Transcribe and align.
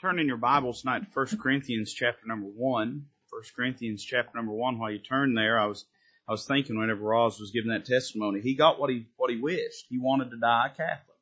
Turn 0.00 0.18
in 0.18 0.28
your 0.28 0.38
Bibles 0.38 0.80
tonight 0.80 1.00
to 1.00 1.06
1 1.12 1.26
Corinthians 1.42 1.92
chapter 1.92 2.26
number 2.26 2.46
1. 2.46 3.04
1 3.28 3.42
Corinthians 3.54 4.02
chapter 4.02 4.30
number 4.34 4.52
1. 4.52 4.78
While 4.78 4.92
you 4.92 4.98
turn 4.98 5.34
there, 5.34 5.60
I 5.60 5.66
was, 5.66 5.84
I 6.26 6.32
was 6.32 6.46
thinking 6.46 6.78
whenever 6.78 7.02
Roz 7.02 7.38
was 7.38 7.50
giving 7.50 7.70
that 7.70 7.84
testimony, 7.84 8.40
he 8.40 8.54
got 8.54 8.80
what 8.80 8.88
he, 8.88 9.04
what 9.18 9.30
he 9.30 9.36
wished. 9.36 9.84
He 9.90 9.98
wanted 9.98 10.30
to 10.30 10.38
die 10.38 10.68
a 10.72 10.74
Catholic. 10.74 11.18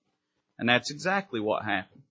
And 0.60 0.68
that's 0.68 0.92
exactly 0.92 1.40
what 1.40 1.64
happened. 1.64 2.02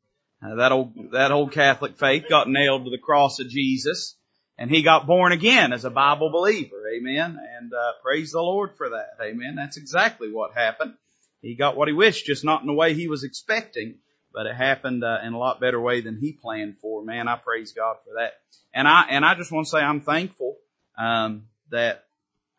Uh, 0.44 0.56
that 0.56 0.74
old, 0.74 0.94
that 1.14 1.32
old 1.32 1.54
Catholic 1.54 1.98
faith 1.98 2.26
got 2.28 2.50
nailed 2.50 2.84
to 2.84 2.92
the 2.92 2.98
cross 2.98 3.40
of 3.40 3.48
Jesus 3.48 4.18
and 4.58 4.70
he 4.70 4.84
got 4.84 5.08
born 5.08 5.32
again 5.32 5.72
as 5.72 5.86
a 5.86 5.90
Bible 5.90 6.32
believer. 6.32 6.84
Amen. 6.98 7.40
And, 7.58 7.72
uh, 7.72 7.94
praise 8.04 8.34
the 8.34 8.42
Lord 8.42 8.76
for 8.76 8.90
that. 8.90 9.24
Amen. 9.24 9.56
That's 9.56 9.78
exactly 9.78 10.30
what 10.30 10.54
happened. 10.54 10.96
He 11.42 11.56
got 11.56 11.78
what 11.78 11.88
he 11.88 11.94
wished, 11.94 12.26
just 12.26 12.44
not 12.44 12.60
in 12.60 12.68
the 12.68 12.74
way 12.74 12.94
he 12.94 13.08
was 13.08 13.24
expecting 13.24 14.00
but 14.38 14.46
it 14.46 14.56
happened 14.56 15.04
uh, 15.04 15.18
in 15.24 15.34
a 15.34 15.38
lot 15.40 15.60
better 15.60 15.82
way 15.82 16.02
than 16.02 16.16
he 16.16 16.32
planned 16.32 16.78
for. 16.78 17.04
Man, 17.04 17.28
I 17.28 17.38
praise 17.38 17.72
God 17.72 17.96
for 18.06 18.14
that. 18.20 18.34
And 18.72 18.88
I 18.88 19.08
and 19.10 19.26
I 19.26 19.34
just 19.34 19.52
want 19.52 19.66
to 19.66 19.72
say 19.72 19.80
I'm 19.80 20.02
thankful 20.02 20.58
um, 20.96 21.48
that 21.72 22.04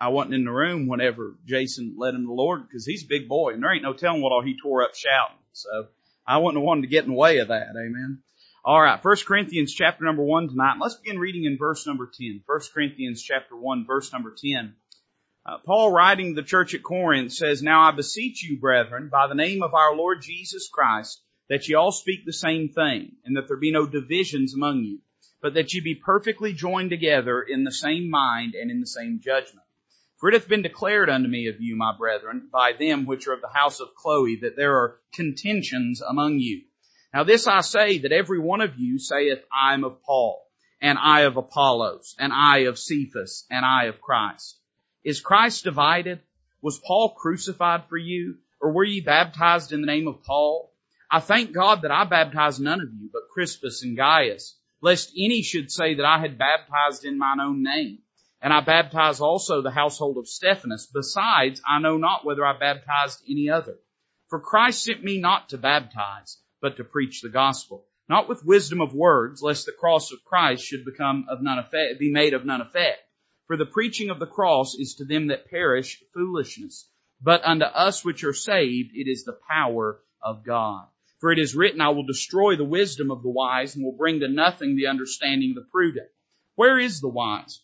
I 0.01 0.09
wasn't 0.09 0.35
in 0.35 0.45
the 0.45 0.51
room 0.51 0.89
whenever 0.89 1.37
Jason 1.47 1.95
led 1.97 2.15
him 2.15 2.23
to 2.23 2.27
the 2.27 2.33
Lord 2.33 2.67
because 2.67 2.85
he's 2.85 3.05
a 3.05 3.07
big 3.09 3.29
boy 3.29 3.53
and 3.53 3.63
there 3.63 3.73
ain't 3.73 3.85
no 3.85 3.93
telling 3.93 4.21
what 4.21 4.33
all 4.33 4.43
he 4.43 4.59
tore 4.61 4.83
up 4.83 4.97
shouting. 4.97 5.37
So 5.53 5.87
I 6.27 6.39
wouldn't 6.39 6.61
have 6.61 6.67
wanted 6.67 6.81
to 6.81 6.89
get 6.89 7.05
in 7.05 7.11
the 7.11 7.17
way 7.17 7.39
of 7.39 7.47
that. 7.47 7.69
Amen. 7.71 8.25
All 8.65 8.83
right, 8.83 9.01
First 9.01 9.25
Corinthians 9.25 9.73
chapter 9.73 10.05
number 10.05 10.25
one 10.25 10.49
tonight. 10.49 10.79
Let's 10.81 10.97
begin 10.97 11.21
reading 11.21 11.45
in 11.45 11.59
verse 11.59 11.87
number 11.87 12.11
ten. 12.13 12.43
First 12.45 12.75
Corinthians 12.75 13.23
chapter 13.23 13.57
one, 13.57 13.87
verse 13.87 14.13
number 14.13 14.35
ten. 14.37 14.75
Uh, 15.47 15.59
Paul 15.65 15.93
writing 15.93 16.35
to 16.35 16.43
the 16.43 16.47
church 16.47 16.75
at 16.75 16.83
Corinth 16.83 17.33
says, 17.33 17.63
Now 17.63 17.83
I 17.83 17.93
beseech 17.93 18.43
you, 18.43 18.59
brethren, 18.59 19.11
by 19.13 19.29
the 19.29 19.37
name 19.37 19.63
of 19.63 19.75
our 19.75 19.95
Lord 19.95 20.23
Jesus 20.23 20.69
Christ, 20.69 21.23
that 21.49 21.69
ye 21.69 21.75
all 21.75 21.93
speak 21.93 22.25
the 22.25 22.33
same 22.33 22.69
thing, 22.69 23.17
and 23.25 23.37
that 23.37 23.49
there 23.49 23.57
be 23.57 23.73
no 23.73 23.87
divisions 23.87 24.55
among 24.55 24.85
you, 24.85 25.01
but 25.41 25.55
that 25.55 25.73
ye 25.73 25.81
be 25.81 25.95
perfectly 25.95 26.53
joined 26.53 26.91
together 26.91 27.41
in 27.41 27.65
the 27.65 27.73
same 27.73 28.11
mind 28.11 28.55
and 28.55 28.71
in 28.71 28.81
the 28.81 28.87
same 28.87 29.21
judgment. 29.23 29.67
For 30.19 30.29
it 30.29 30.35
hath 30.35 30.49
been 30.49 30.63
declared 30.63 31.09
unto 31.09 31.29
me 31.29 31.47
of 31.47 31.61
you, 31.61 31.77
my 31.77 31.97
brethren, 31.97 32.49
by 32.53 32.73
them 32.73 33.07
which 33.07 33.29
are 33.29 33.33
of 33.33 33.41
the 33.41 33.49
house 33.49 33.79
of 33.81 33.95
Chloe, 33.95 34.41
that 34.43 34.57
there 34.57 34.75
are 34.75 34.99
contentions 35.13 36.03
among 36.03 36.41
you. 36.41 36.63
Now 37.15 37.25
this 37.25 37.47
I 37.47 37.61
say, 37.61 37.99
that 37.99 38.13
every 38.13 38.41
one 38.41 38.61
of 38.61 38.77
you 38.77 38.99
saith, 38.99 39.39
I 39.53 39.75
am 39.75 39.85
of 39.85 40.03
Paul, 40.03 40.45
and 40.83 40.99
I 40.99 41.21
of 41.23 41.37
Apollos, 41.37 42.17
and 42.19 42.33
I 42.33 42.65
of 42.65 42.79
Cephas, 42.79 43.47
and 43.49 43.65
I 43.65 43.85
of 43.85 44.01
Christ. 44.01 44.59
Is 45.05 45.21
Christ 45.21 45.65
divided? 45.65 46.21
Was 46.61 46.81
Paul 46.81 47.11
crucified 47.11 47.85
for 47.89 47.97
you? 47.97 48.39
Or 48.61 48.73
were 48.73 48.85
ye 48.85 49.01
baptized 49.01 49.73
in 49.73 49.81
the 49.81 49.87
name 49.87 50.09
of 50.09 50.25
Paul? 50.25 50.73
I 51.11 51.21
thank 51.21 51.53
God 51.53 51.83
that 51.83 51.91
I 51.91 52.05
baptized 52.05 52.61
none 52.61 52.83
of 52.83 52.93
you 52.93 53.09
but 53.11 53.31
Crispus 53.33 53.83
and 53.83 53.97
Gaius, 53.97 54.59
lest 54.83 55.11
any 55.17 55.43
should 55.43 55.71
say 55.71 55.95
that 55.95 56.05
I 56.05 56.19
had 56.19 56.37
baptized 56.37 57.05
in 57.05 57.17
mine 57.17 57.41
own 57.41 57.63
name. 57.63 58.01
And 58.43 58.53
I 58.53 58.61
baptized 58.61 59.23
also 59.23 59.63
the 59.63 59.71
household 59.71 60.19
of 60.19 60.29
Stephanas. 60.29 60.91
Besides, 60.93 61.63
I 61.67 61.81
know 61.81 61.97
not 61.97 62.27
whether 62.27 62.45
I 62.45 62.59
baptized 62.59 63.23
any 63.29 63.49
other. 63.49 63.79
For 64.29 64.39
Christ 64.39 64.85
sent 64.85 65.03
me 65.03 65.19
not 65.19 65.49
to 65.49 65.59
baptize, 65.59 66.39
but 66.61 66.77
to 66.77 66.85
preach 66.85 67.23
the 67.23 67.31
gospel, 67.31 67.87
not 68.07 68.29
with 68.29 68.45
wisdom 68.45 68.83
of 68.83 68.95
words, 68.95 69.41
lest 69.43 69.65
the 69.65 69.73
cross 69.73 70.13
of 70.13 70.23
Christ 70.25 70.63
should 70.63 70.85
become 70.85 71.27
of 71.31 71.41
none 71.41 71.59
effect, 71.59 71.99
be 71.99 72.13
made 72.13 72.35
of 72.35 72.45
none 72.45 72.61
effect. 72.61 73.01
For 73.47 73.57
the 73.57 73.65
preaching 73.65 74.11
of 74.11 74.19
the 74.19 74.27
cross 74.27 74.75
is 74.75 74.97
to 74.97 75.07
them 75.07 75.29
that 75.29 75.49
perish 75.49 76.03
foolishness, 76.13 76.87
but 77.19 77.43
unto 77.45 77.65
us 77.65 78.05
which 78.05 78.25
are 78.25 78.35
saved 78.35 78.91
it 78.93 79.11
is 79.11 79.25
the 79.25 79.39
power 79.51 80.03
of 80.23 80.45
God. 80.45 80.87
For 81.21 81.33
it 81.33 81.39
is 81.41 81.57
written, 81.57 81.81
I 81.81 81.89
will 81.89 82.07
destroy 82.07 82.55
the 82.55 82.65
wisdom 82.65 83.11
of 83.11 83.23
the 83.23 83.31
wise 83.31 83.75
and 83.75 83.85
will 83.85 83.97
bring 83.97 84.21
to 84.21 84.29
nothing 84.29 84.77
the 84.77 84.87
understanding 84.87 85.51
of 85.51 85.57
the 85.57 85.71
prudent. 85.71 86.09
Where 86.55 86.79
is 86.79 87.01
the 87.01 87.09
wise? 87.09 87.61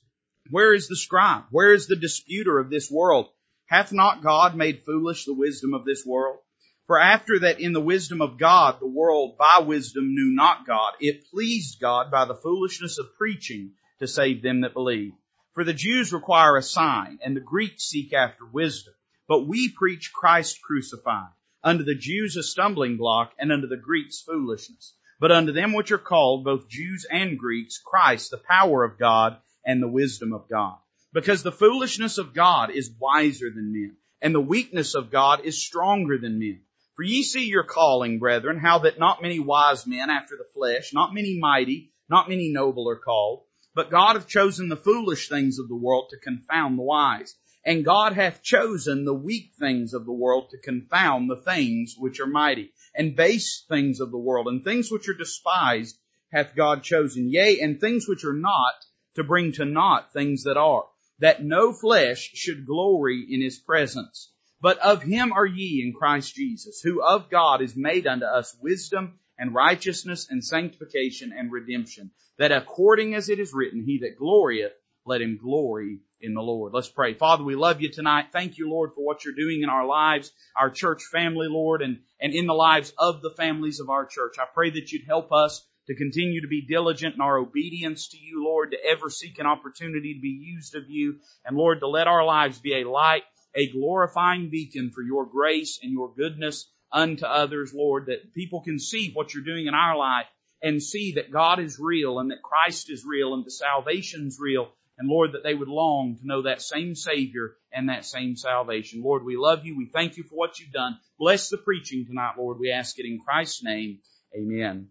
Where 0.50 0.74
is 0.74 0.88
the 0.88 0.96
scribe? 0.96 1.44
Where 1.50 1.72
is 1.72 1.86
the 1.86 1.96
disputer 1.96 2.58
of 2.58 2.69
this 2.69 2.91
world? 2.91 3.28
Hath 3.66 3.92
not 3.92 4.23
God 4.23 4.56
made 4.56 4.84
foolish 4.84 5.24
the 5.24 5.34
wisdom 5.34 5.73
of 5.73 5.84
this 5.84 6.05
world? 6.05 6.39
For 6.86 6.98
after 6.98 7.39
that 7.40 7.61
in 7.61 7.73
the 7.73 7.80
wisdom 7.80 8.20
of 8.20 8.39
God, 8.39 8.80
the 8.80 8.89
world 8.89 9.39
by 9.39 9.61
wisdom 9.61 10.14
knew 10.14 10.34
not 10.34 10.67
God, 10.67 10.95
it 11.01 11.30
pleased 11.30 11.80
God 11.80 12.11
by 12.11 12.24
the 12.24 12.34
foolishness 12.34 12.98
of 12.98 13.17
preaching 13.17 13.74
to 14.01 14.08
save 14.08 14.42
them 14.42 14.62
that 14.62 14.74
believe. 14.74 15.12
For 15.55 15.62
the 15.62 15.73
Jews 15.73 16.12
require 16.12 16.57
a 16.57 16.62
sign 16.62 17.20
and 17.23 17.36
the 17.36 17.40
Greeks 17.40 17.84
seek 17.84 18.12
after 18.12 18.45
wisdom. 18.45 18.95
But 19.28 19.46
we 19.46 19.70
preach 19.70 20.12
Christ 20.12 20.61
crucified 20.61 21.30
unto 21.64 21.83
the 21.83 21.97
Jews 21.97 22.36
a 22.36 22.42
stumbling 22.42 22.98
block, 22.98 23.33
and 23.39 23.51
unto 23.51 23.67
the 23.67 23.77
Greeks 23.77 24.20
foolishness. 24.20 24.95
But 25.19 25.33
unto 25.33 25.52
them 25.52 25.73
which 25.73 25.91
are 25.91 25.98
called, 25.98 26.45
both 26.45 26.69
Jews 26.69 27.07
and 27.11 27.39
Greeks, 27.39 27.79
Christ, 27.79 28.30
the 28.30 28.39
power 28.39 28.85
of 28.85 28.98
God 28.98 29.39
and 29.64 29.83
the 29.83 29.89
wisdom 29.89 30.33
of 30.33 30.48
God. 30.51 30.77
Because 31.13 31.42
the 31.42 31.52
foolishness 31.52 32.19
of 32.19 32.35
God 32.35 32.70
is 32.70 32.95
wiser 33.01 33.48
than 33.48 33.73
men, 33.73 33.97
and 34.20 34.35
the 34.35 34.41
weakness 34.41 34.95
of 34.95 35.11
God 35.11 35.41
is 35.45 35.64
stronger 35.64 36.19
than 36.19 36.39
men. 36.39 36.61
For 36.97 37.02
ye 37.02 37.23
see 37.23 37.47
your 37.47 37.64
calling, 37.64 38.19
brethren, 38.19 38.58
how 38.58 38.81
that 38.81 38.98
not 38.98 39.23
many 39.23 39.41
wise 39.41 39.86
men 39.86 40.11
after 40.11 40.36
the 40.36 40.46
flesh, 40.55 40.92
not 40.92 41.14
many 41.14 41.39
mighty, 41.39 41.92
not 42.08 42.29
many 42.29 42.52
noble 42.52 42.89
are 42.89 42.98
called, 42.98 43.45
but 43.75 43.91
God 43.91 44.14
hath 44.14 44.29
chosen 44.29 44.69
the 44.69 44.77
foolish 44.77 45.29
things 45.29 45.58
of 45.58 45.69
the 45.69 45.75
world 45.75 46.11
to 46.11 46.19
confound 46.19 46.79
the 46.79 46.83
wise. 46.83 47.35
And 47.67 47.85
God 47.85 48.13
hath 48.13 48.42
chosen 48.42 49.05
the 49.05 49.14
weak 49.14 49.52
things 49.58 49.95
of 49.95 50.05
the 50.05 50.13
world 50.13 50.51
to 50.51 50.58
confound 50.58 51.30
the 51.30 51.41
things 51.41 51.95
which 51.97 52.20
are 52.20 52.27
mighty, 52.27 52.73
and 52.95 53.17
base 53.17 53.64
things 53.69 54.01
of 54.01 54.11
the 54.11 54.19
world, 54.19 54.48
and 54.48 54.63
things 54.63 54.91
which 54.91 55.08
are 55.08 55.14
despised 55.14 55.98
hath 56.30 56.55
God 56.55 56.83
chosen, 56.83 57.30
yea, 57.30 57.61
and 57.61 57.80
things 57.80 58.07
which 58.07 58.25
are 58.25 58.35
not, 58.35 58.75
to 59.14 59.25
bring 59.25 59.52
to 59.52 59.64
naught 59.64 60.13
things 60.13 60.45
that 60.45 60.58
are, 60.58 60.85
that 61.20 61.42
no 61.42 61.73
flesh 61.73 62.33
should 62.35 62.67
glory 62.67 63.25
in 63.30 63.41
his 63.41 63.58
presence. 63.58 64.31
But 64.61 64.79
of 64.79 65.02
him 65.02 65.33
are 65.33 65.46
ye 65.46 65.83
in 65.83 65.95
Christ 65.95 66.35
Jesus, 66.35 66.81
who 66.83 67.02
of 67.02 67.31
God 67.31 67.63
is 67.63 67.77
made 67.77 68.07
unto 68.07 68.27
us 68.27 68.57
wisdom 68.61 69.19
and 69.39 69.55
righteousness 69.55 70.27
and 70.29 70.45
sanctification 70.45 71.33
and 71.33 71.51
redemption, 71.51 72.11
that 72.39 72.52
according 72.52 73.14
as 73.14 73.29
it 73.29 73.39
is 73.39 73.55
written, 73.55 73.85
he 73.85 73.98
that 74.01 74.19
glorieth, 74.19 74.73
let 75.07 75.23
him 75.23 75.39
glory 75.41 76.01
in 76.24 76.35
the 76.35 76.42
Lord. 76.42 76.73
Let's 76.73 76.89
pray. 76.89 77.14
Father, 77.14 77.45
we 77.45 77.55
love 77.55 77.80
you 77.80 77.90
tonight. 77.90 78.27
Thank 78.33 78.58
you, 78.58 78.68
Lord, 78.70 78.92
for 78.95 79.05
what 79.05 79.24
you're 79.24 79.35
doing 79.35 79.62
in 79.62 79.68
our 79.68 79.86
lives, 79.86 80.33
our 80.57 80.70
church 80.70 81.05
family, 81.05 81.48
Lord, 81.48 81.83
and, 81.83 82.01
and 82.20 82.33
in 82.33 82.46
the 82.46 82.55
lives 82.55 82.92
of 82.98 83.23
the 83.23 83.30
families 83.30 83.80
of 83.80 83.90
our 83.90 84.07
church. 84.07 84.36
I 84.39 84.46
pray 84.52 84.70
that 84.70 84.90
you'd 84.90 85.07
help 85.07 85.33
us 85.33 85.64
to 85.86 85.95
continue 85.95 86.40
to 86.40 86.48
be 86.48 86.67
diligent 86.67 87.14
in 87.14 87.20
our 87.20 87.36
obedience 87.39 88.08
to 88.08 88.17
you, 88.17 88.45
Lord, 88.45 88.70
to 88.70 88.84
ever 88.84 89.11
seek 89.11 89.39
an 89.39 89.46
opportunity 89.46 90.14
to 90.14 90.20
be 90.20 90.29
used 90.29 90.74
of 90.74 90.89
you, 90.89 91.17
and 91.45 91.57
Lord, 91.57 91.80
to 91.80 91.89
let 91.89 92.07
our 92.07 92.24
lives 92.24 92.58
be 92.58 92.80
a 92.80 92.89
light, 92.89 93.23
a 93.55 93.68
glorifying 93.68 94.48
beacon 94.51 94.90
for 94.95 95.02
your 95.02 95.27
grace 95.27 95.79
and 95.83 95.92
your 95.92 96.13
goodness 96.14 96.67
unto 96.90 97.27
others, 97.27 97.74
Lord, 97.74 98.07
that 98.07 98.33
people 98.34 98.63
can 98.63 98.79
see 98.79 99.11
what 99.13 99.34
you're 99.34 99.45
doing 99.45 99.67
in 99.67 99.74
our 99.74 99.96
life 99.96 100.27
and 100.63 100.83
see 100.83 101.13
that 101.13 101.30
God 101.30 101.61
is 101.61 101.79
real 101.79 102.18
and 102.18 102.30
that 102.30 102.42
Christ 102.42 102.90
is 102.90 103.05
real 103.05 103.34
and 103.34 103.45
the 103.45 103.51
salvation's 103.51 104.39
real 104.40 104.70
and 104.98 105.08
Lord, 105.08 105.32
that 105.32 105.42
they 105.42 105.55
would 105.55 105.68
long 105.68 106.16
to 106.16 106.27
know 106.27 106.42
that 106.42 106.62
same 106.62 106.94
Savior 106.94 107.56
and 107.72 107.88
that 107.88 108.05
same 108.05 108.36
salvation. 108.36 109.02
Lord, 109.02 109.24
we 109.24 109.36
love 109.36 109.64
you. 109.64 109.77
We 109.77 109.90
thank 109.92 110.16
you 110.16 110.22
for 110.22 110.36
what 110.36 110.58
you've 110.58 110.72
done. 110.72 110.98
Bless 111.18 111.48
the 111.48 111.58
preaching 111.58 112.06
tonight, 112.06 112.34
Lord. 112.38 112.58
We 112.60 112.70
ask 112.70 112.98
it 112.98 113.06
in 113.06 113.20
Christ's 113.24 113.64
name. 113.64 113.98
Amen. 114.36 114.88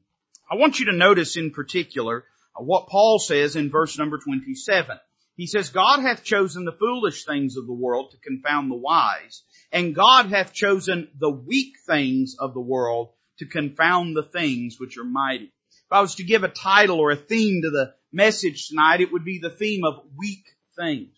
I 0.52 0.56
want 0.56 0.80
you 0.80 0.88
to 0.88 0.94
notice 0.94 1.38
in 1.38 1.52
particular 1.52 2.26
uh, 2.56 2.64
what 2.64 2.88
Paul 2.88 3.20
says 3.20 3.56
in 3.56 3.70
verse 3.70 3.98
number 3.98 4.18
27. 4.18 4.98
He 5.36 5.48
says, 5.48 5.70
God 5.70 6.02
hath 6.02 6.24
chosen 6.24 6.66
the 6.66 6.78
foolish 6.78 7.26
things 7.26 7.58
of 7.58 7.66
the 7.66 7.74
world 7.74 8.12
to 8.12 8.18
confound 8.18 8.70
the 8.70 8.76
wise, 8.76 9.44
and 9.72 9.96
God 9.96 10.28
hath 10.28 10.54
chosen 10.54 11.10
the 11.18 11.32
weak 11.32 11.74
things 11.88 12.36
of 12.38 12.54
the 12.54 12.62
world 12.62 13.10
to 13.40 13.46
confound 13.46 14.16
the 14.16 14.24
things 14.24 14.76
which 14.80 14.98
are 14.98 15.04
mighty. 15.04 15.46
If 15.46 15.92
I 15.92 16.02
was 16.02 16.16
to 16.16 16.24
give 16.24 16.44
a 16.44 16.50
title 16.50 17.00
or 17.00 17.12
a 17.12 17.16
theme 17.16 17.64
to 17.64 17.72
the 17.72 17.96
message 18.14 18.68
tonight, 18.68 19.02
it 19.02 19.12
would 19.12 19.26
be 19.26 19.40
the 19.40 19.50
theme 19.50 19.84
of 19.84 20.06
weak 20.18 20.46
things. 20.78 21.10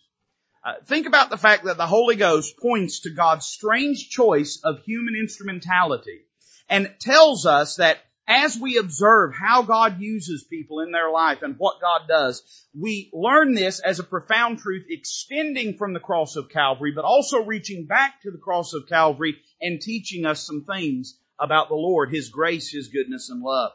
Uh, 0.64 0.74
think 0.86 1.06
about 1.06 1.30
the 1.30 1.36
fact 1.36 1.64
that 1.64 1.76
the 1.76 1.86
Holy 1.86 2.16
Ghost 2.16 2.56
points 2.58 3.00
to 3.00 3.10
God's 3.10 3.46
strange 3.46 4.08
choice 4.10 4.60
of 4.64 4.82
human 4.82 5.14
instrumentality 5.14 6.22
and 6.68 6.92
tells 6.98 7.46
us 7.46 7.76
that 7.76 7.98
as 8.28 8.58
we 8.58 8.78
observe 8.78 9.32
how 9.32 9.62
God 9.62 10.00
uses 10.00 10.42
people 10.42 10.80
in 10.80 10.90
their 10.90 11.10
life 11.10 11.42
and 11.42 11.54
what 11.58 11.80
God 11.80 12.08
does, 12.08 12.42
we 12.76 13.10
learn 13.12 13.54
this 13.54 13.78
as 13.78 14.00
a 14.00 14.04
profound 14.04 14.58
truth 14.58 14.86
extending 14.88 15.76
from 15.76 15.92
the 15.92 16.00
cross 16.00 16.34
of 16.34 16.48
Calvary, 16.48 16.92
but 16.92 17.04
also 17.04 17.44
reaching 17.44 17.86
back 17.86 18.22
to 18.22 18.32
the 18.32 18.38
cross 18.38 18.72
of 18.74 18.88
Calvary 18.88 19.36
and 19.60 19.80
teaching 19.80 20.26
us 20.26 20.44
some 20.44 20.64
things 20.64 21.16
about 21.38 21.68
the 21.68 21.76
Lord, 21.76 22.12
His 22.12 22.30
grace, 22.30 22.72
His 22.72 22.88
goodness, 22.88 23.30
and 23.30 23.42
love. 23.42 23.70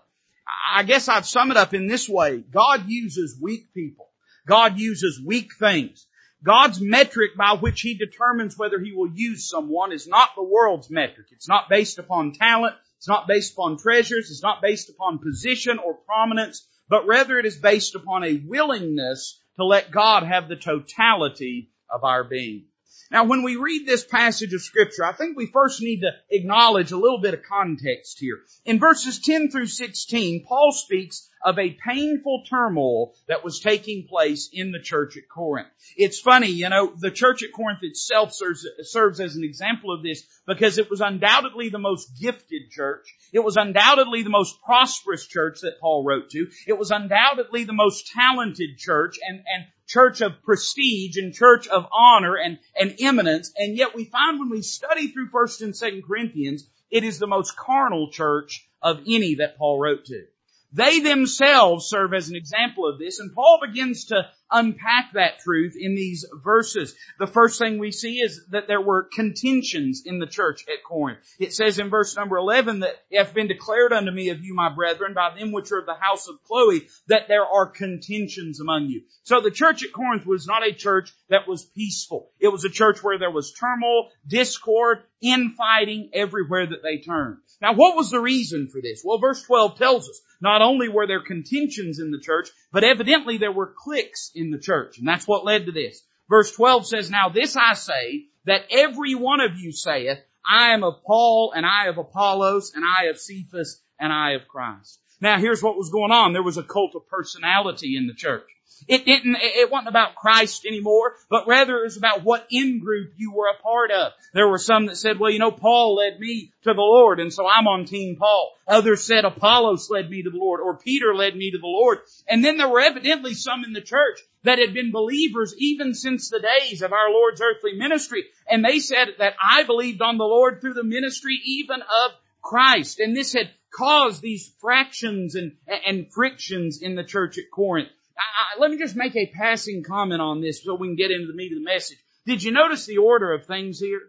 I 0.73 0.83
guess 0.83 1.07
I'd 1.07 1.25
sum 1.25 1.51
it 1.51 1.57
up 1.57 1.73
in 1.73 1.87
this 1.87 2.07
way. 2.07 2.37
God 2.39 2.89
uses 2.89 3.37
weak 3.39 3.73
people. 3.73 4.09
God 4.47 4.79
uses 4.79 5.21
weak 5.23 5.51
things. 5.59 6.07
God's 6.43 6.81
metric 6.81 7.31
by 7.37 7.53
which 7.53 7.81
He 7.81 7.93
determines 7.93 8.57
whether 8.57 8.79
He 8.79 8.93
will 8.93 9.11
use 9.13 9.49
someone 9.49 9.91
is 9.91 10.07
not 10.07 10.29
the 10.35 10.43
world's 10.43 10.89
metric. 10.89 11.27
It's 11.31 11.47
not 11.47 11.69
based 11.69 11.99
upon 11.99 12.33
talent. 12.33 12.75
It's 12.97 13.07
not 13.07 13.27
based 13.27 13.53
upon 13.53 13.77
treasures. 13.77 14.31
It's 14.31 14.43
not 14.43 14.61
based 14.61 14.89
upon 14.89 15.19
position 15.19 15.77
or 15.77 15.93
prominence, 15.93 16.67
but 16.89 17.05
rather 17.05 17.37
it 17.37 17.45
is 17.45 17.57
based 17.57 17.95
upon 17.95 18.23
a 18.23 18.41
willingness 18.45 19.39
to 19.57 19.65
let 19.65 19.91
God 19.91 20.23
have 20.23 20.47
the 20.47 20.55
totality 20.55 21.69
of 21.89 22.03
our 22.03 22.23
being. 22.23 22.65
Now 23.11 23.25
when 23.25 23.43
we 23.43 23.57
read 23.57 23.85
this 23.85 24.05
passage 24.05 24.53
of 24.53 24.61
scripture, 24.61 25.03
I 25.03 25.11
think 25.11 25.35
we 25.35 25.47
first 25.47 25.81
need 25.81 26.01
to 26.01 26.11
acknowledge 26.29 26.93
a 26.93 26.97
little 26.97 27.19
bit 27.19 27.33
of 27.33 27.43
context 27.43 28.19
here. 28.19 28.39
In 28.63 28.79
verses 28.79 29.19
10 29.19 29.51
through 29.51 29.67
16, 29.67 30.45
Paul 30.45 30.71
speaks 30.71 31.29
of 31.43 31.57
a 31.57 31.77
painful 31.85 32.43
turmoil 32.49 33.13
that 33.27 33.43
was 33.43 33.59
taking 33.59 34.07
place 34.07 34.49
in 34.51 34.71
the 34.71 34.79
church 34.79 35.17
at 35.17 35.27
Corinth. 35.27 35.69
It's 35.97 36.19
funny, 36.19 36.47
you 36.47 36.69
know, 36.69 36.93
the 36.97 37.11
church 37.11 37.43
at 37.43 37.53
Corinth 37.53 37.79
itself 37.81 38.33
serves, 38.33 38.65
serves 38.83 39.19
as 39.19 39.35
an 39.35 39.43
example 39.43 39.93
of 39.93 40.03
this 40.03 40.23
because 40.45 40.77
it 40.77 40.89
was 40.89 41.01
undoubtedly 41.01 41.69
the 41.69 41.79
most 41.79 42.19
gifted 42.19 42.69
church. 42.71 43.07
It 43.33 43.43
was 43.43 43.57
undoubtedly 43.57 44.23
the 44.23 44.29
most 44.29 44.61
prosperous 44.63 45.25
church 45.25 45.61
that 45.61 45.79
Paul 45.79 46.03
wrote 46.03 46.29
to. 46.31 46.47
It 46.67 46.77
was 46.77 46.91
undoubtedly 46.91 47.63
the 47.63 47.73
most 47.73 48.11
talented 48.13 48.77
church 48.77 49.17
and, 49.27 49.37
and 49.37 49.65
church 49.87 50.21
of 50.21 50.41
prestige 50.43 51.17
and 51.17 51.33
church 51.33 51.67
of 51.67 51.85
honor 51.91 52.35
and, 52.35 52.59
and 52.79 52.95
eminence. 52.99 53.51
And 53.57 53.75
yet 53.75 53.95
we 53.95 54.05
find 54.05 54.39
when 54.39 54.49
we 54.49 54.61
study 54.61 55.07
through 55.07 55.29
1st 55.29 55.61
and 55.61 55.73
2nd 55.73 56.03
Corinthians, 56.07 56.67
it 56.89 57.03
is 57.03 57.19
the 57.19 57.27
most 57.27 57.55
carnal 57.55 58.09
church 58.11 58.67
of 58.81 59.01
any 59.07 59.35
that 59.35 59.57
Paul 59.57 59.79
wrote 59.79 60.05
to. 60.05 60.25
They 60.73 61.01
themselves 61.01 61.87
serve 61.87 62.13
as 62.13 62.29
an 62.29 62.35
example 62.35 62.87
of 62.87 62.97
this, 62.97 63.19
and 63.19 63.33
Paul 63.33 63.59
begins 63.65 64.05
to 64.05 64.29
unpack 64.49 65.13
that 65.13 65.39
truth 65.39 65.75
in 65.77 65.95
these 65.95 66.25
verses. 66.43 66.95
The 67.19 67.27
first 67.27 67.59
thing 67.59 67.77
we 67.77 67.91
see 67.91 68.19
is 68.19 68.45
that 68.51 68.67
there 68.67 68.81
were 68.81 69.09
contentions 69.13 70.03
in 70.05 70.19
the 70.19 70.27
church 70.27 70.65
at 70.69 70.83
Corinth. 70.83 71.19
It 71.39 71.53
says 71.53 71.79
in 71.79 71.89
verse 71.89 72.15
number 72.15 72.37
11 72.37 72.79
that 72.79 72.95
it 73.09 73.17
hath 73.17 73.33
been 73.33 73.47
declared 73.47 73.91
unto 73.91 74.11
me 74.11 74.29
of 74.29 74.43
you, 74.43 74.53
my 74.53 74.73
brethren, 74.73 75.13
by 75.13 75.37
them 75.37 75.51
which 75.51 75.71
are 75.73 75.79
of 75.79 75.85
the 75.85 75.93
house 75.93 76.29
of 76.29 76.41
Chloe, 76.43 76.87
that 77.07 77.27
there 77.27 77.45
are 77.45 77.65
contentions 77.65 78.61
among 78.61 78.85
you. 78.85 79.01
So 79.23 79.41
the 79.41 79.51
church 79.51 79.83
at 79.83 79.91
Corinth 79.91 80.25
was 80.25 80.47
not 80.47 80.65
a 80.65 80.73
church 80.73 81.11
that 81.29 81.47
was 81.47 81.65
peaceful. 81.65 82.31
It 82.39 82.49
was 82.49 82.63
a 82.63 82.69
church 82.69 83.03
where 83.03 83.19
there 83.19 83.31
was 83.31 83.53
turmoil, 83.53 84.09
discord, 84.25 84.99
infighting 85.21 86.11
everywhere 86.13 86.67
that 86.67 86.83
they 86.83 86.99
turned. 86.99 87.39
Now 87.61 87.73
what 87.73 87.95
was 87.95 88.09
the 88.09 88.19
reason 88.19 88.67
for 88.71 88.81
this? 88.81 89.01
Well, 89.03 89.19
verse 89.19 89.43
12 89.43 89.77
tells 89.77 90.09
us, 90.09 90.21
not 90.41 90.61
only 90.61 90.89
were 90.89 91.05
there 91.05 91.23
contentions 91.23 91.99
in 91.99 92.11
the 92.11 92.19
church, 92.19 92.49
but 92.71 92.83
evidently 92.83 93.37
there 93.37 93.51
were 93.51 93.73
cliques 93.77 94.31
in 94.33 94.49
the 94.49 94.59
church. 94.59 94.97
And 94.97 95.07
that's 95.07 95.27
what 95.27 95.45
led 95.45 95.67
to 95.67 95.71
this. 95.71 96.01
Verse 96.29 96.51
12 96.55 96.87
says, 96.87 97.11
Now 97.11 97.29
this 97.29 97.55
I 97.55 97.73
say, 97.75 98.25
that 98.45 98.65
every 98.71 99.15
one 99.15 99.39
of 99.39 99.57
you 99.57 99.71
saith, 99.71 100.17
I 100.43 100.73
am 100.73 100.83
of 100.83 101.03
Paul, 101.05 101.53
and 101.55 101.65
I 101.65 101.87
of 101.87 101.97
Apollos, 101.97 102.71
and 102.73 102.83
I 102.83 103.05
of 103.05 103.19
Cephas, 103.19 103.81
and 103.99 104.11
I 104.11 104.31
of 104.31 104.47
Christ. 104.47 104.99
Now 105.19 105.37
here's 105.37 105.61
what 105.61 105.77
was 105.77 105.91
going 105.91 106.11
on. 106.11 106.33
There 106.33 106.41
was 106.41 106.57
a 106.57 106.63
cult 106.63 106.95
of 106.95 107.07
personality 107.07 107.95
in 107.95 108.07
the 108.07 108.15
church. 108.15 108.47
It 108.87 109.05
didn't, 109.05 109.37
it 109.39 109.71
wasn't 109.71 109.89
about 109.89 110.15
Christ 110.15 110.65
anymore, 110.65 111.15
but 111.29 111.47
rather 111.47 111.77
it 111.77 111.83
was 111.83 111.97
about 111.97 112.23
what 112.23 112.47
in-group 112.49 113.13
you 113.17 113.33
were 113.33 113.47
a 113.47 113.61
part 113.61 113.91
of. 113.91 114.13
There 114.33 114.47
were 114.47 114.57
some 114.57 114.87
that 114.87 114.97
said, 114.97 115.19
well, 115.19 115.31
you 115.31 115.39
know, 115.39 115.51
Paul 115.51 115.95
led 115.95 116.19
me 116.19 116.51
to 116.63 116.73
the 116.73 116.81
Lord, 116.81 117.19
and 117.19 117.33
so 117.33 117.47
I'm 117.47 117.67
on 117.67 117.85
team 117.85 118.17
Paul. 118.17 118.51
Others 118.67 119.03
said 119.03 119.25
Apollos 119.25 119.89
led 119.89 120.09
me 120.09 120.23
to 120.23 120.29
the 120.29 120.37
Lord, 120.37 120.61
or 120.61 120.77
Peter 120.77 121.13
led 121.15 121.35
me 121.35 121.51
to 121.51 121.57
the 121.57 121.67
Lord. 121.67 121.99
And 122.27 122.43
then 122.43 122.57
there 122.57 122.69
were 122.69 122.81
evidently 122.81 123.33
some 123.33 123.63
in 123.63 123.73
the 123.73 123.81
church 123.81 124.19
that 124.43 124.59
had 124.59 124.73
been 124.73 124.91
believers 124.91 125.53
even 125.57 125.93
since 125.93 126.29
the 126.29 126.39
days 126.39 126.81
of 126.81 126.93
our 126.93 127.11
Lord's 127.11 127.41
earthly 127.41 127.73
ministry. 127.73 128.25
And 128.49 128.63
they 128.63 128.79
said 128.79 129.09
that 129.19 129.33
I 129.41 129.63
believed 129.63 130.01
on 130.01 130.17
the 130.17 130.23
Lord 130.23 130.61
through 130.61 130.73
the 130.73 130.83
ministry 130.83 131.39
even 131.45 131.81
of 131.81 132.11
Christ. 132.41 132.99
And 132.99 133.15
this 133.15 133.33
had 133.33 133.51
caused 133.71 134.21
these 134.21 134.51
fractions 134.59 135.35
and, 135.35 135.53
and 135.85 136.11
frictions 136.11 136.81
in 136.81 136.95
the 136.95 137.03
church 137.03 137.37
at 137.37 137.51
Corinth. 137.53 137.89
I, 138.17 138.59
let 138.59 138.71
me 138.71 138.77
just 138.77 138.95
make 138.95 139.15
a 139.15 139.27
passing 139.27 139.83
comment 139.83 140.21
on 140.21 140.41
this 140.41 140.63
so 140.63 140.75
we 140.75 140.87
can 140.87 140.95
get 140.95 141.11
into 141.11 141.27
the 141.27 141.33
meat 141.33 141.51
of 141.51 141.59
the 141.59 141.65
message. 141.65 141.97
Did 142.25 142.43
you 142.43 142.51
notice 142.51 142.85
the 142.85 142.97
order 142.97 143.33
of 143.33 143.45
things 143.45 143.79
here? 143.79 144.01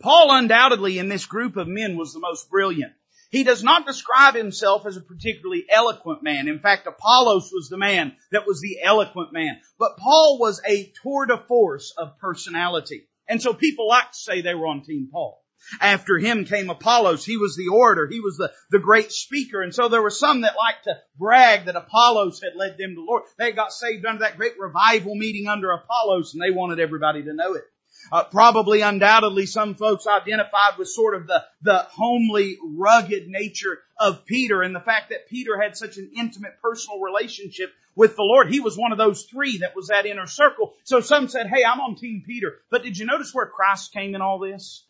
Paul 0.00 0.32
undoubtedly 0.32 0.98
in 0.98 1.08
this 1.08 1.26
group 1.26 1.56
of 1.56 1.66
men 1.66 1.96
was 1.96 2.12
the 2.12 2.20
most 2.20 2.48
brilliant. 2.48 2.92
He 3.30 3.44
does 3.44 3.62
not 3.62 3.86
describe 3.86 4.34
himself 4.34 4.86
as 4.86 4.96
a 4.96 5.02
particularly 5.02 5.66
eloquent 5.68 6.22
man. 6.22 6.48
In 6.48 6.60
fact, 6.60 6.86
Apollos 6.86 7.50
was 7.52 7.68
the 7.68 7.76
man 7.76 8.16
that 8.32 8.46
was 8.46 8.60
the 8.60 8.78
eloquent 8.82 9.32
man. 9.32 9.60
But 9.78 9.98
Paul 9.98 10.38
was 10.38 10.62
a 10.66 10.92
tour 11.02 11.26
de 11.26 11.36
force 11.36 11.92
of 11.98 12.18
personality. 12.18 13.06
And 13.28 13.42
so 13.42 13.52
people 13.52 13.86
like 13.88 14.12
to 14.12 14.16
say 14.16 14.40
they 14.40 14.54
were 14.54 14.66
on 14.66 14.82
team 14.82 15.08
Paul. 15.12 15.42
After 15.80 16.18
him 16.18 16.44
came 16.44 16.70
Apollos. 16.70 17.24
He 17.24 17.36
was 17.36 17.56
the 17.56 17.68
orator. 17.68 18.06
He 18.06 18.20
was 18.20 18.36
the, 18.36 18.52
the 18.70 18.78
great 18.78 19.12
speaker. 19.12 19.62
And 19.62 19.74
so 19.74 19.88
there 19.88 20.02
were 20.02 20.10
some 20.10 20.42
that 20.42 20.56
liked 20.56 20.84
to 20.84 20.98
brag 21.18 21.66
that 21.66 21.76
Apollos 21.76 22.40
had 22.42 22.56
led 22.56 22.78
them 22.78 22.90
to 22.90 22.94
the 22.94 23.06
Lord. 23.06 23.24
They 23.38 23.52
got 23.52 23.72
saved 23.72 24.06
under 24.06 24.20
that 24.20 24.36
great 24.36 24.58
revival 24.58 25.14
meeting 25.14 25.48
under 25.48 25.70
Apollos 25.70 26.34
and 26.34 26.42
they 26.42 26.54
wanted 26.54 26.80
everybody 26.80 27.22
to 27.24 27.34
know 27.34 27.54
it. 27.54 27.64
Uh, 28.12 28.24
probably 28.24 28.80
undoubtedly 28.80 29.44
some 29.44 29.74
folks 29.74 30.06
identified 30.06 30.78
with 30.78 30.88
sort 30.88 31.14
of 31.14 31.26
the, 31.26 31.44
the 31.62 31.78
homely, 31.90 32.56
rugged 32.62 33.26
nature 33.26 33.78
of 33.98 34.24
Peter 34.24 34.62
and 34.62 34.74
the 34.74 34.80
fact 34.80 35.10
that 35.10 35.28
Peter 35.28 35.60
had 35.60 35.76
such 35.76 35.96
an 35.96 36.10
intimate 36.16 36.60
personal 36.62 37.00
relationship 37.00 37.72
with 37.94 38.14
the 38.16 38.22
Lord. 38.22 38.48
He 38.48 38.60
was 38.60 38.78
one 38.78 38.92
of 38.92 38.98
those 38.98 39.24
three 39.24 39.58
that 39.58 39.74
was 39.74 39.88
that 39.88 40.06
inner 40.06 40.26
circle. 40.26 40.74
So 40.84 41.00
some 41.00 41.28
said, 41.28 41.48
hey, 41.48 41.64
I'm 41.64 41.80
on 41.80 41.96
team 41.96 42.22
Peter. 42.24 42.54
But 42.70 42.84
did 42.84 42.96
you 42.96 43.04
notice 43.04 43.34
where 43.34 43.46
Christ 43.46 43.92
came 43.92 44.14
in 44.14 44.22
all 44.22 44.38
this? 44.38 44.84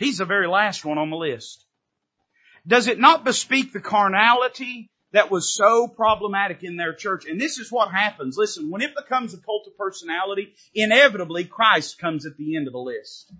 He's 0.00 0.16
the 0.18 0.24
very 0.24 0.48
last 0.48 0.82
one 0.82 0.96
on 0.96 1.10
the 1.10 1.16
list. 1.16 1.66
Does 2.66 2.88
it 2.88 2.98
not 2.98 3.22
bespeak 3.22 3.72
the 3.72 3.80
carnality 3.80 4.88
that 5.12 5.30
was 5.30 5.54
so 5.54 5.88
problematic 5.88 6.64
in 6.64 6.76
their 6.76 6.94
church? 6.94 7.26
And 7.26 7.38
this 7.38 7.58
is 7.58 7.70
what 7.70 7.92
happens. 7.92 8.38
Listen, 8.38 8.70
when 8.70 8.80
it 8.80 8.96
becomes 8.96 9.34
a 9.34 9.38
cult 9.38 9.66
of 9.66 9.76
personality, 9.76 10.54
inevitably 10.74 11.44
Christ 11.44 11.98
comes 11.98 12.24
at 12.24 12.38
the 12.38 12.56
end 12.56 12.66
of 12.66 12.72
the 12.72 12.78
list. 12.78 13.30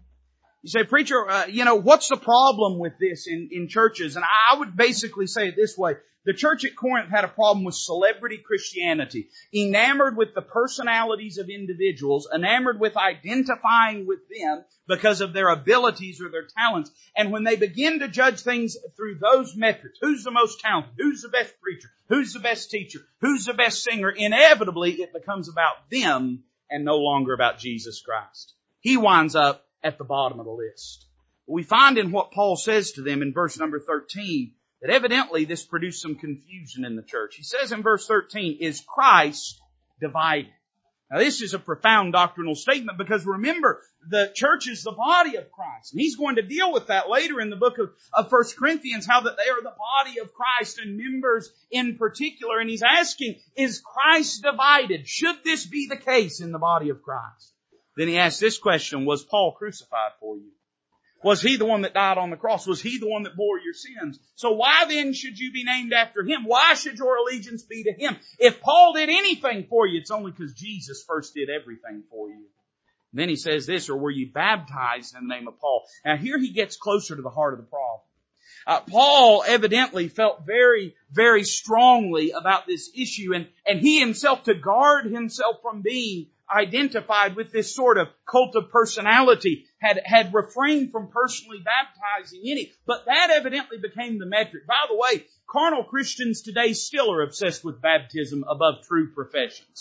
You 0.62 0.68
say, 0.68 0.84
preacher, 0.84 1.28
uh, 1.28 1.46
you 1.46 1.64
know, 1.64 1.76
what's 1.76 2.08
the 2.08 2.16
problem 2.16 2.78
with 2.78 2.92
this 2.98 3.26
in, 3.26 3.48
in 3.50 3.68
churches? 3.68 4.16
And 4.16 4.24
I 4.24 4.58
would 4.58 4.76
basically 4.76 5.26
say 5.26 5.48
it 5.48 5.56
this 5.56 5.76
way. 5.76 5.94
The 6.26 6.34
church 6.34 6.66
at 6.66 6.76
Corinth 6.76 7.08
had 7.08 7.24
a 7.24 7.28
problem 7.28 7.64
with 7.64 7.74
celebrity 7.74 8.36
Christianity, 8.36 9.30
enamored 9.54 10.18
with 10.18 10.34
the 10.34 10.42
personalities 10.42 11.38
of 11.38 11.48
individuals, 11.48 12.28
enamored 12.34 12.78
with 12.78 12.94
identifying 12.94 14.06
with 14.06 14.18
them 14.28 14.62
because 14.86 15.22
of 15.22 15.32
their 15.32 15.48
abilities 15.48 16.20
or 16.20 16.28
their 16.28 16.46
talents. 16.58 16.90
And 17.16 17.32
when 17.32 17.44
they 17.44 17.56
begin 17.56 18.00
to 18.00 18.08
judge 18.08 18.40
things 18.40 18.76
through 18.98 19.14
those 19.18 19.56
metrics, 19.56 19.98
who's 20.02 20.22
the 20.22 20.30
most 20.30 20.60
talented? 20.60 20.92
Who's 20.98 21.22
the 21.22 21.30
best 21.30 21.58
preacher? 21.62 21.88
Who's 22.10 22.34
the 22.34 22.40
best 22.40 22.70
teacher? 22.70 23.00
Who's 23.22 23.46
the 23.46 23.54
best 23.54 23.82
singer? 23.82 24.10
Inevitably, 24.10 25.00
it 25.00 25.14
becomes 25.14 25.48
about 25.48 25.88
them 25.90 26.44
and 26.68 26.84
no 26.84 26.98
longer 26.98 27.32
about 27.32 27.58
Jesus 27.58 28.02
Christ. 28.02 28.52
He 28.80 28.98
winds 28.98 29.34
up 29.34 29.66
at 29.82 29.98
the 29.98 30.04
bottom 30.04 30.40
of 30.40 30.46
the 30.46 30.52
list. 30.52 31.06
We 31.46 31.62
find 31.62 31.98
in 31.98 32.12
what 32.12 32.32
Paul 32.32 32.56
says 32.56 32.92
to 32.92 33.02
them 33.02 33.22
in 33.22 33.32
verse 33.32 33.58
number 33.58 33.80
13 33.80 34.52
that 34.82 34.90
evidently 34.90 35.44
this 35.44 35.64
produced 35.64 36.02
some 36.02 36.14
confusion 36.14 36.84
in 36.84 36.96
the 36.96 37.02
church. 37.02 37.34
He 37.36 37.42
says 37.42 37.72
in 37.72 37.82
verse 37.82 38.06
13, 38.06 38.58
is 38.60 38.80
Christ 38.86 39.60
divided? 40.00 40.52
Now 41.10 41.18
this 41.18 41.42
is 41.42 41.54
a 41.54 41.58
profound 41.58 42.12
doctrinal 42.12 42.54
statement 42.54 42.96
because 42.96 43.26
remember, 43.26 43.82
the 44.08 44.30
church 44.34 44.68
is 44.68 44.82
the 44.82 44.92
body 44.92 45.36
of 45.36 45.50
Christ. 45.50 45.92
And 45.92 46.00
he's 46.00 46.16
going 46.16 46.36
to 46.36 46.42
deal 46.42 46.72
with 46.72 46.86
that 46.86 47.10
later 47.10 47.40
in 47.40 47.50
the 47.50 47.56
book 47.56 47.78
of, 47.78 47.90
of 48.12 48.30
1 48.30 48.42
Corinthians, 48.56 49.06
how 49.06 49.20
that 49.22 49.36
they 49.36 49.50
are 49.50 49.62
the 49.62 49.74
body 50.04 50.20
of 50.20 50.32
Christ 50.32 50.78
and 50.78 50.96
members 50.96 51.50
in 51.70 51.98
particular. 51.98 52.60
And 52.60 52.70
he's 52.70 52.84
asking, 52.84 53.40
is 53.56 53.80
Christ 53.80 54.42
divided? 54.42 55.08
Should 55.08 55.42
this 55.44 55.66
be 55.66 55.88
the 55.88 55.96
case 55.96 56.40
in 56.40 56.52
the 56.52 56.58
body 56.58 56.90
of 56.90 57.02
Christ? 57.02 57.54
Then 58.00 58.08
he 58.08 58.16
asked 58.16 58.40
this 58.40 58.56
question, 58.56 59.04
was 59.04 59.22
Paul 59.22 59.52
crucified 59.52 60.12
for 60.20 60.34
you? 60.34 60.52
Was 61.22 61.42
he 61.42 61.56
the 61.56 61.66
one 61.66 61.82
that 61.82 61.92
died 61.92 62.16
on 62.16 62.30
the 62.30 62.36
cross? 62.38 62.66
Was 62.66 62.80
he 62.80 62.96
the 62.96 63.06
one 63.06 63.24
that 63.24 63.36
bore 63.36 63.60
your 63.60 63.74
sins? 63.74 64.18
So 64.36 64.52
why 64.52 64.86
then 64.88 65.12
should 65.12 65.38
you 65.38 65.52
be 65.52 65.64
named 65.64 65.92
after 65.92 66.22
him? 66.22 66.44
Why 66.46 66.72
should 66.72 66.96
your 66.96 67.18
allegiance 67.18 67.62
be 67.62 67.84
to 67.84 67.92
him? 67.92 68.16
If 68.38 68.62
Paul 68.62 68.94
did 68.94 69.10
anything 69.10 69.66
for 69.68 69.86
you, 69.86 70.00
it's 70.00 70.10
only 70.10 70.30
because 70.30 70.54
Jesus 70.54 71.04
first 71.06 71.34
did 71.34 71.50
everything 71.50 72.04
for 72.10 72.30
you. 72.30 72.46
Then 73.12 73.28
he 73.28 73.36
says 73.36 73.66
this, 73.66 73.90
or 73.90 73.98
were 73.98 74.10
you 74.10 74.32
baptized 74.32 75.14
in 75.14 75.28
the 75.28 75.34
name 75.34 75.46
of 75.46 75.60
Paul? 75.60 75.84
Now 76.02 76.16
here 76.16 76.38
he 76.38 76.54
gets 76.54 76.78
closer 76.78 77.16
to 77.16 77.20
the 77.20 77.28
heart 77.28 77.52
of 77.52 77.60
the 77.60 77.66
problem. 77.66 78.00
Uh, 78.66 78.80
Paul 78.80 79.44
evidently 79.46 80.08
felt 80.08 80.46
very, 80.46 80.94
very 81.12 81.44
strongly 81.44 82.30
about 82.30 82.66
this 82.66 82.90
issue 82.94 83.34
and, 83.34 83.46
and 83.66 83.78
he 83.78 84.00
himself 84.00 84.44
to 84.44 84.54
guard 84.54 85.04
himself 85.04 85.56
from 85.60 85.82
being 85.82 86.28
identified 86.50 87.36
with 87.36 87.52
this 87.52 87.74
sort 87.74 87.98
of 87.98 88.08
cult 88.28 88.56
of 88.56 88.70
personality, 88.70 89.66
had, 89.80 90.00
had 90.04 90.34
refrained 90.34 90.92
from 90.92 91.08
personally 91.08 91.58
baptizing 91.64 92.40
any, 92.44 92.72
but 92.86 93.06
that 93.06 93.30
evidently 93.30 93.78
became 93.78 94.18
the 94.18 94.26
metric. 94.26 94.66
By 94.66 94.86
the 94.88 94.96
way, 94.96 95.24
carnal 95.48 95.84
Christians 95.84 96.42
today 96.42 96.72
still 96.72 97.12
are 97.12 97.22
obsessed 97.22 97.64
with 97.64 97.80
baptism 97.80 98.44
above 98.48 98.82
true 98.86 99.12
professions. 99.12 99.80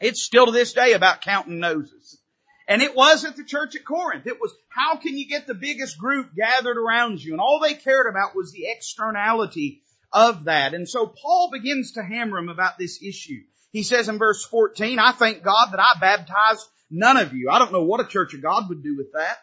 It's 0.00 0.22
still 0.22 0.46
to 0.46 0.52
this 0.52 0.72
day 0.72 0.94
about 0.94 1.20
counting 1.20 1.60
noses. 1.60 2.18
And 2.66 2.80
it 2.80 2.94
was 2.94 3.24
at 3.24 3.36
the 3.36 3.44
church 3.44 3.76
at 3.76 3.84
Corinth. 3.84 4.26
It 4.26 4.40
was, 4.40 4.54
how 4.68 4.96
can 4.96 5.16
you 5.18 5.28
get 5.28 5.46
the 5.46 5.54
biggest 5.54 5.98
group 5.98 6.34
gathered 6.34 6.78
around 6.78 7.22
you? 7.22 7.32
And 7.32 7.40
all 7.40 7.60
they 7.60 7.74
cared 7.74 8.06
about 8.08 8.34
was 8.34 8.52
the 8.52 8.66
externality 8.66 9.82
of 10.12 10.44
that. 10.44 10.74
And 10.74 10.88
so 10.88 11.06
Paul 11.06 11.50
begins 11.52 11.92
to 11.92 12.02
hammer 12.02 12.38
him 12.38 12.48
about 12.48 12.78
this 12.78 13.02
issue. 13.02 13.42
He 13.72 13.82
says 13.82 14.08
in 14.08 14.18
verse 14.18 14.44
14, 14.44 14.98
I 14.98 15.12
thank 15.12 15.42
God 15.42 15.68
that 15.72 15.80
I 15.80 15.98
baptized 15.98 16.66
none 16.90 17.16
of 17.16 17.32
you. 17.32 17.48
I 17.50 17.58
don't 17.58 17.72
know 17.72 17.84
what 17.84 18.00
a 18.00 18.08
church 18.08 18.34
of 18.34 18.42
God 18.42 18.68
would 18.68 18.82
do 18.82 18.96
with 18.96 19.12
that. 19.12 19.38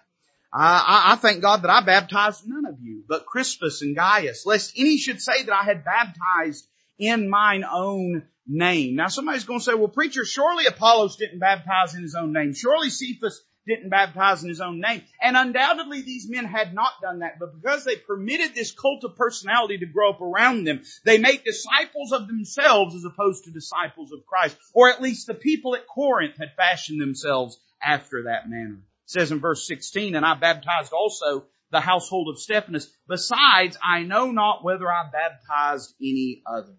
I, 0.51 1.13
I, 1.13 1.15
thank 1.15 1.41
God 1.41 1.62
that 1.62 1.69
I 1.69 1.86
baptized 1.86 2.48
none 2.48 2.65
of 2.65 2.79
you, 2.81 3.03
but 3.07 3.27
Crispus 3.27 3.83
and 3.83 3.95
Gaius, 3.95 4.48
lest 4.48 4.74
any 4.77 4.98
should 4.98 5.21
say 5.21 5.43
that 5.43 5.53
I 5.53 5.63
had 5.63 5.86
baptized 5.86 6.65
in 6.98 7.29
mine 7.29 7.63
own 7.63 8.24
name. 8.48 8.95
Now 8.95 9.07
somebody's 9.07 9.43
going 9.43 9.59
to 9.59 9.63
say, 9.63 9.75
well 9.75 9.89
preacher, 9.89 10.25
surely 10.25 10.65
Apollos 10.65 11.17
didn't 11.17 11.39
baptize 11.39 11.93
in 11.93 12.01
his 12.01 12.15
own 12.15 12.33
name. 12.33 12.53
Surely 12.55 12.89
Cephas 12.89 13.41
didn't 13.69 13.89
baptize 13.89 14.43
in 14.43 14.49
his 14.49 14.59
own 14.59 14.81
name. 14.81 15.03
And 15.21 15.38
undoubtedly 15.38 16.01
these 16.01 16.29
men 16.29 16.45
had 16.45 16.73
not 16.73 17.01
done 17.01 17.19
that, 17.19 17.39
but 17.39 17.55
because 17.55 17.85
they 17.85 17.95
permitted 17.95 18.53
this 18.53 18.71
cult 18.71 19.03
of 19.05 19.15
personality 19.15 19.77
to 19.77 19.85
grow 19.85 20.09
up 20.09 20.21
around 20.21 20.65
them, 20.65 20.81
they 21.05 21.17
make 21.17 21.45
disciples 21.45 22.11
of 22.11 22.27
themselves 22.27 22.95
as 22.95 23.05
opposed 23.05 23.45
to 23.45 23.51
disciples 23.51 24.11
of 24.11 24.25
Christ. 24.25 24.57
Or 24.73 24.89
at 24.89 25.01
least 25.01 25.27
the 25.27 25.33
people 25.33 25.75
at 25.75 25.88
Corinth 25.88 26.35
had 26.38 26.55
fashioned 26.57 26.99
themselves 26.99 27.57
after 27.81 28.23
that 28.23 28.49
manner. 28.49 28.79
It 29.05 29.11
says 29.11 29.31
in 29.31 29.39
verse 29.39 29.65
16, 29.67 30.15
and 30.15 30.25
I 30.25 30.33
baptized 30.33 30.91
also 30.91 31.45
the 31.71 31.79
household 31.79 32.29
of 32.29 32.39
Stephanas. 32.39 32.91
Besides, 33.07 33.77
I 33.83 34.03
know 34.03 34.31
not 34.31 34.63
whether 34.63 34.91
I 34.91 35.09
baptized 35.11 35.93
any 36.01 36.41
other. 36.45 36.73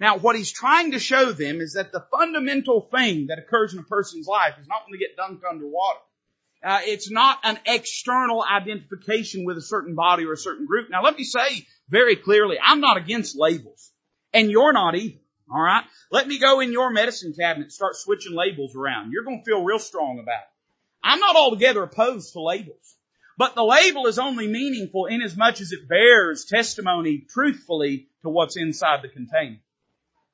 Now, 0.00 0.18
what 0.18 0.36
he's 0.36 0.50
trying 0.50 0.92
to 0.92 0.98
show 0.98 1.32
them 1.32 1.60
is 1.60 1.74
that 1.74 1.92
the 1.92 2.04
fundamental 2.10 2.88
thing 2.92 3.28
that 3.28 3.38
occurs 3.38 3.72
in 3.72 3.78
a 3.78 3.84
person's 3.84 4.26
life 4.26 4.54
is 4.60 4.66
not 4.66 4.82
when 4.84 4.98
they 4.98 4.98
get 4.98 5.16
dunked 5.16 5.48
underwater. 5.48 6.00
Uh, 6.64 6.80
it's 6.82 7.10
not 7.10 7.38
an 7.44 7.58
external 7.66 8.42
identification 8.42 9.44
with 9.44 9.58
a 9.58 9.62
certain 9.62 9.94
body 9.94 10.24
or 10.24 10.32
a 10.32 10.36
certain 10.36 10.66
group. 10.66 10.88
Now, 10.90 11.02
let 11.02 11.16
me 11.16 11.24
say 11.24 11.66
very 11.88 12.16
clearly, 12.16 12.56
I'm 12.64 12.80
not 12.80 12.96
against 12.96 13.36
labels, 13.36 13.92
and 14.32 14.50
you're 14.50 14.72
not 14.72 14.94
either. 14.94 15.18
All 15.52 15.60
right, 15.60 15.84
let 16.10 16.26
me 16.26 16.38
go 16.38 16.60
in 16.60 16.72
your 16.72 16.90
medicine 16.90 17.34
cabinet, 17.38 17.64
and 17.64 17.72
start 17.72 17.96
switching 17.96 18.34
labels 18.34 18.74
around. 18.74 19.12
You're 19.12 19.24
to 19.24 19.42
feel 19.44 19.62
real 19.62 19.78
strong 19.78 20.18
about 20.18 20.40
it. 20.40 20.48
I'm 21.02 21.20
not 21.20 21.36
altogether 21.36 21.82
opposed 21.82 22.32
to 22.32 22.40
labels. 22.40 22.96
But 23.36 23.54
the 23.54 23.64
label 23.64 24.06
is 24.06 24.18
only 24.18 24.46
meaningful 24.46 25.06
in 25.06 25.20
as 25.20 25.36
much 25.36 25.60
as 25.60 25.72
it 25.72 25.88
bears 25.88 26.44
testimony 26.44 27.26
truthfully 27.28 28.08
to 28.22 28.30
what's 28.30 28.56
inside 28.56 29.02
the 29.02 29.08
container. 29.08 29.58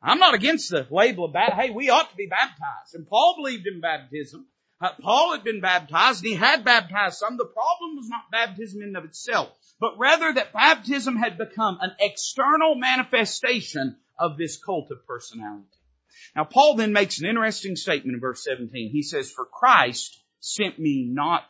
I'm 0.03 0.19
not 0.19 0.35
against 0.35 0.71
the 0.71 0.87
label 0.91 1.25
of 1.25 1.33
baptism. 1.33 1.61
Hey, 1.61 1.71
we 1.71 1.91
ought 1.91 2.11
to 2.11 2.17
be 2.17 2.27
baptized. 2.27 2.95
And 2.95 3.09
Paul 3.09 3.37
believed 3.37 3.67
in 3.67 3.81
baptism. 3.81 4.47
Uh, 4.81 4.89
Paul 5.03 5.33
had 5.33 5.45
been 5.45 5.61
baptized 5.61 6.25
and 6.25 6.31
he 6.31 6.37
had 6.37 6.65
baptized 6.65 7.19
some. 7.19 7.37
The 7.37 7.45
problem 7.45 7.97
was 7.97 8.09
not 8.09 8.31
baptism 8.31 8.81
in 8.83 8.97
of 8.97 9.05
itself, 9.05 9.51
but 9.79 9.99
rather 9.99 10.33
that 10.33 10.55
baptism 10.55 11.17
had 11.17 11.37
become 11.37 11.79
an 11.81 11.93
external 12.01 12.75
manifestation 12.75 13.97
of 14.19 14.39
this 14.39 14.57
cult 14.63 14.91
of 14.91 15.07
personality. 15.07 15.67
Now 16.35 16.45
Paul 16.45 16.77
then 16.77 16.95
makes 16.95 17.21
an 17.21 17.29
interesting 17.29 17.77
statement 17.77 18.15
in 18.15 18.21
verse 18.21 18.43
17. 18.43 18.91
He 18.91 19.03
says, 19.03 19.31
for 19.31 19.45
Christ 19.45 20.19
sent 20.41 20.79
me 20.79 21.07
not 21.13 21.45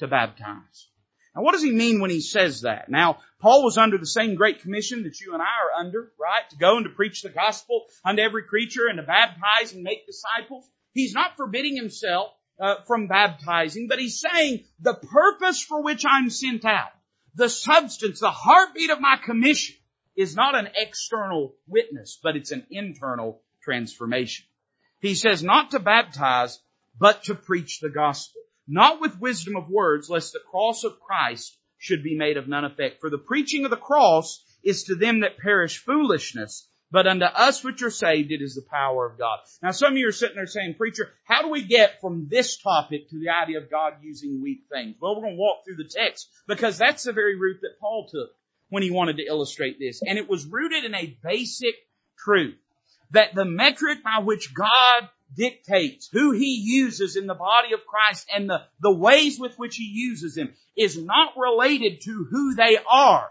to 0.00 0.06
baptize. 0.06 0.88
Now 1.34 1.42
what 1.42 1.52
does 1.52 1.62
he 1.62 1.72
mean 1.72 2.00
when 2.00 2.10
he 2.10 2.20
says 2.20 2.62
that? 2.62 2.90
Now, 2.90 3.18
Paul 3.40 3.64
was 3.64 3.78
under 3.78 3.98
the 3.98 4.06
same 4.06 4.34
great 4.34 4.60
commission 4.60 5.04
that 5.04 5.20
you 5.20 5.32
and 5.32 5.42
I 5.42 5.46
are 5.46 5.80
under, 5.80 6.12
right? 6.20 6.48
To 6.50 6.56
go 6.56 6.76
and 6.76 6.84
to 6.84 6.90
preach 6.90 7.22
the 7.22 7.30
gospel 7.30 7.86
unto 8.04 8.22
every 8.22 8.44
creature 8.44 8.88
and 8.88 8.98
to 8.98 9.02
baptize 9.02 9.72
and 9.72 9.82
make 9.82 10.06
disciples. 10.06 10.68
He's 10.92 11.14
not 11.14 11.36
forbidding 11.36 11.76
himself 11.76 12.30
uh, 12.60 12.76
from 12.86 13.08
baptizing, 13.08 13.88
but 13.88 13.98
he's 13.98 14.20
saying 14.20 14.64
the 14.80 14.94
purpose 14.94 15.62
for 15.62 15.82
which 15.82 16.04
I'm 16.08 16.30
sent 16.30 16.64
out, 16.64 16.92
the 17.34 17.48
substance, 17.48 18.20
the 18.20 18.30
heartbeat 18.30 18.90
of 18.90 19.00
my 19.00 19.16
commission 19.16 19.76
is 20.16 20.36
not 20.36 20.54
an 20.54 20.68
external 20.76 21.56
witness, 21.66 22.18
but 22.22 22.36
it's 22.36 22.52
an 22.52 22.66
internal 22.70 23.42
transformation. 23.62 24.46
He 25.00 25.14
says 25.14 25.42
not 25.42 25.72
to 25.72 25.80
baptize, 25.80 26.60
but 26.98 27.24
to 27.24 27.34
preach 27.34 27.80
the 27.80 27.90
gospel 27.90 28.40
not 28.66 29.00
with 29.00 29.20
wisdom 29.20 29.56
of 29.56 29.68
words, 29.68 30.08
lest 30.08 30.32
the 30.32 30.40
cross 30.50 30.84
of 30.84 31.00
Christ 31.00 31.56
should 31.78 32.02
be 32.02 32.16
made 32.16 32.36
of 32.36 32.48
none 32.48 32.64
effect. 32.64 33.00
For 33.00 33.10
the 33.10 33.18
preaching 33.18 33.64
of 33.64 33.70
the 33.70 33.76
cross 33.76 34.42
is 34.62 34.84
to 34.84 34.94
them 34.94 35.20
that 35.20 35.38
perish 35.38 35.78
foolishness, 35.78 36.66
but 36.94 37.08
unto 37.08 37.24
us 37.24 37.64
which 37.64 37.82
are 37.82 37.90
saved 37.90 38.30
it 38.30 38.40
is 38.40 38.54
the 38.54 38.62
power 38.70 39.04
of 39.04 39.18
God. 39.18 39.40
Now 39.60 39.72
some 39.72 39.94
of 39.94 39.98
you 39.98 40.06
are 40.06 40.12
sitting 40.12 40.36
there 40.36 40.46
saying, 40.46 40.74
preacher, 40.74 41.12
how 41.24 41.42
do 41.42 41.48
we 41.48 41.64
get 41.64 42.00
from 42.00 42.28
this 42.30 42.56
topic 42.56 43.10
to 43.10 43.18
the 43.18 43.30
idea 43.30 43.58
of 43.58 43.68
God 43.68 43.94
using 44.00 44.40
weak 44.40 44.60
things? 44.72 44.94
Well, 45.00 45.16
we're 45.16 45.22
going 45.22 45.34
to 45.34 45.40
walk 45.40 45.64
through 45.64 45.74
the 45.74 45.90
text 45.90 46.28
because 46.46 46.78
that's 46.78 47.02
the 47.02 47.12
very 47.12 47.34
route 47.34 47.62
that 47.62 47.80
Paul 47.80 48.06
took 48.08 48.30
when 48.68 48.84
he 48.84 48.92
wanted 48.92 49.16
to 49.16 49.26
illustrate 49.26 49.80
this. 49.80 50.02
And 50.06 50.18
it 50.18 50.28
was 50.28 50.46
rooted 50.46 50.84
in 50.84 50.94
a 50.94 51.18
basic 51.20 51.74
truth 52.16 52.54
that 53.10 53.34
the 53.34 53.44
metric 53.44 54.04
by 54.04 54.22
which 54.22 54.54
God 54.54 55.08
dictates 55.36 56.08
who 56.12 56.30
he 56.30 56.60
uses 56.62 57.16
in 57.16 57.26
the 57.26 57.34
body 57.34 57.74
of 57.74 57.86
Christ 57.86 58.28
and 58.32 58.48
the, 58.48 58.62
the 58.80 58.94
ways 58.94 59.36
with 59.40 59.56
which 59.56 59.74
he 59.74 59.90
uses 59.92 60.36
them 60.36 60.54
is 60.76 60.96
not 60.96 61.36
related 61.36 62.02
to 62.02 62.28
who 62.30 62.54
they 62.54 62.78
are, 62.88 63.30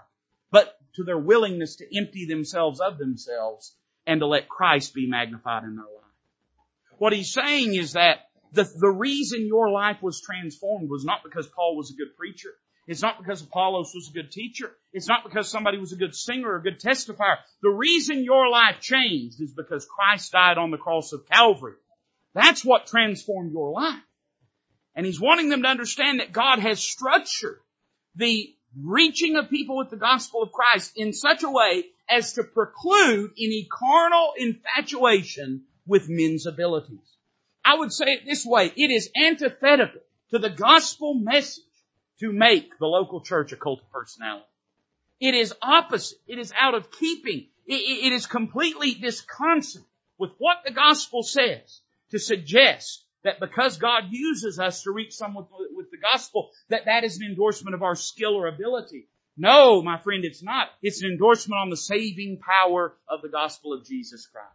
to 0.96 1.04
their 1.04 1.18
willingness 1.18 1.78
to 1.78 1.98
empty 1.98 2.26
themselves 2.26 2.80
of 2.80 2.98
themselves 2.98 3.76
and 4.06 4.20
to 4.20 4.28
let 4.28 4.50
Christ 4.50 4.94
be 4.94 5.08
magnified 5.08 5.64
in 5.64 5.76
their 5.76 5.86
life. 5.86 6.98
What 6.98 7.14
he's 7.14 7.34
saying 7.34 7.76
is 7.76 7.94
that 7.94 8.30
the, 8.52 8.64
the 8.64 8.90
reason 8.90 9.48
your 9.48 9.70
life 9.72 9.98
was 10.02 10.22
transformed 10.22 10.90
was 10.90 11.04
not 11.04 11.24
because 11.24 11.48
Paul 11.48 11.76
was 11.76 11.92
a 11.92 11.96
good 11.96 12.16
preacher. 12.18 12.52
It's 12.86 13.02
not 13.02 13.18
because 13.18 13.42
Apollos 13.42 13.94
was 13.96 14.10
a 14.10 14.14
good 14.14 14.32
teacher. 14.32 14.72
It's 14.92 15.08
not 15.08 15.24
because 15.24 15.50
somebody 15.50 15.78
was 15.78 15.94
a 15.94 15.98
good 15.98 16.14
singer 16.14 16.50
or 16.50 16.58
a 16.58 16.62
good 16.62 16.80
testifier. 16.80 17.38
The 17.62 17.70
reason 17.70 18.24
your 18.24 18.50
life 18.50 18.82
changed 18.82 19.42
is 19.42 19.54
because 19.54 19.88
Christ 19.88 20.34
died 20.34 20.58
on 20.58 20.70
the 20.70 20.78
cross 20.78 21.14
of 21.14 21.28
Calvary 21.28 21.76
that's 22.34 22.66
what 22.66 22.88
transformed 22.88 23.52
your 23.52 23.72
life. 23.72 24.02
And 24.96 25.06
he's 25.06 25.22
wanting 25.22 25.50
them 25.50 25.64
to 25.64 25.68
understand 25.68 26.20
that 26.20 26.32
God 26.32 26.60
has 26.60 26.84
structured 26.84 27.60
the 28.16 28.54
reaching 28.82 29.36
of 29.36 29.50
people 29.50 29.78
with 29.78 29.90
the 29.90 29.98
gospel 29.98 30.42
of 30.42 30.52
Christ 30.52 30.94
in 30.96 31.14
such 31.14 31.44
a 31.44 31.50
way 31.50 31.86
as 32.10 32.34
to 32.34 32.44
preclude 32.44 33.32
any 33.38 33.68
carnal 33.72 34.34
infatuation 34.38 35.64
with 35.86 36.10
men's 36.10 36.46
abilities. 36.46 37.00
I 37.66 37.78
would 37.78 37.92
say 37.92 38.06
it 38.08 38.26
this 38.26 38.46
way, 38.46 38.72
it 38.76 38.92
is 38.92 39.10
antithetical 39.16 40.02
to 40.32 40.40
the 40.40 40.50
gospel 40.50 41.14
message 41.14 41.64
to 42.20 42.32
make 42.32 42.78
the 42.80 42.88
local 42.88 43.22
church 43.22 43.52
a 43.52 43.56
cult 43.56 43.82
of 43.82 43.92
personality. 43.92 44.46
It 45.20 45.36
is 45.36 45.54
opposite. 45.62 46.18
It 46.28 46.40
is 46.40 46.54
out 46.60 46.74
of 46.74 46.92
keeping. 46.92 47.48
it, 47.66 47.76
it 47.76 48.14
is 48.14 48.28
completely 48.28 48.96
disconsonant 48.96 49.86
with 50.18 50.32
what 50.38 50.58
the 50.66 50.74
gospel 50.74 51.24
says 51.24 51.82
to 52.12 52.20
suggest 52.20 53.03
that 53.24 53.40
because 53.40 53.78
God 53.78 54.06
uses 54.12 54.60
us 54.60 54.84
to 54.84 54.92
reach 54.92 55.14
someone 55.14 55.46
with, 55.72 55.92
the 55.92 55.98
gospel, 55.98 56.50
that 56.70 56.86
that 56.86 57.04
is 57.04 57.18
an 57.18 57.26
endorsement 57.26 57.76
of 57.76 57.84
our 57.84 57.96
skill 57.96 58.36
or 58.36 58.48
ability. 58.48 59.08
No, 59.38 59.82
my 59.82 59.98
friend, 59.98 60.26
it's 60.26 60.44
not. 60.44 60.68
It's 60.82 61.02
an 61.02 61.10
endorsement 61.10 61.60
on 61.60 61.70
the 61.70 61.78
saving 61.78 62.40
power 62.40 62.94
of 63.08 63.22
the 63.22 63.30
gospel 63.30 63.74
of 63.74 63.86
Jesus 63.86 64.28
Christ. 64.28 64.48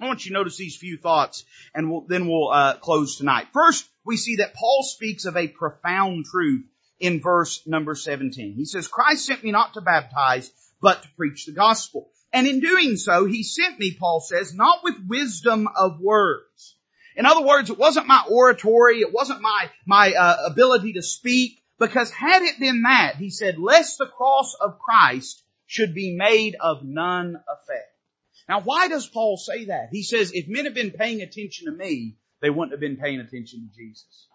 I 0.00 0.06
want 0.06 0.24
you 0.24 0.30
to 0.30 0.34
notice 0.34 0.56
these 0.56 0.76
few 0.76 0.96
thoughts 0.96 1.44
and 1.74 1.90
we'll, 1.90 2.06
then 2.08 2.26
we'll 2.26 2.48
uh, 2.48 2.76
close 2.76 3.18
tonight. 3.18 3.48
First, 3.52 3.86
we 4.04 4.16
see 4.16 4.36
that 4.36 4.54
Paul 4.54 4.82
speaks 4.82 5.26
of 5.26 5.36
a 5.36 5.48
profound 5.48 6.24
truth 6.24 6.64
in 6.98 7.20
verse 7.20 7.66
number 7.66 7.94
17. 7.94 8.54
He 8.54 8.64
says, 8.64 8.88
Christ 8.88 9.26
sent 9.26 9.44
me 9.44 9.50
not 9.50 9.74
to 9.74 9.82
baptize, 9.82 10.50
but 10.80 11.02
to 11.02 11.08
preach 11.16 11.44
the 11.44 11.52
gospel. 11.52 12.10
And 12.32 12.46
in 12.46 12.60
doing 12.60 12.96
so, 12.96 13.26
he 13.26 13.42
sent 13.42 13.78
me, 13.78 13.96
Paul 13.98 14.20
says, 14.20 14.54
not 14.54 14.82
with 14.84 14.94
wisdom 15.06 15.68
of 15.76 16.00
words. 16.00 16.76
In 17.16 17.26
other 17.26 17.44
words, 17.44 17.70
it 17.70 17.78
wasn't 17.78 18.06
my 18.06 18.24
oratory, 18.30 19.00
it 19.00 19.12
wasn't 19.12 19.40
my, 19.40 19.70
my 19.86 20.12
uh, 20.12 20.46
ability 20.46 20.94
to 20.94 21.02
speak, 21.02 21.62
because 21.78 22.10
had 22.10 22.42
it 22.42 22.60
been 22.60 22.82
that, 22.82 23.16
he 23.16 23.30
said, 23.30 23.58
lest 23.58 23.98
the 23.98 24.06
cross 24.06 24.54
of 24.54 24.78
Christ 24.78 25.42
should 25.66 25.94
be 25.94 26.14
made 26.16 26.56
of 26.60 26.84
none 26.84 27.36
effect. 27.36 27.94
Now 28.48 28.60
why 28.60 28.88
does 28.88 29.06
Paul 29.06 29.36
say 29.36 29.66
that? 29.66 29.88
He 29.92 30.02
says, 30.02 30.32
if 30.32 30.48
men 30.48 30.64
have 30.64 30.74
been 30.74 30.90
paying 30.90 31.22
attention 31.22 31.66
to 31.66 31.72
me, 31.72 32.16
they 32.40 32.50
wouldn't 32.50 32.72
have 32.72 32.80
been 32.80 32.96
paying 32.96 33.20
attention 33.20 33.68
to 33.68 33.76
Jesus. 33.76 34.26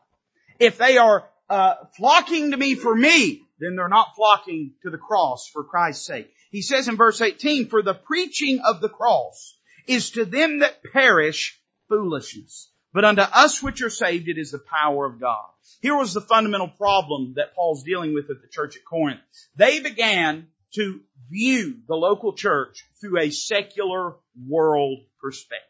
If 0.59 0.77
they 0.77 0.97
are 0.97 1.27
uh, 1.49 1.75
flocking 1.97 2.51
to 2.51 2.57
me 2.57 2.75
for 2.75 2.95
me, 2.95 3.41
then 3.59 3.75
they're 3.75 3.89
not 3.89 4.15
flocking 4.15 4.73
to 4.83 4.89
the 4.89 4.97
cross 4.97 5.49
for 5.51 5.63
Christ's 5.63 6.05
sake. 6.05 6.31
He 6.51 6.61
says 6.61 6.87
in 6.87 6.95
verse 6.95 7.21
18, 7.21 7.67
for 7.67 7.81
the 7.81 7.93
preaching 7.93 8.61
of 8.65 8.81
the 8.81 8.89
cross 8.89 9.57
is 9.87 10.11
to 10.11 10.25
them 10.25 10.59
that 10.59 10.81
perish 10.93 11.59
foolishness. 11.89 12.69
But 12.93 13.05
unto 13.05 13.21
us 13.21 13.61
which 13.61 13.81
are 13.81 13.89
saved, 13.89 14.29
it 14.29 14.37
is 14.37 14.51
the 14.51 14.59
power 14.59 15.05
of 15.05 15.19
God. 15.19 15.45
Here 15.81 15.97
was 15.97 16.13
the 16.13 16.21
fundamental 16.21 16.69
problem 16.69 17.33
that 17.35 17.53
Paul's 17.55 17.83
dealing 17.83 18.13
with 18.13 18.29
at 18.29 18.41
the 18.41 18.47
church 18.47 18.77
at 18.77 18.85
Corinth. 18.85 19.19
They 19.55 19.81
began 19.81 20.47
to 20.75 21.01
view 21.29 21.81
the 21.87 21.95
local 21.95 22.33
church 22.33 22.85
through 23.01 23.19
a 23.19 23.31
secular 23.31 24.15
world 24.47 24.99
perspective. 25.21 25.61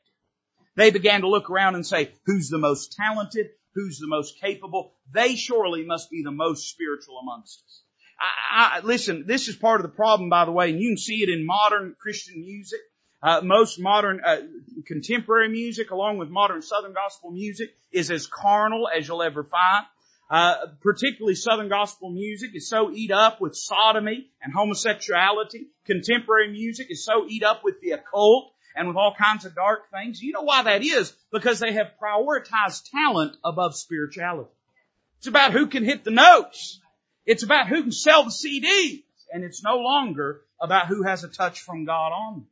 They 0.75 0.91
began 0.91 1.22
to 1.22 1.29
look 1.29 1.50
around 1.50 1.75
and 1.75 1.86
say, 1.86 2.12
who's 2.25 2.50
the 2.50 2.57
most 2.57 2.93
talented? 2.93 3.48
who's 3.75 4.00
the 4.00 4.07
most 4.07 4.39
capable. 4.41 4.93
They 5.13 5.36
surely 5.36 5.86
must 5.86 6.10
be 6.10 6.24
the 6.24 6.31
most 6.31 6.69
spiritual 6.69 7.19
amongst 7.19 7.62
us. 7.63 7.81
I, 8.19 8.77
I, 8.77 8.79
listen, 8.79 9.25
this 9.27 9.50
is 9.50 9.57
part 9.57 9.81
of 9.81 9.84
the 9.84 9.95
problem, 9.95 10.29
by 10.29 10.45
the 10.45 10.53
way, 10.53 10.72
and 10.72 10.79
you 10.79 10.91
can 10.91 10.98
see 10.98 11.22
it 11.22 11.29
in 11.29 11.45
modern 11.45 11.95
Christian 12.00 12.41
music. 12.41 12.79
Uh, 13.25 13.41
most 13.41 13.79
modern 13.79 14.22
uh, 14.24 14.38
contemporary 14.86 15.50
music, 15.50 15.89
along 15.89 16.20
with 16.20 16.29
modern 16.29 16.62
Southern 16.62 16.94
gospel 16.94 17.32
music, 17.32 17.75
is 17.91 18.12
as 18.12 18.27
carnal 18.27 18.88
as 18.88 19.08
you'll 19.08 19.24
ever 19.24 19.44
find. 19.44 19.84
Uh, 20.29 20.67
particularly 20.84 21.34
Southern 21.34 21.67
gospel 21.67 22.12
music 22.12 22.51
is 22.53 22.70
so 22.70 22.91
eat 22.91 23.10
up 23.10 23.41
with 23.41 23.55
sodomy 23.55 24.27
and 24.44 24.53
homosexuality. 24.53 25.65
Contemporary 25.86 26.51
music 26.51 26.91
is 26.91 27.03
so 27.03 27.25
eat 27.27 27.41
up 27.41 27.63
with 27.63 27.82
the 27.82 27.91
occult 27.91 28.51
and 28.75 28.88
with 28.88 28.96
all 28.96 29.15
kinds 29.20 29.44
of 29.44 29.55
dark 29.55 29.89
things. 29.89 30.22
You 30.22 30.34
know 30.34 30.44
why 30.44 30.62
that 30.62 30.84
is? 30.84 31.12
Because 31.32 31.58
they 31.58 31.74
have 31.74 31.94
prioritized 32.00 32.91
talent 32.91 33.38
above 33.44 33.75
spirituality. 33.75 34.51
It's 35.17 35.27
about 35.27 35.51
who 35.51 35.65
can 35.65 35.84
hit 35.84 36.03
the 36.03 36.12
notes. 36.12 36.79
It's 37.25 37.41
about 37.41 37.70
who 37.70 37.82
can 37.82 37.91
sell 37.91 38.24
the 38.24 38.29
CDs. 38.29 39.01
And 39.34 39.44
it's 39.44 39.63
no 39.63 39.77
longer 39.77 40.41
about 40.62 40.86
who 40.86 41.01
has 41.01 41.24
a 41.24 41.27
touch 41.27 41.62
from 41.62 41.86
God 41.86 42.12
on 42.12 42.34
them. 42.36 42.48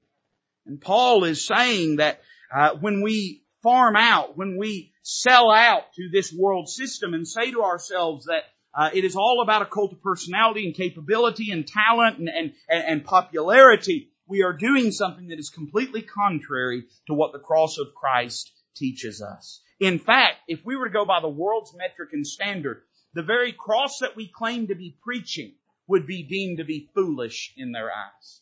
And 0.66 0.80
Paul 0.80 1.24
is 1.24 1.46
saying 1.46 1.98
that 1.98 2.22
uh, 2.54 2.76
when 2.80 3.02
we 3.02 3.44
farm 3.62 3.96
out, 3.96 4.38
when 4.38 4.58
we 4.58 4.94
sell 5.02 5.52
out 5.52 5.94
to 5.96 6.10
this 6.12 6.34
world 6.34 6.70
system 6.70 7.14
and 7.14 7.28
say 7.28 7.52
to 7.52 7.64
ourselves 7.64 8.26
that 8.26 8.44
uh, 8.76 8.90
it 8.94 9.04
is 9.04 9.16
all 9.16 9.42
about 9.44 9.62
a 9.62 9.66
cult 9.66 9.94
of 9.94 10.02
personality 10.02 10.66
and 10.66 10.76
capability 10.76 11.52
and 11.52 11.68
talent 11.68 12.18
and, 12.18 12.30
and, 12.30 12.54
and 12.70 13.06
popularity, 13.06 14.10
we 14.28 14.42
are 14.42 14.54
doing 14.54 14.92
something 14.92 15.28
that 15.28 15.40
is 15.40 15.50
completely 15.50 16.02
contrary 16.02 16.86
to 17.08 17.14
what 17.14 17.34
the 17.34 17.40
cross 17.40 17.78
of 17.78 17.94
Christ 17.94 18.52
teaches 18.76 19.22
us. 19.22 19.62
In 19.80 20.00
fact, 20.00 20.38
if 20.48 20.62
we 20.66 20.76
were 20.76 20.88
to 20.88 20.94
go 20.94 21.06
by 21.06 21.20
the 21.20 21.30
world's 21.30 21.76
metric 21.76 22.10
and 22.14 22.26
standard, 22.26 22.84
the 23.14 23.22
very 23.22 23.52
cross 23.52 24.00
that 24.00 24.16
we 24.16 24.32
claim 24.34 24.68
to 24.68 24.76
be 24.76 24.98
preaching 25.04 25.54
would 25.88 26.08
be 26.08 26.24
deemed 26.24 26.58
to 26.58 26.64
be 26.64 26.90
foolish 26.96 27.54
in 27.58 27.72
their 27.72 27.90
eyes. 27.92 28.42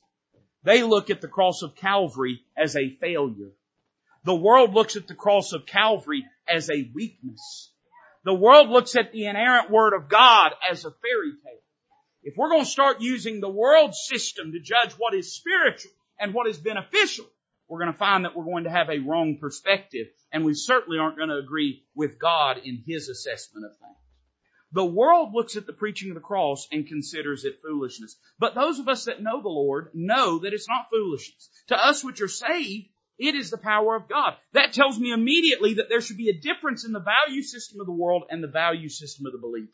They 0.64 0.84
look 0.84 1.10
at 1.10 1.22
the 1.22 1.28
cross 1.28 1.64
of 1.64 1.76
Calvary 1.76 2.42
as 2.56 2.76
a 2.76 2.90
failure. 2.90 3.52
The 4.24 4.36
world 4.36 4.74
looks 4.74 4.96
at 4.96 5.08
the 5.08 5.16
cross 5.16 5.54
of 5.54 5.66
Calvary 5.66 6.26
as 6.48 6.70
a 6.70 6.90
weakness. 6.94 7.72
The 8.24 8.34
world 8.34 8.70
looks 8.70 8.96
at 8.96 9.12
the 9.12 9.26
inerrant 9.26 9.72
Word 9.72 9.94
of 9.94 10.08
God 10.08 10.54
as 10.70 10.86
a 10.86 10.92
fairy 10.92 11.34
tale. 11.44 11.62
If 12.24 12.36
we're 12.38 12.50
going 12.50 12.66
to 12.66 12.70
start 12.70 13.02
using 13.02 13.40
the 13.40 13.50
world 13.50 13.96
system 13.96 14.52
to 14.52 14.60
judge 14.60 14.94
what 14.94 15.16
is 15.16 15.34
spiritual 15.34 15.92
and 16.20 16.36
what 16.36 16.48
is 16.48 16.60
beneficial, 16.60 17.26
we're 17.68 17.80
going 17.80 17.92
to 17.92 17.98
find 17.98 18.26
that 18.26 18.36
we're 18.36 18.46
going 18.46 18.66
to 18.66 18.70
have 18.70 18.90
a 18.90 19.00
wrong 19.00 19.38
perspective 19.40 20.08
and 20.32 20.46
we 20.46 20.54
certainly 20.54 21.00
aren't 21.00 21.18
going 21.18 21.30
to 21.30 21.38
agree 21.38 21.84
with 21.96 22.20
God 22.20 22.60
in 22.64 22.84
His 22.86 23.10
assessment 23.10 23.66
of 23.66 23.72
things. 23.72 24.01
The 24.74 24.86
world 24.86 25.34
looks 25.34 25.58
at 25.58 25.66
the 25.68 25.74
preaching 25.74 26.12
of 26.12 26.16
the 26.16 26.22
cross 26.22 26.68
and 26.72 26.88
considers 26.88 27.44
it 27.44 27.62
foolishness. 27.62 28.16
But 28.40 28.56
those 28.56 28.80
of 28.80 28.88
us 28.88 29.06
that 29.06 29.22
know 29.22 29.42
the 29.42 29.50
Lord 29.50 29.90
know 29.94 30.40
that 30.40 30.54
it's 30.54 30.70
not 30.70 30.90
foolishness. 30.90 31.50
To 31.68 31.76
us 31.78 32.04
which 32.04 32.22
are 32.22 32.30
saved, 32.30 32.88
it 33.20 33.36
is 33.36 33.52
the 33.52 33.58
power 33.58 33.96
of 33.96 34.08
God. 34.08 34.36
That 34.54 34.74
tells 34.74 34.98
me 34.98 35.12
immediately 35.12 35.76
that 35.76 35.90
there 35.90 36.02
should 36.02 36.18
be 36.18 36.30
a 36.30 36.40
difference 36.40 36.86
in 36.86 36.94
the 36.94 37.02
value 37.02 37.44
system 37.44 37.82
of 37.82 37.86
the 37.86 37.92
world 37.92 38.24
and 38.30 38.42
the 38.42 38.48
value 38.48 38.90
system 38.90 39.26
of 39.26 39.34
the 39.34 39.38
believer. 39.38 39.72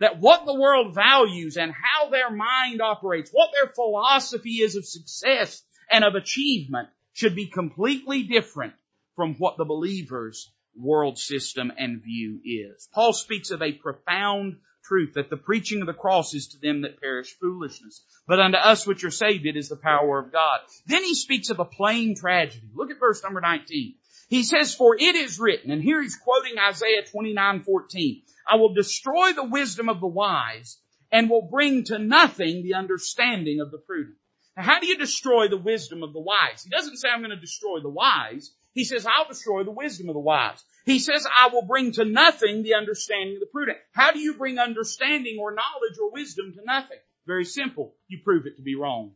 That 0.00 0.20
what 0.20 0.44
the 0.44 0.54
world 0.54 0.94
values 0.94 1.56
and 1.56 1.72
how 1.72 2.10
their 2.10 2.30
mind 2.30 2.80
operates, 2.82 3.30
what 3.32 3.50
their 3.52 3.72
philosophy 3.72 4.60
is 4.60 4.76
of 4.76 4.84
success 4.84 5.62
and 5.90 6.04
of 6.04 6.14
achievement 6.14 6.88
should 7.14 7.34
be 7.34 7.46
completely 7.46 8.24
different 8.24 8.74
from 9.16 9.34
what 9.36 9.56
the 9.56 9.64
believers 9.64 10.52
world 10.80 11.18
system 11.18 11.72
and 11.76 12.02
view 12.02 12.40
is. 12.44 12.88
Paul 12.92 13.12
speaks 13.12 13.50
of 13.50 13.62
a 13.62 13.72
profound 13.72 14.56
truth 14.84 15.14
that 15.14 15.28
the 15.28 15.36
preaching 15.36 15.80
of 15.80 15.86
the 15.86 15.92
cross 15.92 16.34
is 16.34 16.48
to 16.48 16.60
them 16.60 16.82
that 16.82 17.00
perish 17.00 17.34
foolishness, 17.40 18.02
but 18.26 18.40
unto 18.40 18.56
us 18.56 18.86
which 18.86 19.04
are 19.04 19.10
saved 19.10 19.44
it 19.46 19.56
is 19.56 19.68
the 19.68 19.76
power 19.76 20.18
of 20.18 20.32
God. 20.32 20.60
Then 20.86 21.04
he 21.04 21.14
speaks 21.14 21.50
of 21.50 21.58
a 21.58 21.64
plain 21.64 22.16
tragedy. 22.16 22.68
Look 22.74 22.90
at 22.90 22.98
verse 22.98 23.22
number 23.22 23.40
19. 23.40 23.94
He 24.28 24.42
says, 24.42 24.74
for 24.74 24.96
it 24.96 25.14
is 25.14 25.40
written, 25.40 25.70
and 25.70 25.82
here 25.82 26.02
he's 26.02 26.16
quoting 26.16 26.58
Isaiah 26.58 27.02
29, 27.10 27.62
14, 27.62 28.22
I 28.46 28.56
will 28.56 28.74
destroy 28.74 29.32
the 29.32 29.44
wisdom 29.44 29.88
of 29.88 30.00
the 30.00 30.06
wise 30.06 30.78
and 31.10 31.30
will 31.30 31.48
bring 31.50 31.84
to 31.84 31.98
nothing 31.98 32.62
the 32.62 32.74
understanding 32.74 33.60
of 33.60 33.70
the 33.70 33.78
prudent. 33.78 34.16
Now, 34.56 34.64
how 34.64 34.80
do 34.80 34.86
you 34.86 34.98
destroy 34.98 35.48
the 35.48 35.56
wisdom 35.56 36.02
of 36.02 36.12
the 36.12 36.20
wise? 36.20 36.62
He 36.62 36.70
doesn't 36.70 36.96
say 36.96 37.08
I'm 37.08 37.20
going 37.20 37.30
to 37.30 37.36
destroy 37.36 37.80
the 37.80 37.88
wise. 37.88 38.52
He 38.78 38.84
says, 38.84 39.04
I'll 39.06 39.26
destroy 39.26 39.64
the 39.64 39.72
wisdom 39.72 40.08
of 40.08 40.14
the 40.14 40.20
wise. 40.20 40.62
He 40.86 41.00
says, 41.00 41.26
I 41.26 41.48
will 41.48 41.66
bring 41.66 41.90
to 41.94 42.04
nothing 42.04 42.62
the 42.62 42.74
understanding 42.74 43.34
of 43.34 43.40
the 43.40 43.46
prudent. 43.46 43.76
How 43.90 44.12
do 44.12 44.20
you 44.20 44.34
bring 44.34 44.60
understanding 44.60 45.38
or 45.40 45.50
knowledge 45.50 45.98
or 46.00 46.12
wisdom 46.12 46.52
to 46.54 46.60
nothing? 46.64 46.98
Very 47.26 47.44
simple. 47.44 47.96
You 48.06 48.20
prove 48.22 48.46
it 48.46 48.54
to 48.56 48.62
be 48.62 48.76
wrong. 48.76 49.14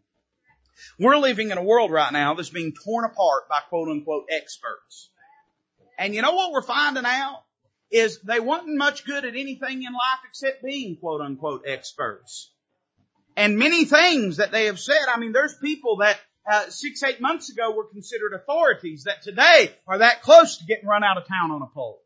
We're 0.98 1.16
living 1.16 1.53
in 1.53 1.59
a 1.59 1.62
world 1.62 1.92
right 1.92 2.12
now 2.12 2.35
that's 2.35 2.51
being 2.51 2.72
torn 2.85 3.05
apart 3.05 3.48
by 3.48 3.61
quote 3.68 3.88
unquote 3.88 4.25
experts. 4.31 5.11
And 5.96 6.12
you 6.12 6.22
know 6.22 6.33
what 6.33 6.51
we're 6.51 6.62
finding 6.62 7.07
out? 7.07 7.44
Is 7.88 8.18
they 8.22 8.40
wasn't 8.40 8.77
much 8.77 9.05
good 9.05 9.25
at 9.25 9.37
anything 9.37 9.85
in 9.85 9.92
life 9.92 10.22
except 10.29 10.64
being 10.64 10.96
quote 10.96 11.20
unquote 11.20 11.62
experts. 11.68 12.51
And 13.37 13.61
many 13.61 13.85
things 13.85 14.38
that 14.38 14.51
they 14.51 14.64
have 14.64 14.81
said, 14.81 15.07
I 15.09 15.20
mean, 15.20 15.31
there's 15.31 15.55
people 15.62 15.98
that 15.98 16.18
uh, 16.50 16.68
six, 16.68 17.02
eight 17.02 17.20
months 17.20 17.50
ago 17.50 17.72
were 17.72 17.85
considered 17.85 18.33
authorities 18.35 19.05
that 19.05 19.22
today 19.22 19.74
are 19.87 19.98
that 19.98 20.22
close 20.22 20.59
to 20.59 20.64
getting 20.64 20.88
run 20.88 21.05
out 21.05 21.16
of 21.16 21.26
town 21.26 21.50
on 21.50 21.62
a 21.62 21.66
pole. 21.66 22.02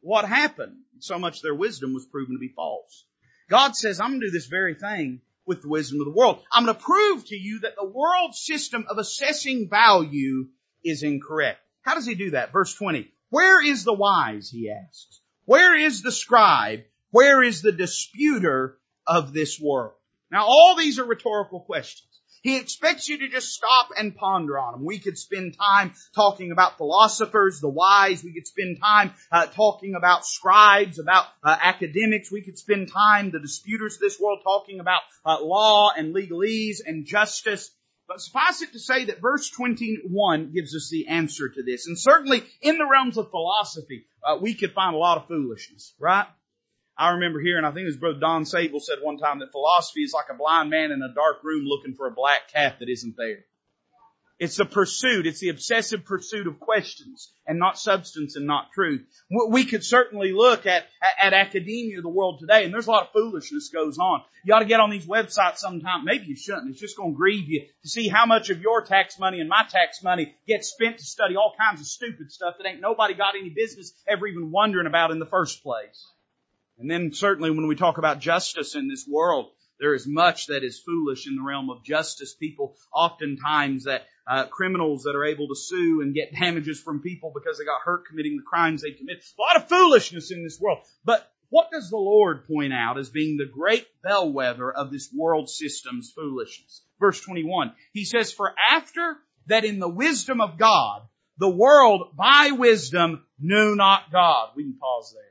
What 0.00 0.24
happened? 0.24 0.76
So 1.00 1.18
much 1.18 1.42
their 1.42 1.54
wisdom 1.54 1.92
was 1.92 2.06
proven 2.06 2.34
to 2.34 2.38
be 2.38 2.52
false. 2.54 3.04
God 3.50 3.76
says, 3.76 4.00
I'm 4.00 4.10
going 4.10 4.20
to 4.20 4.26
do 4.28 4.32
this 4.32 4.46
very 4.46 4.74
thing 4.74 5.20
with 5.46 5.62
the 5.62 5.68
wisdom 5.68 6.00
of 6.00 6.06
the 6.06 6.12
world. 6.12 6.42
I'm 6.50 6.64
going 6.64 6.76
to 6.76 6.82
prove 6.82 7.26
to 7.26 7.36
you 7.36 7.60
that 7.60 7.76
the 7.76 7.86
world 7.86 8.34
system 8.34 8.86
of 8.88 8.98
assessing 8.98 9.68
value 9.68 10.48
is 10.82 11.02
incorrect. 11.02 11.60
How 11.82 11.94
does 11.94 12.06
he 12.06 12.14
do 12.14 12.30
that? 12.30 12.52
Verse 12.52 12.74
20. 12.74 13.10
Where 13.28 13.64
is 13.64 13.84
the 13.84 13.92
wise? 13.92 14.48
He 14.50 14.70
asks. 14.70 15.20
Where 15.44 15.76
is 15.76 16.02
the 16.02 16.12
scribe? 16.12 16.84
Where 17.10 17.42
is 17.42 17.60
the 17.60 17.72
disputer 17.72 18.78
of 19.06 19.32
this 19.32 19.60
world? 19.60 19.92
Now 20.30 20.46
all 20.46 20.76
these 20.76 20.98
are 20.98 21.04
rhetorical 21.04 21.60
questions. 21.60 22.13
He 22.44 22.58
expects 22.58 23.08
you 23.08 23.16
to 23.20 23.28
just 23.28 23.54
stop 23.54 23.88
and 23.96 24.14
ponder 24.14 24.58
on 24.58 24.74
them. 24.74 24.84
We 24.84 24.98
could 24.98 25.16
spend 25.16 25.56
time 25.58 25.94
talking 26.14 26.52
about 26.52 26.76
philosophers, 26.76 27.58
the 27.60 27.70
wise. 27.70 28.22
We 28.22 28.34
could 28.34 28.46
spend 28.46 28.78
time 28.82 29.14
uh, 29.32 29.46
talking 29.46 29.94
about 29.94 30.26
scribes, 30.26 30.98
about 30.98 31.24
uh, 31.42 31.56
academics. 31.58 32.30
We 32.30 32.42
could 32.42 32.58
spend 32.58 32.92
time, 32.92 33.30
the 33.30 33.40
disputers 33.40 33.94
of 33.94 34.00
this 34.00 34.20
world, 34.20 34.40
talking 34.44 34.78
about 34.78 35.00
uh, 35.24 35.38
law 35.42 35.92
and 35.96 36.14
legalese 36.14 36.80
and 36.84 37.06
justice. 37.06 37.70
But 38.06 38.20
suffice 38.20 38.60
it 38.60 38.72
to 38.74 38.78
say 38.78 39.06
that 39.06 39.22
verse 39.22 39.48
21 39.48 40.52
gives 40.52 40.76
us 40.76 40.90
the 40.90 41.08
answer 41.08 41.48
to 41.48 41.62
this. 41.62 41.86
And 41.86 41.98
certainly 41.98 42.44
in 42.60 42.76
the 42.76 42.86
realms 42.86 43.16
of 43.16 43.30
philosophy, 43.30 44.04
uh, 44.22 44.36
we 44.38 44.52
could 44.52 44.72
find 44.74 44.94
a 44.94 44.98
lot 44.98 45.16
of 45.16 45.28
foolishness, 45.28 45.94
right? 45.98 46.26
I 46.96 47.10
remember 47.10 47.40
hearing, 47.40 47.64
I 47.64 47.70
think 47.72 47.82
it 47.82 47.86
was 47.86 47.96
Brother 47.96 48.20
Don 48.20 48.44
Sable 48.44 48.80
said 48.80 48.98
one 49.02 49.18
time 49.18 49.40
that 49.40 49.50
philosophy 49.50 50.02
is 50.02 50.12
like 50.12 50.26
a 50.30 50.34
blind 50.34 50.70
man 50.70 50.92
in 50.92 51.02
a 51.02 51.12
dark 51.12 51.42
room 51.42 51.64
looking 51.66 51.94
for 51.94 52.06
a 52.06 52.12
black 52.12 52.52
cat 52.52 52.78
that 52.78 52.88
isn't 52.88 53.16
there. 53.16 53.44
It's 54.40 54.56
the 54.56 54.64
pursuit, 54.64 55.26
it's 55.26 55.38
the 55.38 55.50
obsessive 55.50 56.04
pursuit 56.04 56.48
of 56.48 56.58
questions 56.58 57.32
and 57.46 57.58
not 57.58 57.78
substance 57.78 58.34
and 58.34 58.46
not 58.46 58.72
truth. 58.72 59.06
We 59.30 59.64
could 59.64 59.84
certainly 59.84 60.32
look 60.32 60.66
at, 60.66 60.86
at, 61.20 61.32
academia 61.32 62.02
the 62.02 62.08
world 62.08 62.40
today 62.40 62.64
and 62.64 62.74
there's 62.74 62.88
a 62.88 62.90
lot 62.90 63.04
of 63.04 63.12
foolishness 63.12 63.70
goes 63.72 63.96
on. 63.98 64.22
You 64.44 64.54
ought 64.54 64.58
to 64.58 64.64
get 64.64 64.80
on 64.80 64.90
these 64.90 65.06
websites 65.06 65.58
sometime. 65.58 66.04
Maybe 66.04 66.26
you 66.26 66.36
shouldn't. 66.36 66.70
It's 66.70 66.80
just 66.80 66.96
going 66.96 67.12
to 67.12 67.16
grieve 67.16 67.48
you 67.48 67.66
to 67.82 67.88
see 67.88 68.08
how 68.08 68.26
much 68.26 68.50
of 68.50 68.60
your 68.60 68.82
tax 68.82 69.20
money 69.20 69.38
and 69.38 69.48
my 69.48 69.64
tax 69.68 70.02
money 70.02 70.34
gets 70.48 70.68
spent 70.68 70.98
to 70.98 71.04
study 71.04 71.36
all 71.36 71.54
kinds 71.56 71.80
of 71.80 71.86
stupid 71.86 72.32
stuff 72.32 72.56
that 72.58 72.68
ain't 72.68 72.80
nobody 72.80 73.14
got 73.14 73.36
any 73.38 73.50
business 73.50 73.92
ever 74.06 74.26
even 74.26 74.50
wondering 74.50 74.88
about 74.88 75.12
in 75.12 75.20
the 75.20 75.26
first 75.26 75.62
place. 75.62 76.08
And 76.78 76.90
then 76.90 77.12
certainly 77.12 77.50
when 77.50 77.66
we 77.66 77.76
talk 77.76 77.98
about 77.98 78.18
justice 78.20 78.74
in 78.74 78.88
this 78.88 79.06
world, 79.08 79.50
there 79.80 79.94
is 79.94 80.06
much 80.06 80.46
that 80.46 80.64
is 80.64 80.80
foolish 80.80 81.26
in 81.26 81.36
the 81.36 81.42
realm 81.42 81.70
of 81.70 81.84
justice. 81.84 82.34
People 82.34 82.76
oftentimes 82.92 83.84
that 83.84 84.06
uh, 84.26 84.46
criminals 84.46 85.02
that 85.04 85.16
are 85.16 85.24
able 85.24 85.48
to 85.48 85.56
sue 85.56 86.00
and 86.00 86.14
get 86.14 86.32
damages 86.40 86.80
from 86.80 87.00
people 87.00 87.32
because 87.34 87.58
they 87.58 87.64
got 87.64 87.82
hurt 87.84 88.06
committing 88.06 88.36
the 88.36 88.42
crimes 88.42 88.82
they 88.82 88.92
commit. 88.92 89.18
A 89.38 89.42
lot 89.42 89.56
of 89.56 89.68
foolishness 89.68 90.30
in 90.30 90.42
this 90.42 90.60
world. 90.60 90.78
But 91.04 91.28
what 91.50 91.70
does 91.70 91.90
the 91.90 91.96
Lord 91.96 92.46
point 92.46 92.72
out 92.72 92.98
as 92.98 93.10
being 93.10 93.36
the 93.36 93.46
great 93.46 93.86
bellwether 94.02 94.72
of 94.72 94.90
this 94.90 95.10
world 95.14 95.48
system's 95.48 96.12
foolishness? 96.14 96.82
Verse 96.98 97.20
21. 97.20 97.72
He 97.92 98.04
says, 98.04 98.32
For 98.32 98.52
after 98.70 99.16
that 99.46 99.64
in 99.64 99.78
the 99.78 99.88
wisdom 99.88 100.40
of 100.40 100.58
God, 100.58 101.02
the 101.38 101.50
world 101.50 102.16
by 102.16 102.52
wisdom 102.52 103.24
knew 103.38 103.74
not 103.76 104.10
God. 104.10 104.50
We 104.56 104.64
can 104.64 104.78
pause 104.78 105.12
there. 105.14 105.22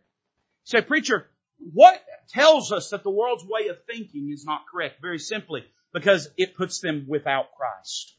Say, 0.65 0.82
preacher, 0.86 1.27
what 1.71 2.02
tells 2.30 2.71
us 2.71 2.89
that 2.89 3.04
the 3.04 3.10
world's 3.10 3.45
way 3.45 3.67
of 3.69 3.78
thinking 3.86 4.30
is 4.32 4.45
not 4.45 4.62
correct? 4.71 5.02
Very 5.02 5.19
simply, 5.19 5.63
because 5.93 6.30
it 6.38 6.56
puts 6.56 6.80
them 6.80 7.06
without 7.08 7.47
Christ. 7.56 8.15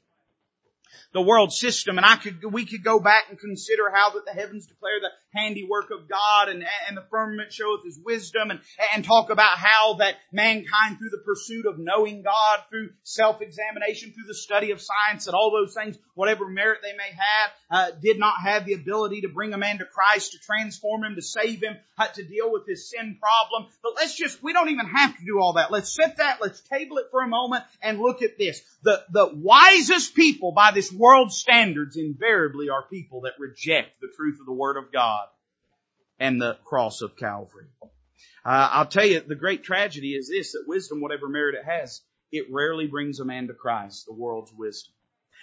the 1.12 1.22
world 1.22 1.52
system. 1.52 1.96
And 1.96 2.07
I 2.07 2.16
could, 2.16 2.44
we 2.52 2.66
could 2.66 2.85
go 2.85 3.00
back 3.00 3.24
and 3.30 3.38
consider 3.38 3.90
how 3.90 4.11
that 4.11 4.24
the 4.26 4.33
heavens 4.33 4.66
declare 4.66 5.00
the 5.00 5.11
handiwork 5.34 5.90
of 5.90 6.08
God 6.08 6.48
and, 6.48 6.64
and 6.88 6.96
the 6.96 7.04
firmament 7.10 7.52
showeth 7.52 7.84
his 7.84 7.98
wisdom 8.02 8.50
and, 8.50 8.60
and 8.94 9.04
talk 9.04 9.30
about 9.30 9.58
how 9.58 9.94
that 9.94 10.16
mankind 10.32 10.98
through 10.98 11.10
the 11.10 11.22
pursuit 11.24 11.66
of 11.66 11.78
knowing 11.78 12.22
God, 12.22 12.60
through 12.70 12.90
self-examination, 13.02 14.12
through 14.12 14.26
the 14.26 14.34
study 14.34 14.70
of 14.70 14.80
science 14.80 15.26
and 15.26 15.34
all 15.34 15.50
those 15.50 15.74
things, 15.74 15.98
whatever 16.14 16.48
merit 16.48 16.80
they 16.82 16.96
may 16.96 17.10
have, 17.10 17.50
uh, 17.70 17.90
did 18.00 18.18
not 18.18 18.34
have 18.42 18.64
the 18.64 18.74
ability 18.74 19.22
to 19.22 19.28
bring 19.28 19.52
a 19.52 19.58
man 19.58 19.78
to 19.78 19.84
Christ, 19.84 20.32
to 20.32 20.38
transform 20.38 21.04
him, 21.04 21.16
to 21.16 21.22
save 21.22 21.62
him, 21.62 21.76
uh, 21.98 22.06
to 22.08 22.22
deal 22.24 22.52
with 22.52 22.66
his 22.66 22.90
sin 22.90 23.18
problem. 23.20 23.70
But 23.82 23.94
let's 23.96 24.16
just, 24.16 24.42
we 24.42 24.52
don't 24.52 24.70
even 24.70 24.86
have 24.86 25.16
to 25.16 25.24
do 25.24 25.40
all 25.40 25.54
that. 25.54 25.70
Let's 25.70 25.94
set 25.94 26.18
that, 26.18 26.38
let's 26.40 26.60
table 26.60 26.98
it 26.98 27.06
for 27.10 27.22
a 27.22 27.28
moment 27.28 27.64
and 27.82 27.98
look 27.98 28.22
at 28.22 28.38
this. 28.38 28.62
The, 28.82 29.02
the 29.10 29.30
wisest 29.34 30.14
people 30.14 30.52
by 30.52 30.70
this 30.72 30.92
world 30.92 31.32
standards 31.32 31.96
invariably 31.96 32.68
are 32.68 32.82
people 32.82 33.22
that 33.22 33.32
reject 33.38 34.00
the 34.00 34.08
truth 34.16 34.38
of 34.40 34.46
the 34.46 34.52
Word 34.52 34.76
of 34.76 34.92
God 34.92 35.23
and 36.18 36.40
the 36.40 36.57
cross 36.64 37.03
of 37.03 37.16
Calvary. 37.16 37.66
Uh, 38.44 38.68
I'll 38.72 38.87
tell 38.87 39.07
you, 39.07 39.20
the 39.20 39.35
great 39.35 39.64
tragedy 39.64 40.14
is 40.14 40.29
this, 40.29 40.53
that 40.53 40.64
wisdom, 40.66 41.00
whatever 41.00 41.29
merit 41.29 41.55
it 41.55 41.64
has, 41.64 42.03
it 42.31 42.46
rarely 42.50 42.87
brings 42.87 43.20
a 43.20 43.24
man 43.24 43.46
to 43.48 43.55
Christ, 43.55 44.05
the 44.07 44.14
world's 44.14 44.53
wisdom. 44.53 44.92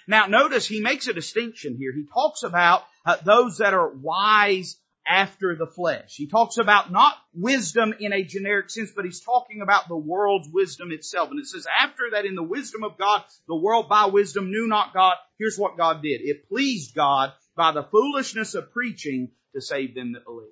Now 0.08 0.26
notice 0.26 0.68
he 0.68 0.82
makes 0.82 1.08
a 1.08 1.14
distinction 1.14 1.78
here. 1.78 1.94
He 1.94 2.06
talks 2.12 2.44
about 2.44 2.84
uh, 3.06 3.18
those 3.24 3.58
that 3.58 3.74
are 3.74 3.90
wise 3.90 4.78
after 5.08 5.56
the 5.56 5.68
flesh. 5.68 6.14
He 6.16 6.28
talks 6.28 6.58
about 6.58 6.92
not 6.92 7.16
wisdom 7.34 7.94
in 8.00 8.14
a 8.14 8.24
generic 8.24 8.70
sense, 8.70 8.92
but 8.96 9.06
he's 9.06 9.22
talking 9.22 9.62
about 9.62 9.88
the 9.88 9.98
world's 9.98 10.50
wisdom 10.52 10.92
itself. 10.92 11.30
And 11.32 11.40
it 11.40 11.48
says, 11.48 11.66
after 11.80 12.04
that 12.12 12.26
in 12.26 12.36
the 12.36 12.44
wisdom 12.44 12.84
of 12.84 12.98
God, 12.98 13.24
the 13.48 13.56
world 13.56 13.90
by 13.90 14.06
wisdom 14.06 14.52
knew 14.52 14.68
not 14.68 14.94
God. 14.94 15.16
Here's 15.40 15.58
what 15.58 15.78
God 15.78 16.02
did. 16.02 16.22
It 16.22 16.48
pleased 16.50 16.96
God 16.96 17.32
by 17.56 17.72
the 17.72 17.84
foolishness 17.84 18.54
of 18.54 18.72
preaching 18.72 19.30
to 19.56 19.62
save 19.62 19.96
them 19.96 20.14
that 20.14 20.26
believe. 20.26 20.50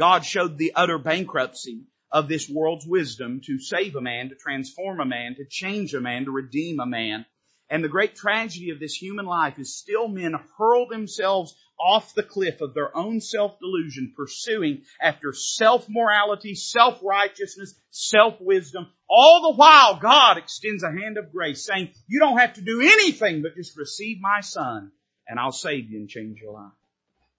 God 0.00 0.24
showed 0.24 0.56
the 0.56 0.72
utter 0.74 0.96
bankruptcy 0.96 1.82
of 2.10 2.26
this 2.26 2.48
world's 2.48 2.86
wisdom 2.86 3.42
to 3.44 3.58
save 3.58 3.96
a 3.96 4.00
man, 4.00 4.30
to 4.30 4.34
transform 4.34 4.98
a 4.98 5.04
man, 5.04 5.34
to 5.34 5.44
change 5.44 5.92
a 5.92 6.00
man, 6.00 6.24
to 6.24 6.30
redeem 6.30 6.80
a 6.80 6.86
man. 6.86 7.26
And 7.68 7.84
the 7.84 7.88
great 7.90 8.16
tragedy 8.16 8.70
of 8.70 8.80
this 8.80 8.94
human 8.94 9.26
life 9.26 9.58
is 9.58 9.76
still 9.76 10.08
men 10.08 10.34
hurl 10.56 10.88
themselves 10.88 11.54
off 11.78 12.14
the 12.14 12.22
cliff 12.22 12.62
of 12.62 12.72
their 12.72 12.96
own 12.96 13.20
self-delusion, 13.20 14.14
pursuing 14.16 14.84
after 15.02 15.34
self-morality, 15.34 16.54
self-righteousness, 16.54 17.74
self-wisdom. 17.90 18.86
All 19.06 19.52
the 19.52 19.56
while, 19.56 19.98
God 20.00 20.38
extends 20.38 20.82
a 20.82 20.90
hand 20.90 21.18
of 21.18 21.30
grace 21.30 21.66
saying, 21.66 21.90
you 22.08 22.20
don't 22.20 22.38
have 22.38 22.54
to 22.54 22.62
do 22.62 22.80
anything 22.80 23.42
but 23.42 23.54
just 23.54 23.76
receive 23.76 24.18
my 24.18 24.40
son 24.40 24.92
and 25.28 25.38
I'll 25.38 25.52
save 25.52 25.90
you 25.90 25.98
and 25.98 26.08
change 26.08 26.40
your 26.40 26.54
life. 26.54 26.72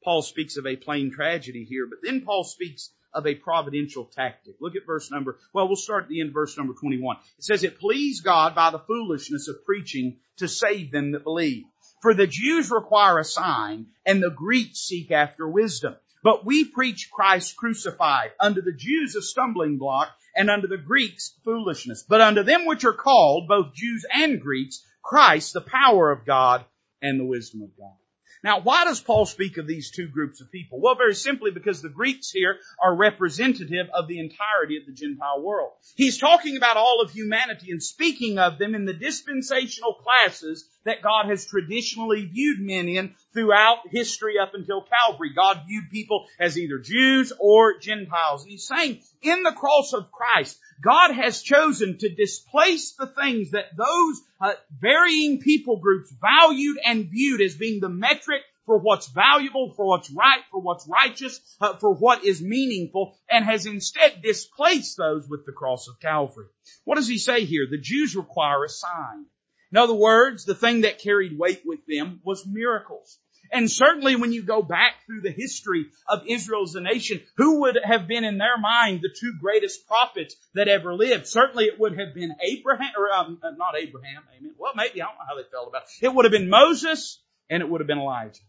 Paul 0.03 0.21
speaks 0.21 0.57
of 0.57 0.65
a 0.65 0.75
plain 0.75 1.11
tragedy 1.11 1.63
here, 1.63 1.87
but 1.87 1.99
then 2.01 2.21
Paul 2.21 2.43
speaks 2.43 2.91
of 3.13 3.27
a 3.27 3.35
providential 3.35 4.05
tactic. 4.05 4.55
Look 4.59 4.75
at 4.75 4.85
verse 4.85 5.11
number, 5.11 5.37
well, 5.53 5.67
we'll 5.67 5.75
start 5.75 6.03
at 6.03 6.09
the 6.09 6.21
end 6.21 6.29
of 6.29 6.33
verse 6.33 6.57
number 6.57 6.73
21. 6.73 7.17
It 7.37 7.43
says, 7.43 7.63
it 7.63 7.79
pleased 7.79 8.23
God 8.23 8.55
by 8.55 8.71
the 8.71 8.79
foolishness 8.79 9.47
of 9.47 9.65
preaching 9.65 10.17
to 10.37 10.47
save 10.47 10.91
them 10.91 11.11
that 11.11 11.23
believe. 11.23 11.65
For 12.01 12.13
the 12.13 12.27
Jews 12.27 12.71
require 12.71 13.19
a 13.19 13.23
sign 13.23 13.87
and 14.05 14.23
the 14.23 14.31
Greeks 14.31 14.79
seek 14.79 15.11
after 15.11 15.47
wisdom. 15.47 15.95
But 16.23 16.45
we 16.45 16.65
preach 16.65 17.09
Christ 17.11 17.55
crucified, 17.57 18.31
unto 18.39 18.61
the 18.61 18.73
Jews 18.73 19.15
a 19.15 19.21
stumbling 19.21 19.77
block, 19.77 20.09
and 20.35 20.49
unto 20.49 20.67
the 20.67 20.77
Greeks 20.77 21.35
foolishness. 21.43 22.05
But 22.07 22.21
unto 22.21 22.43
them 22.43 22.65
which 22.65 22.85
are 22.85 22.93
called, 22.93 23.47
both 23.47 23.73
Jews 23.73 24.05
and 24.11 24.39
Greeks, 24.39 24.85
Christ, 25.03 25.53
the 25.53 25.61
power 25.61 26.11
of 26.11 26.25
God 26.25 26.63
and 27.01 27.19
the 27.19 27.25
wisdom 27.25 27.63
of 27.63 27.75
God. 27.75 27.95
Now, 28.43 28.59
why 28.59 28.85
does 28.85 28.99
Paul 28.99 29.27
speak 29.27 29.57
of 29.57 29.67
these 29.67 29.91
two 29.91 30.07
groups 30.07 30.41
of 30.41 30.51
people? 30.51 30.79
Well, 30.81 30.95
very 30.95 31.13
simply 31.13 31.51
because 31.51 31.81
the 31.81 31.89
Greeks 31.89 32.31
here 32.31 32.57
are 32.81 32.95
representative 32.95 33.87
of 33.93 34.07
the 34.07 34.19
entirety 34.19 34.77
of 34.77 34.87
the 34.87 34.93
Gentile 34.93 35.41
world. 35.41 35.73
He's 35.95 36.17
talking 36.17 36.57
about 36.57 36.77
all 36.77 37.01
of 37.01 37.11
humanity 37.11 37.71
and 37.71 37.83
speaking 37.83 38.39
of 38.39 38.57
them 38.57 38.73
in 38.73 38.85
the 38.85 38.93
dispensational 38.93 39.93
classes 39.93 40.67
that 40.85 41.03
God 41.03 41.27
has 41.27 41.45
traditionally 41.45 42.25
viewed 42.25 42.59
men 42.59 42.87
in 42.87 43.13
throughout 43.33 43.79
history 43.91 44.39
up 44.41 44.55
until 44.55 44.81
Calvary. 44.81 45.33
God 45.35 45.61
viewed 45.67 45.91
people 45.91 46.25
as 46.39 46.57
either 46.57 46.79
Jews 46.79 47.31
or 47.39 47.77
Gentiles. 47.77 48.41
And 48.41 48.51
he's 48.51 48.67
saying, 48.67 49.01
in 49.21 49.43
the 49.43 49.51
cross 49.51 49.93
of 49.93 50.11
Christ, 50.11 50.59
God 50.81 51.13
has 51.13 51.41
chosen 51.41 51.97
to 51.99 52.09
displace 52.09 52.93
the 52.93 53.07
things 53.07 53.51
that 53.51 53.75
those 53.77 54.21
uh, 54.39 54.53
varying 54.79 55.39
people 55.39 55.77
groups 55.77 56.11
valued 56.19 56.77
and 56.83 57.09
viewed 57.09 57.41
as 57.41 57.55
being 57.55 57.79
the 57.79 57.89
metric 57.89 58.41
for 58.65 58.77
what's 58.77 59.07
valuable, 59.07 59.73
for 59.73 59.85
what's 59.85 60.09
right, 60.11 60.41
for 60.51 60.61
what's 60.61 60.87
righteous, 60.87 61.39
uh, 61.59 61.75
for 61.77 61.93
what 61.93 62.23
is 62.23 62.41
meaningful, 62.41 63.17
and 63.29 63.45
has 63.45 63.65
instead 63.65 64.21
displaced 64.21 64.97
those 64.97 65.27
with 65.27 65.45
the 65.45 65.51
cross 65.51 65.87
of 65.87 65.99
Calvary. 65.99 66.47
What 66.83 66.95
does 66.95 67.07
he 67.07 67.17
say 67.17 67.45
here? 67.45 67.67
The 67.69 67.77
Jews 67.77 68.15
require 68.15 68.63
a 68.63 68.69
sign. 68.69 69.25
In 69.71 69.77
other 69.77 69.93
words, 69.93 70.45
the 70.45 70.55
thing 70.55 70.81
that 70.81 70.99
carried 70.99 71.37
weight 71.37 71.61
with 71.65 71.79
them 71.87 72.21
was 72.23 72.45
miracles. 72.45 73.19
And 73.51 73.69
certainly 73.69 74.15
when 74.15 74.31
you 74.31 74.43
go 74.43 74.61
back 74.61 75.05
through 75.05 75.21
the 75.21 75.31
history 75.31 75.87
of 76.07 76.23
Israel 76.25 76.63
as 76.63 76.75
a 76.75 76.81
nation, 76.81 77.21
who 77.35 77.61
would 77.61 77.77
have 77.83 78.07
been 78.07 78.23
in 78.23 78.37
their 78.37 78.57
mind 78.57 79.01
the 79.01 79.13
two 79.13 79.33
greatest 79.41 79.87
prophets 79.87 80.35
that 80.53 80.69
ever 80.69 80.95
lived? 80.95 81.27
Certainly 81.27 81.65
it 81.65 81.79
would 81.79 81.99
have 81.99 82.13
been 82.13 82.33
Abraham, 82.41 82.91
or 82.97 83.11
um, 83.11 83.39
uh, 83.43 83.51
not 83.51 83.75
Abraham, 83.77 84.23
amen. 84.37 84.53
Well, 84.57 84.71
maybe, 84.75 85.01
I 85.01 85.05
don't 85.05 85.15
know 85.15 85.25
how 85.27 85.35
they 85.35 85.49
felt 85.51 85.67
about 85.67 85.83
it. 85.83 86.05
It 86.05 86.13
would 86.13 86.23
have 86.23 86.31
been 86.31 86.49
Moses 86.49 87.21
and 87.49 87.61
it 87.61 87.69
would 87.69 87.81
have 87.81 87.87
been 87.87 87.99
Elijah. 87.99 88.41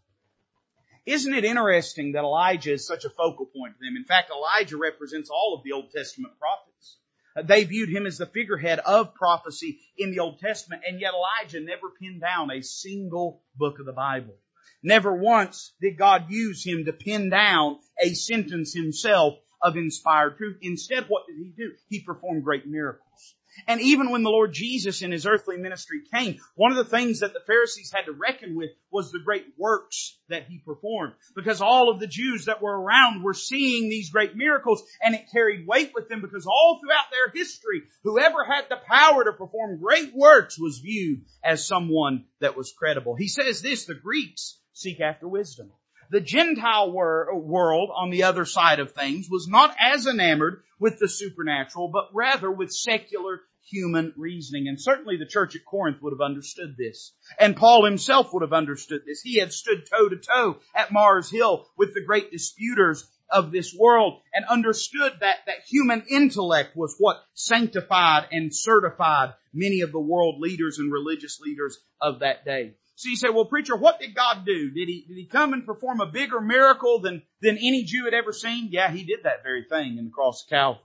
Isn't 1.04 1.34
it 1.34 1.44
interesting 1.44 2.12
that 2.12 2.22
Elijah 2.22 2.74
is 2.74 2.86
such 2.86 3.04
a 3.04 3.10
focal 3.10 3.46
point 3.46 3.74
to 3.74 3.84
them? 3.84 3.96
In 3.96 4.04
fact, 4.04 4.30
Elijah 4.30 4.76
represents 4.76 5.30
all 5.30 5.56
of 5.56 5.64
the 5.64 5.72
Old 5.72 5.90
Testament 5.90 6.38
prophets. 6.38 6.98
Uh, 7.34 7.42
they 7.42 7.64
viewed 7.64 7.88
him 7.88 8.06
as 8.06 8.18
the 8.18 8.26
figurehead 8.26 8.78
of 8.78 9.14
prophecy 9.14 9.80
in 9.98 10.12
the 10.12 10.20
Old 10.20 10.38
Testament, 10.38 10.82
and 10.86 11.00
yet 11.00 11.12
Elijah 11.12 11.60
never 11.60 11.90
pinned 12.00 12.20
down 12.20 12.52
a 12.52 12.62
single 12.62 13.42
book 13.56 13.80
of 13.80 13.86
the 13.86 13.92
Bible. 13.92 14.34
Never 14.82 15.14
once 15.14 15.72
did 15.80 15.96
God 15.96 16.26
use 16.30 16.64
him 16.64 16.84
to 16.86 16.92
pin 16.92 17.30
down 17.30 17.78
a 18.02 18.14
sentence 18.14 18.74
himself 18.74 19.34
of 19.62 19.76
inspired 19.76 20.36
truth. 20.36 20.58
Instead, 20.60 21.04
what 21.08 21.26
did 21.26 21.36
he 21.36 21.52
do? 21.56 21.72
He 21.88 22.00
performed 22.00 22.42
great 22.42 22.66
miracles. 22.66 23.34
And 23.68 23.80
even 23.82 24.10
when 24.10 24.22
the 24.22 24.30
Lord 24.30 24.52
Jesus 24.54 25.02
in 25.02 25.12
his 25.12 25.26
earthly 25.26 25.58
ministry 25.58 26.00
came, 26.12 26.40
one 26.56 26.72
of 26.72 26.78
the 26.78 26.90
things 26.90 27.20
that 27.20 27.34
the 27.34 27.42
Pharisees 27.46 27.92
had 27.94 28.06
to 28.06 28.12
reckon 28.12 28.56
with 28.56 28.70
was 28.90 29.12
the 29.12 29.20
great 29.22 29.44
works 29.58 30.18
that 30.30 30.46
he 30.46 30.58
performed. 30.58 31.12
Because 31.36 31.60
all 31.60 31.90
of 31.90 32.00
the 32.00 32.06
Jews 32.06 32.46
that 32.46 32.62
were 32.62 32.80
around 32.80 33.22
were 33.22 33.34
seeing 33.34 33.88
these 33.88 34.10
great 34.10 34.34
miracles 34.34 34.82
and 35.02 35.14
it 35.14 35.30
carried 35.30 35.66
weight 35.66 35.92
with 35.94 36.08
them 36.08 36.22
because 36.22 36.46
all 36.46 36.80
throughout 36.80 37.10
their 37.12 37.30
history, 37.30 37.82
whoever 38.02 38.42
had 38.42 38.64
the 38.68 38.80
power 38.88 39.24
to 39.24 39.32
perform 39.32 39.80
great 39.80 40.14
works 40.14 40.58
was 40.58 40.78
viewed 40.78 41.26
as 41.44 41.66
someone 41.66 42.24
that 42.40 42.56
was 42.56 42.74
credible. 42.76 43.16
He 43.16 43.28
says 43.28 43.60
this, 43.60 43.84
the 43.84 43.94
Greeks 43.94 44.58
seek 44.72 45.00
after 45.00 45.28
wisdom. 45.28 45.70
The 46.10 46.20
Gentile 46.20 46.92
wor- 46.92 47.34
world 47.34 47.90
on 47.94 48.10
the 48.10 48.24
other 48.24 48.44
side 48.44 48.80
of 48.80 48.92
things 48.92 49.28
was 49.30 49.48
not 49.48 49.74
as 49.80 50.06
enamored 50.06 50.62
with 50.78 50.98
the 50.98 51.08
supernatural, 51.08 51.88
but 51.88 52.10
rather 52.12 52.50
with 52.50 52.70
secular 52.72 53.40
human 53.64 54.12
reasoning. 54.16 54.68
And 54.68 54.80
certainly 54.80 55.16
the 55.16 55.26
church 55.26 55.56
at 55.56 55.64
Corinth 55.64 56.02
would 56.02 56.12
have 56.12 56.20
understood 56.20 56.76
this. 56.76 57.12
And 57.38 57.56
Paul 57.56 57.84
himself 57.84 58.32
would 58.32 58.42
have 58.42 58.52
understood 58.52 59.02
this. 59.06 59.22
He 59.22 59.38
had 59.38 59.52
stood 59.52 59.86
toe 59.88 60.08
to 60.08 60.16
toe 60.16 60.58
at 60.74 60.92
Mars 60.92 61.30
Hill 61.30 61.66
with 61.76 61.94
the 61.94 62.04
great 62.04 62.30
disputers 62.30 63.08
of 63.30 63.50
this 63.50 63.74
world 63.74 64.20
and 64.34 64.44
understood 64.44 65.12
that, 65.20 65.38
that 65.46 65.64
human 65.66 66.04
intellect 66.10 66.76
was 66.76 66.96
what 66.98 67.24
sanctified 67.32 68.26
and 68.30 68.54
certified 68.54 69.32
many 69.54 69.80
of 69.80 69.92
the 69.92 70.00
world 70.00 70.40
leaders 70.40 70.78
and 70.78 70.92
religious 70.92 71.40
leaders 71.40 71.78
of 72.00 72.18
that 72.18 72.44
day. 72.44 72.74
So 72.94 73.08
you 73.08 73.16
say, 73.16 73.30
well, 73.30 73.46
preacher, 73.46 73.74
what 73.74 74.00
did 74.00 74.14
God 74.14 74.44
do? 74.44 74.70
Did 74.70 74.88
he, 74.88 75.04
did 75.08 75.16
he 75.16 75.26
come 75.26 75.52
and 75.52 75.66
perform 75.66 76.00
a 76.00 76.06
bigger 76.06 76.40
miracle 76.40 77.00
than, 77.00 77.22
than 77.40 77.56
any 77.56 77.84
Jew 77.84 78.04
had 78.04 78.14
ever 78.14 78.32
seen? 78.32 78.68
Yeah, 78.70 78.90
he 78.90 79.04
did 79.04 79.24
that 79.24 79.42
very 79.42 79.64
thing 79.64 79.98
in 79.98 80.04
the 80.04 80.10
cross 80.10 80.44
of 80.44 80.50
Calvary. 80.50 80.82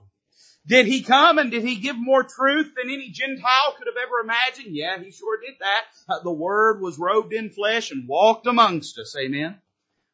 Did 0.66 0.86
he 0.86 1.02
come 1.02 1.38
and 1.38 1.50
did 1.50 1.64
he 1.64 1.76
give 1.76 1.96
more 1.96 2.22
truth 2.22 2.74
than 2.76 2.92
any 2.92 3.10
Gentile 3.10 3.74
could 3.78 3.86
have 3.86 3.96
ever 3.96 4.20
imagined? 4.22 4.76
Yeah, 4.76 5.02
he 5.02 5.10
sure 5.10 5.40
did 5.40 5.54
that. 5.60 5.84
Uh, 6.08 6.22
the 6.22 6.32
Word 6.32 6.82
was 6.82 6.98
robed 6.98 7.32
in 7.32 7.48
flesh 7.50 7.90
and 7.90 8.06
walked 8.06 8.46
amongst 8.46 8.98
us. 8.98 9.16
Amen. 9.18 9.56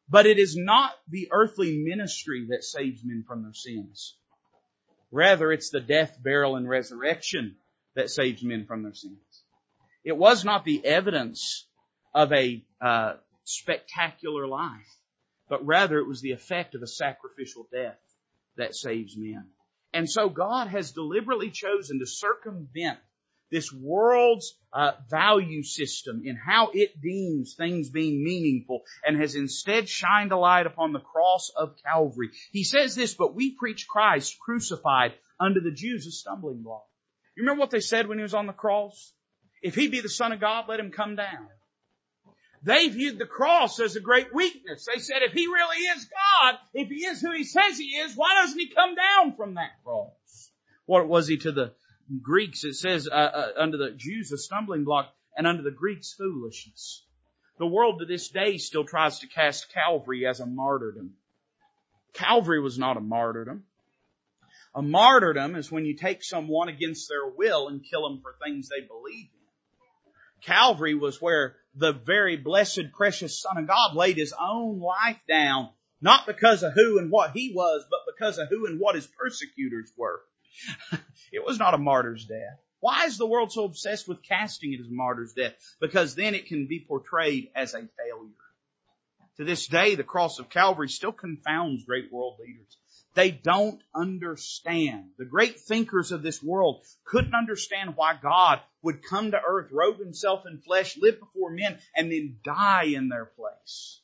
But 0.07 0.27
it 0.27 0.37
is 0.37 0.55
not 0.55 0.93
the 1.09 1.29
earthly 1.31 1.77
ministry 1.77 2.47
that 2.51 2.63
saves 2.63 3.03
men 3.03 3.25
from 3.27 3.43
their 3.43 3.53
sins. 3.53 4.15
Rather, 5.11 5.51
it's 5.51 5.71
the 5.71 5.81
death, 5.81 6.17
burial, 6.21 6.55
and 6.55 6.69
resurrection 6.69 7.57
that 7.95 8.09
saves 8.09 8.43
men 8.43 8.65
from 8.65 8.83
their 8.83 8.93
sins. 8.93 9.43
It 10.05 10.15
was 10.15 10.45
not 10.45 10.63
the 10.63 10.85
evidence 10.85 11.65
of 12.15 12.31
a 12.31 12.63
uh, 12.81 13.13
spectacular 13.43 14.47
life, 14.47 14.95
but 15.49 15.65
rather 15.65 15.99
it 15.99 16.07
was 16.07 16.21
the 16.21 16.31
effect 16.31 16.73
of 16.73 16.81
a 16.81 16.87
sacrificial 16.87 17.67
death 17.71 17.99
that 18.55 18.73
saves 18.73 19.17
men. 19.17 19.45
And 19.93 20.09
so 20.09 20.29
God 20.29 20.67
has 20.69 20.91
deliberately 20.91 21.51
chosen 21.51 21.99
to 21.99 22.05
circumvent 22.05 22.99
this 23.51 23.71
world's 23.71 24.57
uh, 24.73 24.93
value 25.09 25.61
system 25.61 26.23
in 26.25 26.35
how 26.35 26.71
it 26.73 26.99
deems 26.99 27.53
things 27.53 27.89
being 27.89 28.23
meaningful 28.23 28.83
and 29.05 29.19
has 29.19 29.35
instead 29.35 29.87
shined 29.87 30.31
a 30.31 30.37
light 30.37 30.65
upon 30.65 30.93
the 30.93 30.99
cross 30.99 31.51
of 31.55 31.75
Calvary. 31.85 32.31
He 32.51 32.63
says 32.63 32.95
this, 32.95 33.13
but 33.13 33.35
we 33.35 33.51
preach 33.51 33.87
Christ 33.87 34.39
crucified 34.39 35.13
unto 35.39 35.59
the 35.59 35.71
Jews 35.71 36.07
a 36.07 36.11
stumbling 36.11 36.63
block. 36.63 36.85
You 37.35 37.43
remember 37.43 37.59
what 37.59 37.71
they 37.71 37.81
said 37.81 38.07
when 38.07 38.17
he 38.17 38.23
was 38.23 38.33
on 38.33 38.47
the 38.47 38.53
cross? 38.53 39.13
If 39.61 39.75
he 39.75 39.89
be 39.89 40.01
the 40.01 40.09
son 40.09 40.31
of 40.31 40.39
God, 40.39 40.65
let 40.67 40.79
him 40.79 40.91
come 40.91 41.15
down. 41.15 41.47
They 42.65 42.87
viewed 42.89 43.19
the 43.19 43.27
cross 43.27 43.79
as 43.79 43.95
a 43.95 43.99
great 43.99 44.33
weakness. 44.33 44.87
They 44.91 44.99
said, 44.99 45.21
if 45.21 45.33
he 45.33 45.45
really 45.45 45.77
is 45.77 46.05
God, 46.05 46.55
if 46.73 46.89
he 46.89 47.05
is 47.05 47.21
who 47.21 47.31
he 47.31 47.43
says 47.43 47.77
he 47.77 47.89
is, 47.89 48.15
why 48.15 48.33
doesn't 48.41 48.57
he 48.57 48.73
come 48.73 48.95
down 48.95 49.35
from 49.35 49.53
that 49.53 49.83
cross? 49.83 50.49
What 50.87 51.07
was 51.07 51.27
he 51.27 51.37
to 51.37 51.51
the 51.51 51.73
Greeks? 52.23 52.63
It 52.63 52.73
says, 52.73 53.07
uh, 53.07 53.13
uh, 53.13 53.47
under 53.57 53.77
the 53.77 53.91
Jews, 53.91 54.31
a 54.31 54.37
stumbling 54.37 54.83
block, 54.83 55.13
and 55.37 55.45
under 55.45 55.61
the 55.61 55.69
Greeks, 55.69 56.13
foolishness. 56.13 57.05
The 57.59 57.67
world 57.67 57.99
to 57.99 58.05
this 58.05 58.29
day 58.29 58.57
still 58.57 58.83
tries 58.83 59.19
to 59.19 59.27
cast 59.27 59.71
Calvary 59.71 60.25
as 60.25 60.39
a 60.39 60.47
martyrdom. 60.47 61.13
Calvary 62.13 62.61
was 62.61 62.79
not 62.79 62.97
a 62.97 63.01
martyrdom. 63.01 63.65
A 64.73 64.81
martyrdom 64.81 65.55
is 65.55 65.71
when 65.71 65.85
you 65.85 65.95
take 65.95 66.23
someone 66.23 66.69
against 66.69 67.09
their 67.09 67.27
will 67.27 67.67
and 67.67 67.85
kill 67.87 68.09
them 68.09 68.21
for 68.23 68.35
things 68.43 68.69
they 68.69 68.85
believe 68.85 69.27
in. 69.31 70.43
Calvary 70.43 70.95
was 70.95 71.21
where 71.21 71.57
the 71.75 71.93
very 71.93 72.37
blessed, 72.37 72.91
precious 72.93 73.41
Son 73.41 73.57
of 73.57 73.67
God 73.67 73.95
laid 73.95 74.17
His 74.17 74.33
own 74.39 74.79
life 74.79 75.19
down, 75.27 75.69
not 76.01 76.25
because 76.25 76.63
of 76.63 76.73
who 76.73 76.99
and 76.99 77.11
what 77.11 77.31
He 77.31 77.53
was, 77.53 77.85
but 77.89 77.99
because 78.13 78.37
of 78.37 78.49
who 78.49 78.65
and 78.65 78.79
what 78.79 78.95
His 78.95 79.07
persecutors 79.07 79.91
were. 79.97 80.21
it 81.31 81.45
was 81.45 81.59
not 81.59 81.73
a 81.73 81.77
martyr's 81.77 82.25
death. 82.25 82.59
Why 82.79 83.05
is 83.05 83.17
the 83.17 83.25
world 83.25 83.51
so 83.51 83.65
obsessed 83.65 84.07
with 84.07 84.23
casting 84.23 84.73
it 84.73 84.79
as 84.79 84.87
a 84.87 84.93
martyr's 84.93 85.33
death? 85.33 85.53
Because 85.79 86.15
then 86.15 86.35
it 86.35 86.47
can 86.47 86.67
be 86.67 86.85
portrayed 86.87 87.49
as 87.55 87.73
a 87.73 87.79
failure. 87.79 88.31
To 89.37 89.43
this 89.43 89.67
day, 89.67 89.95
the 89.95 90.03
cross 90.03 90.39
of 90.39 90.49
Calvary 90.49 90.87
still 90.87 91.11
confounds 91.11 91.83
great 91.83 92.11
world 92.11 92.37
leaders. 92.39 92.77
They 93.15 93.31
don't 93.31 93.81
understand. 93.93 95.11
The 95.17 95.23
great 95.23 95.61
thinkers 95.61 96.11
of 96.11 96.21
this 96.21 96.43
world 96.43 96.85
couldn't 97.05 97.33
understand 97.33 97.95
why 97.95 98.19
God 98.21 98.59
would 98.81 99.03
come 99.03 99.31
to 99.31 99.41
earth, 99.41 99.71
robe 99.71 99.99
himself 99.99 100.43
in 100.45 100.59
flesh, 100.59 100.97
live 100.97 101.19
before 101.19 101.51
men, 101.51 101.79
and 101.95 102.11
then 102.11 102.39
die 102.43 102.87
in 102.87 103.07
their 103.07 103.25
place. 103.25 104.01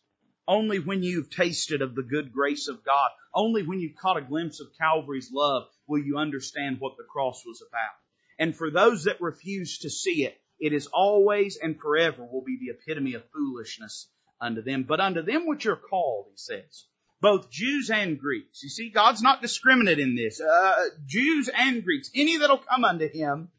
Only 0.47 0.79
when 0.79 1.03
you've 1.03 1.29
tasted 1.29 1.81
of 1.81 1.93
the 1.93 2.03
good 2.03 2.31
grace 2.31 2.69
of 2.69 2.85
God, 2.85 3.11
only 3.33 3.63
when 3.63 3.81
you've 3.81 3.97
caught 3.97 4.17
a 4.17 4.21
glimpse 4.21 4.61
of 4.61 4.75
Calvary's 4.79 5.29
love 5.31 5.67
will 5.87 6.01
you 6.01 6.17
understand 6.17 6.79
what 6.79 6.95
the 6.97 7.03
cross 7.03 7.43
was 7.45 7.61
about. 7.61 7.95
And 8.39 8.55
for 8.55 8.71
those 8.71 9.03
that 9.03 9.19
refuse 9.19 9.79
to 9.79 9.89
see 9.89 10.23
it, 10.23 10.39
it 10.57 10.71
is 10.71 10.87
always 10.87 11.57
and 11.57 11.77
forever 11.77 12.23
will 12.23 12.43
be 12.43 12.57
the 12.59 12.71
epitome 12.71 13.15
of 13.15 13.29
foolishness 13.31 14.09
unto 14.39 14.61
them. 14.61 14.83
But 14.83 15.01
unto 15.01 15.21
them 15.21 15.47
which 15.47 15.65
are 15.65 15.75
called, 15.75 16.27
he 16.31 16.37
says, 16.37 16.85
both 17.21 17.51
Jews 17.51 17.89
and 17.91 18.19
Greeks. 18.19 18.63
You 18.63 18.69
see, 18.69 18.89
God's 18.89 19.21
not 19.21 19.41
discriminate 19.41 19.99
in 19.99 20.15
this. 20.15 20.41
Uh, 20.41 20.85
Jews 21.05 21.49
and 21.55 21.83
Greeks, 21.83 22.09
any 22.15 22.37
that'll 22.37 22.57
come 22.57 22.83
unto 22.83 23.07
Him, 23.07 23.49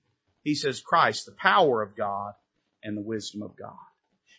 He 0.42 0.54
says 0.54 0.80
Christ, 0.80 1.26
the 1.26 1.32
power 1.32 1.80
of 1.80 1.96
God 1.96 2.34
and 2.82 2.96
the 2.96 3.02
wisdom 3.02 3.42
of 3.42 3.56
God. 3.56 3.76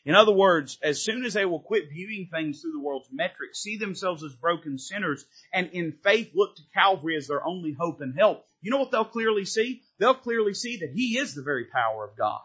In 0.06 0.16
other 0.16 0.34
words, 0.34 0.78
as 0.84 1.02
soon 1.02 1.24
as 1.24 1.34
they 1.34 1.46
will 1.46 1.62
quit 1.62 1.90
viewing 1.90 2.28
things 2.30 2.60
through 2.60 2.74
the 2.74 2.82
world's 2.82 3.08
metrics, 3.10 3.60
see 3.60 3.78
themselves 3.78 4.22
as 4.22 4.36
broken 4.36 4.78
sinners, 4.78 5.26
and 5.54 5.70
in 5.72 5.94
faith 6.04 6.32
look 6.36 6.58
to 6.58 6.62
Calvary 6.74 7.16
as 7.16 7.28
their 7.28 7.46
only 7.46 7.74
hope 7.80 8.02
and 8.02 8.14
help, 8.14 8.46
you 8.62 8.70
know 8.70 8.80
what 8.80 8.92
they'll 8.92 9.06
clearly 9.06 9.46
see? 9.46 9.82
They'll 10.00 10.14
clearly 10.14 10.54
see 10.54 10.78
that 10.78 10.92
He 10.94 11.18
is 11.18 11.34
the 11.34 11.42
very 11.42 11.66
power 11.66 12.04
of 12.06 12.18
God. 12.18 12.42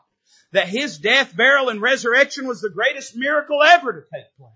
That 0.53 0.69
His 0.69 0.99
death, 0.99 1.37
burial, 1.37 1.69
and 1.69 1.83
resurrection 1.83 2.47
was 2.47 2.61
the 2.61 2.71
greatest 2.71 3.17
miracle 3.17 3.61
ever 3.61 3.93
to 3.93 4.01
take 4.03 4.37
place 4.39 4.53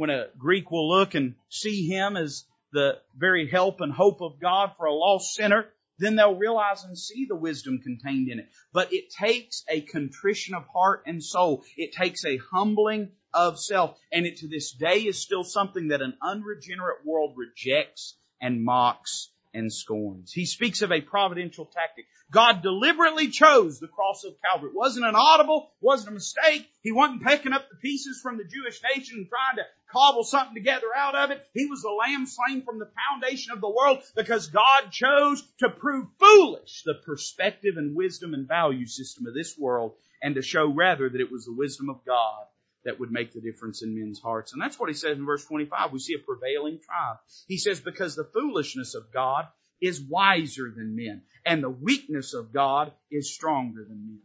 when 0.00 0.08
a 0.08 0.28
Greek 0.38 0.70
will 0.70 0.88
look 0.88 1.14
and 1.14 1.34
see 1.50 1.86
him 1.86 2.16
as 2.16 2.46
the 2.72 2.98
very 3.14 3.46
help 3.46 3.82
and 3.82 3.92
hope 3.92 4.22
of 4.22 4.40
God 4.40 4.72
for 4.78 4.86
a 4.86 4.94
lost 4.94 5.34
sinner, 5.34 5.66
then 5.98 6.16
they'll 6.16 6.36
realize 6.36 6.84
and 6.84 6.96
see 6.96 7.26
the 7.26 7.36
wisdom 7.36 7.80
contained 7.80 8.30
in 8.30 8.38
it. 8.38 8.48
But 8.72 8.94
it 8.94 9.10
takes 9.10 9.62
a 9.68 9.82
contrition 9.82 10.54
of 10.54 10.64
heart 10.72 11.02
and 11.04 11.22
soul. 11.22 11.64
It 11.76 11.92
takes 11.92 12.24
a 12.24 12.38
humbling 12.38 13.10
of 13.34 13.60
self. 13.60 13.94
And 14.10 14.24
it 14.24 14.38
to 14.38 14.48
this 14.48 14.72
day 14.72 15.00
is 15.00 15.20
still 15.20 15.44
something 15.44 15.88
that 15.88 16.00
an 16.00 16.14
unregenerate 16.22 17.04
world 17.04 17.34
rejects 17.36 18.16
and 18.40 18.64
mocks 18.64 19.28
and 19.52 19.72
scorns. 19.72 20.32
He 20.32 20.46
speaks 20.46 20.82
of 20.82 20.92
a 20.92 21.00
providential 21.00 21.64
tactic. 21.64 22.06
God 22.30 22.62
deliberately 22.62 23.28
chose 23.28 23.80
the 23.80 23.88
cross 23.88 24.24
of 24.24 24.34
Calvary. 24.42 24.70
It 24.70 24.76
wasn't 24.76 25.06
an 25.06 25.16
audible, 25.16 25.70
wasn't 25.80 26.10
a 26.10 26.14
mistake. 26.14 26.68
He 26.82 26.92
wasn't 26.92 27.24
picking 27.24 27.52
up 27.52 27.68
the 27.68 27.76
pieces 27.76 28.20
from 28.22 28.38
the 28.38 28.44
Jewish 28.44 28.80
nation 28.94 29.18
and 29.18 29.28
trying 29.28 29.56
to 29.56 29.64
cobble 29.92 30.22
something 30.22 30.54
together 30.54 30.86
out 30.96 31.16
of 31.16 31.30
it. 31.30 31.44
He 31.52 31.66
was 31.66 31.82
the 31.82 31.90
lamb 31.90 32.26
slain 32.26 32.62
from 32.62 32.78
the 32.78 32.90
foundation 33.10 33.52
of 33.52 33.60
the 33.60 33.70
world 33.70 34.02
because 34.14 34.46
God 34.46 34.90
chose 34.92 35.42
to 35.58 35.68
prove 35.68 36.06
foolish 36.18 36.82
the 36.84 36.94
perspective 37.04 37.74
and 37.76 37.96
wisdom 37.96 38.34
and 38.34 38.46
value 38.46 38.86
system 38.86 39.26
of 39.26 39.34
this 39.34 39.58
world 39.58 39.94
and 40.22 40.36
to 40.36 40.42
show 40.42 40.66
rather 40.66 41.08
that 41.08 41.20
it 41.20 41.32
was 41.32 41.46
the 41.46 41.54
wisdom 41.56 41.90
of 41.90 42.04
God 42.04 42.44
that 42.84 42.98
would 42.98 43.10
make 43.10 43.32
the 43.32 43.40
difference 43.40 43.82
in 43.82 43.98
men's 43.98 44.20
hearts. 44.20 44.52
And 44.52 44.62
that's 44.62 44.78
what 44.78 44.88
he 44.88 44.94
says 44.94 45.18
in 45.18 45.26
verse 45.26 45.44
25. 45.44 45.92
We 45.92 45.98
see 45.98 46.14
a 46.14 46.18
prevailing 46.18 46.80
triumph. 46.84 47.20
He 47.46 47.58
says, 47.58 47.80
because 47.80 48.16
the 48.16 48.24
foolishness 48.24 48.94
of 48.94 49.12
God 49.12 49.46
is 49.80 50.00
wiser 50.00 50.72
than 50.74 50.96
men, 50.96 51.22
and 51.44 51.62
the 51.62 51.70
weakness 51.70 52.34
of 52.34 52.52
God 52.52 52.92
is 53.10 53.34
stronger 53.34 53.84
than 53.84 54.06
men. 54.06 54.22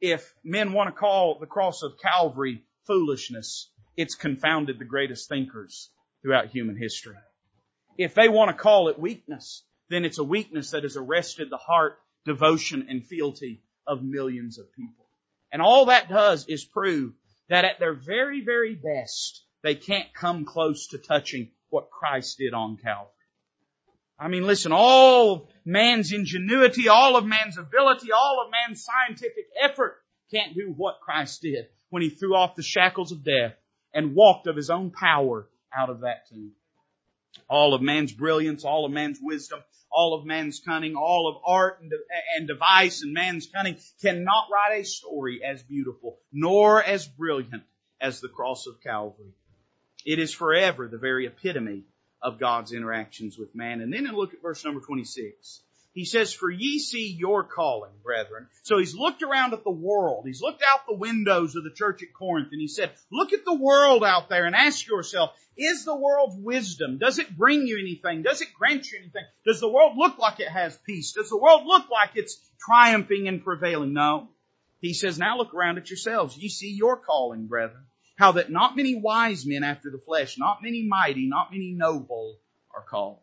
If 0.00 0.34
men 0.42 0.72
want 0.72 0.88
to 0.88 0.98
call 0.98 1.38
the 1.38 1.46
cross 1.46 1.82
of 1.82 1.98
Calvary 2.02 2.62
foolishness, 2.86 3.70
it's 3.96 4.16
confounded 4.16 4.78
the 4.78 4.84
greatest 4.84 5.28
thinkers 5.28 5.90
throughout 6.22 6.48
human 6.48 6.76
history. 6.76 7.16
If 7.96 8.14
they 8.14 8.28
want 8.28 8.50
to 8.50 8.56
call 8.56 8.88
it 8.88 8.98
weakness, 8.98 9.62
then 9.88 10.04
it's 10.04 10.18
a 10.18 10.24
weakness 10.24 10.72
that 10.72 10.82
has 10.82 10.96
arrested 10.96 11.50
the 11.50 11.56
heart, 11.56 11.98
devotion, 12.24 12.86
and 12.88 13.06
fealty 13.06 13.62
of 13.86 14.02
millions 14.02 14.58
of 14.58 14.72
people. 14.72 15.06
And 15.52 15.62
all 15.62 15.86
that 15.86 16.08
does 16.08 16.46
is 16.48 16.64
prove 16.64 17.12
that 17.48 17.64
at 17.64 17.78
their 17.78 17.94
very, 17.94 18.42
very 18.44 18.74
best, 18.74 19.42
they 19.62 19.74
can't 19.74 20.12
come 20.14 20.44
close 20.44 20.88
to 20.88 20.98
touching 20.98 21.50
what 21.70 21.90
Christ 21.90 22.38
did 22.38 22.54
on 22.54 22.76
Calvary. 22.76 23.10
I 24.18 24.28
mean, 24.28 24.44
listen, 24.44 24.72
all 24.72 25.32
of 25.32 25.48
man's 25.64 26.12
ingenuity, 26.12 26.88
all 26.88 27.16
of 27.16 27.26
man's 27.26 27.58
ability, 27.58 28.12
all 28.12 28.44
of 28.44 28.50
man's 28.50 28.84
scientific 28.84 29.46
effort 29.60 29.96
can't 30.30 30.54
do 30.54 30.72
what 30.76 31.00
Christ 31.00 31.42
did 31.42 31.66
when 31.90 32.02
he 32.02 32.10
threw 32.10 32.34
off 32.34 32.54
the 32.54 32.62
shackles 32.62 33.12
of 33.12 33.24
death 33.24 33.54
and 33.92 34.14
walked 34.14 34.46
of 34.46 34.56
his 34.56 34.70
own 34.70 34.90
power 34.90 35.48
out 35.76 35.90
of 35.90 36.00
that 36.00 36.28
tomb. 36.28 36.52
All 37.48 37.74
of 37.74 37.82
man's 37.82 38.12
brilliance, 38.12 38.64
all 38.64 38.84
of 38.84 38.92
man's 38.92 39.18
wisdom, 39.20 39.60
all 39.94 40.14
of 40.14 40.26
man's 40.26 40.60
cunning, 40.60 40.96
all 40.96 41.28
of 41.28 41.42
art 41.46 41.80
and, 41.80 41.92
and 42.36 42.48
device 42.48 43.02
and 43.02 43.14
man's 43.14 43.46
cunning 43.46 43.76
cannot 44.02 44.48
write 44.52 44.80
a 44.80 44.84
story 44.84 45.42
as 45.44 45.62
beautiful, 45.62 46.18
nor 46.32 46.82
as 46.82 47.06
brilliant 47.06 47.62
as 48.00 48.20
the 48.20 48.28
cross 48.28 48.66
of 48.66 48.82
Calvary. 48.82 49.32
It 50.04 50.18
is 50.18 50.34
forever 50.34 50.88
the 50.88 50.98
very 50.98 51.26
epitome 51.26 51.84
of 52.20 52.40
God's 52.40 52.72
interactions 52.72 53.38
with 53.38 53.54
man. 53.54 53.80
And 53.80 53.92
then 53.92 54.06
look 54.12 54.34
at 54.34 54.42
verse 54.42 54.64
number 54.64 54.80
26. 54.80 55.60
He 55.94 56.04
says, 56.04 56.34
for 56.34 56.50
ye 56.50 56.80
see 56.80 57.12
your 57.16 57.44
calling, 57.44 57.92
brethren. 58.02 58.48
So 58.62 58.78
he's 58.78 58.96
looked 58.96 59.22
around 59.22 59.52
at 59.54 59.62
the 59.62 59.70
world. 59.70 60.24
He's 60.26 60.42
looked 60.42 60.62
out 60.68 60.86
the 60.88 60.96
windows 60.96 61.54
of 61.54 61.62
the 61.62 61.70
church 61.70 62.02
at 62.02 62.12
Corinth 62.12 62.48
and 62.50 62.60
he 62.60 62.66
said, 62.66 62.90
look 63.12 63.32
at 63.32 63.44
the 63.44 63.54
world 63.54 64.02
out 64.02 64.28
there 64.28 64.44
and 64.44 64.56
ask 64.56 64.86
yourself, 64.88 65.30
is 65.56 65.84
the 65.84 65.94
world's 65.94 66.36
wisdom? 66.36 66.98
Does 66.98 67.20
it 67.20 67.36
bring 67.36 67.68
you 67.68 67.78
anything? 67.78 68.22
Does 68.22 68.40
it 68.40 68.52
grant 68.58 68.90
you 68.90 68.98
anything? 68.98 69.22
Does 69.46 69.60
the 69.60 69.70
world 69.70 69.92
look 69.96 70.18
like 70.18 70.40
it 70.40 70.48
has 70.48 70.76
peace? 70.84 71.12
Does 71.12 71.30
the 71.30 71.38
world 71.38 71.62
look 71.64 71.88
like 71.88 72.10
it's 72.16 72.40
triumphing 72.58 73.28
and 73.28 73.44
prevailing? 73.44 73.92
No. 73.92 74.30
He 74.80 74.94
says, 74.94 75.16
now 75.16 75.38
look 75.38 75.54
around 75.54 75.78
at 75.78 75.90
yourselves. 75.90 76.36
You 76.36 76.48
see 76.48 76.72
your 76.72 76.96
calling, 76.96 77.46
brethren. 77.46 77.84
How 78.16 78.32
that 78.32 78.50
not 78.50 78.76
many 78.76 78.96
wise 78.96 79.46
men 79.46 79.62
after 79.62 79.90
the 79.90 80.02
flesh, 80.04 80.38
not 80.38 80.62
many 80.62 80.84
mighty, 80.84 81.28
not 81.28 81.52
many 81.52 81.70
noble 81.70 82.38
are 82.74 82.82
called. 82.82 83.20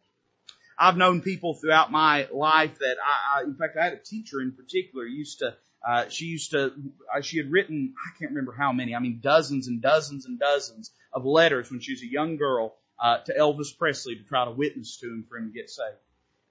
I've 0.82 0.98
known 0.98 1.22
people 1.22 1.54
throughout 1.54 1.92
my 1.92 2.28
life 2.34 2.80
that 2.80 2.96
I, 3.06 3.42
I 3.42 3.44
in 3.44 3.54
fact, 3.54 3.78
I 3.78 3.84
had 3.84 3.94
a 3.94 3.98
teacher 3.98 4.42
in 4.42 4.52
particular 4.52 5.06
used 5.06 5.40
to, 5.40 5.56
uh, 5.88 6.06
she 6.10 6.26
used 6.26 6.52
to, 6.52 6.74
uh, 7.16 7.22
she 7.22 7.38
had 7.38 7.52
written, 7.52 7.94
I 8.04 8.18
can't 8.18 8.32
remember 8.32 8.52
how 8.52 8.72
many, 8.72 8.96
I 8.96 9.00
mean 9.00 9.20
dozens 9.22 9.68
and 9.68 9.80
dozens 9.80 10.26
and 10.26 10.40
dozens 10.40 10.90
of 11.14 11.24
letters 11.24 11.70
when 11.70 11.82
she 11.82 11.94
was 11.94 12.02
a 12.02 12.08
young 12.08 12.38
girl, 12.38 12.76
uh, 13.00 13.20
to 13.20 13.34
Elvis 13.34 13.78
Presley 13.78 14.16
to 14.16 14.24
try 14.24 14.46
to 14.46 14.52
witness 14.52 14.98
to 14.98 15.08
him 15.08 15.24
for 15.30 15.38
him 15.38 15.52
to 15.52 15.54
get 15.54 15.70
saved. 15.70 15.98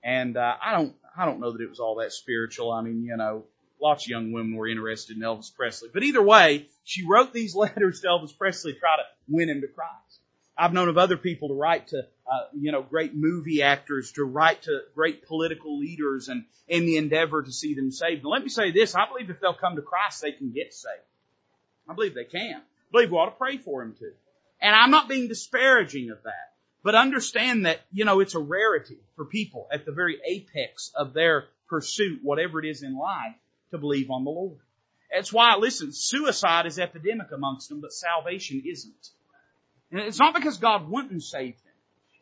And, 0.05 0.37
uh, 0.37 0.55
I 0.65 0.75
don't, 0.75 0.95
I 1.17 1.25
don't 1.27 1.41
know 1.41 1.51
that 1.51 1.61
it 1.61 1.69
was 1.69 1.81
all 1.81 1.97
that 1.97 2.13
spiritual. 2.13 2.71
I 2.71 2.83
mean, 2.83 3.03
you 3.03 3.17
know, 3.17 3.45
lots 3.83 4.05
of 4.05 4.11
young 4.11 4.31
women 4.31 4.55
were 4.55 4.69
interested 4.69 5.17
in 5.17 5.23
Elvis 5.23 5.55
Presley. 5.55 5.89
But 5.93 6.05
either 6.05 6.23
way, 6.23 6.69
she 6.85 7.05
wrote 7.05 7.33
these 7.33 7.55
letters 7.57 8.01
to 8.03 8.07
Elvis 8.07 8.37
Presley 8.37 8.75
to 8.75 8.79
try 8.79 8.97
to 8.97 9.03
win 9.29 9.49
him 9.49 9.61
to 9.63 9.69
Christ. 9.69 10.10
I've 10.61 10.75
known 10.75 10.91
of 10.91 10.99
other 10.99 11.17
people 11.17 11.49
to 11.49 11.55
write 11.55 11.89
to, 11.89 12.07
uh, 12.31 12.41
you 12.53 12.71
know, 12.71 12.83
great 12.83 13.15
movie 13.15 13.63
actors, 13.63 14.13
to 14.13 14.25
write 14.25 14.63
to 14.65 14.83
great 14.95 15.27
political 15.27 15.79
leaders 15.79 16.29
and 16.29 16.45
in 16.69 16.85
the 16.85 16.99
endeavor 16.99 17.43
to 17.43 17.51
see 17.51 17.73
them 17.73 17.91
saved. 17.91 18.23
And 18.23 18.31
let 18.31 18.43
me 18.43 18.51
say 18.51 18.71
this, 18.71 18.95
I 18.95 19.07
believe 19.09 19.31
if 19.31 19.41
they'll 19.41 19.55
come 19.55 19.77
to 19.77 19.83
Christ, 19.83 20.21
they 20.21 20.33
can 20.33 20.51
get 20.51 20.75
saved. 20.75 21.01
I 21.89 21.95
believe 21.95 22.15
they 22.15 22.25
can. 22.25 22.57
I 22.57 22.93
believe 22.93 23.11
we 23.11 23.17
ought 23.17 23.31
to 23.31 23.31
pray 23.33 23.57
for 23.57 23.81
them 23.81 23.95
too. 23.99 24.13
And 24.61 24.77
I'm 24.77 24.91
not 24.91 25.09
being 25.09 25.29
disparaging 25.29 26.11
of 26.11 26.23
that. 26.25 26.53
But 26.83 26.95
understand 26.95 27.65
that, 27.67 27.81
you 27.91 28.05
know, 28.05 28.21
it's 28.21 28.35
a 28.35 28.39
rarity 28.39 28.99
for 29.17 29.25
people 29.25 29.67
at 29.73 29.87
the 29.87 29.93
very 29.93 30.19
apex 30.25 30.93
of 30.95 31.15
their 31.15 31.47
pursuit, 31.69 32.21
whatever 32.23 32.59
it 32.59 32.69
is 32.69 32.83
in 32.83 32.99
life, 32.99 33.35
to 33.71 33.79
believe 33.79 34.11
on 34.11 34.25
the 34.25 34.31
Lord. 34.31 34.59
That's 35.13 35.33
why, 35.33 35.57
listen, 35.57 35.93
suicide 35.93 36.67
is 36.67 36.79
epidemic 36.79 37.33
amongst 37.33 37.71
them, 37.71 37.81
but 37.81 37.93
salvation 37.93 38.63
isn't. 38.67 39.11
And 39.91 40.01
it's 40.01 40.19
not 40.19 40.35
because 40.35 40.59
God 40.59 40.89
wouldn't 40.89 41.23
save 41.23 41.55
them. 41.63 41.73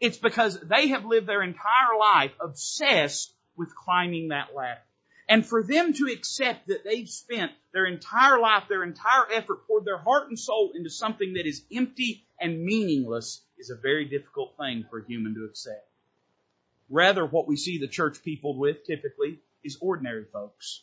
It's 0.01 0.19
because 0.19 0.59
they 0.61 0.89
have 0.89 1.05
lived 1.05 1.27
their 1.27 1.43
entire 1.43 1.99
life 1.99 2.33
obsessed 2.41 3.33
with 3.57 3.75
climbing 3.75 4.29
that 4.29 4.55
ladder. 4.55 4.81
And 5.29 5.45
for 5.45 5.63
them 5.63 5.93
to 5.95 6.07
accept 6.07 6.69
that 6.69 6.85
they've 6.85 7.09
spent 7.09 7.53
their 7.73 7.85
entire 7.85 8.39
life, 8.39 8.65
their 8.69 8.83
entire 8.83 9.31
effort, 9.35 9.67
poured 9.67 9.85
their 9.85 9.99
heart 9.99 10.29
and 10.29 10.39
soul 10.39 10.73
into 10.75 10.89
something 10.89 11.35
that 11.35 11.47
is 11.47 11.63
empty 11.75 12.25
and 12.41 12.65
meaningless 12.65 13.43
is 13.59 13.71
a 13.71 13.77
very 13.77 14.07
difficult 14.07 14.57
thing 14.57 14.87
for 14.89 15.01
a 15.01 15.05
human 15.05 15.35
to 15.35 15.45
accept. 15.45 15.87
Rather, 16.89 17.27
what 17.27 17.47
we 17.47 17.57
see 17.57 17.79
the 17.79 17.89
church 17.89 18.23
peopled 18.23 18.57
with 18.57 18.87
typically 18.87 19.41
is 19.63 19.77
ordinary 19.83 20.25
folks. 20.33 20.83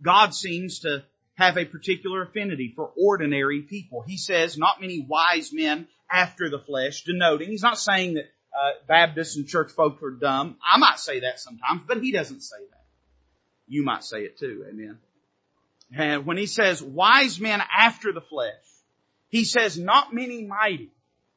God 0.00 0.34
seems 0.34 0.80
to 0.80 1.04
have 1.34 1.56
a 1.56 1.64
particular 1.64 2.22
affinity 2.22 2.72
for 2.74 2.92
ordinary 2.96 3.62
people. 3.62 4.02
He 4.02 4.16
says 4.16 4.56
not 4.56 4.80
many 4.80 5.04
wise 5.08 5.52
men 5.52 5.88
after 6.10 6.48
the 6.48 6.58
flesh, 6.58 7.04
denoting, 7.04 7.50
he's 7.50 7.62
not 7.62 7.78
saying 7.78 8.14
that 8.14 8.24
uh, 8.24 8.70
Baptists 8.86 9.36
and 9.36 9.48
church 9.48 9.72
folk 9.72 10.02
are 10.02 10.12
dumb. 10.12 10.56
I 10.64 10.78
might 10.78 10.98
say 10.98 11.20
that 11.20 11.40
sometimes, 11.40 11.82
but 11.88 12.02
he 12.02 12.12
doesn't 12.12 12.42
say 12.42 12.58
that. 12.70 12.84
You 13.66 13.82
might 13.82 14.04
say 14.04 14.20
it 14.20 14.38
too, 14.38 14.64
amen. 14.68 14.98
And 15.96 16.26
when 16.26 16.36
he 16.36 16.46
says 16.46 16.82
wise 16.82 17.40
men 17.40 17.60
after 17.76 18.12
the 18.12 18.20
flesh, 18.20 18.52
he 19.28 19.44
says 19.44 19.78
not 19.78 20.14
many 20.14 20.44
mighty. 20.44 20.90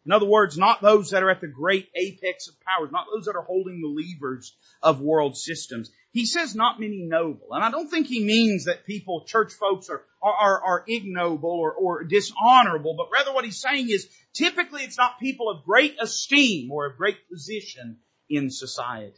In 0.06 0.14
other 0.14 0.26
words, 0.26 0.58
not 0.58 0.82
those 0.82 1.10
that 1.10 1.24
are 1.24 1.30
at 1.30 1.42
the 1.42 1.48
great 1.48 1.90
apex 1.94 2.48
of 2.48 2.56
powers, 2.62 2.92
not 2.92 3.08
those 3.14 3.26
that 3.26 3.36
are 3.36 3.42
holding 3.42 3.82
the 3.82 3.88
levers 3.88 4.56
of 4.82 5.02
world 5.02 5.36
systems. 5.36 5.92
He 6.18 6.26
says 6.26 6.56
not 6.56 6.80
many 6.80 7.04
noble. 7.04 7.50
And 7.52 7.64
I 7.64 7.70
don't 7.70 7.92
think 7.92 8.08
he 8.08 8.24
means 8.24 8.66
that 8.66 8.88
people, 8.88 9.24
church 9.28 9.54
folks 9.54 9.88
are, 9.88 10.02
are, 10.20 10.60
are 10.64 10.84
ignoble 10.88 11.52
or, 11.52 11.72
or 11.74 12.04
dishonorable, 12.06 12.96
but 12.96 13.12
rather 13.14 13.32
what 13.32 13.46
he's 13.46 13.62
saying 13.62 13.92
is 13.92 14.10
typically 14.34 14.82
it's 14.82 14.98
not 14.98 15.20
people 15.20 15.48
of 15.48 15.64
great 15.64 15.96
esteem 16.02 16.72
or 16.72 16.88
of 16.88 16.98
great 16.98 17.30
position 17.30 17.98
in 18.32 18.50
society. 18.50 19.14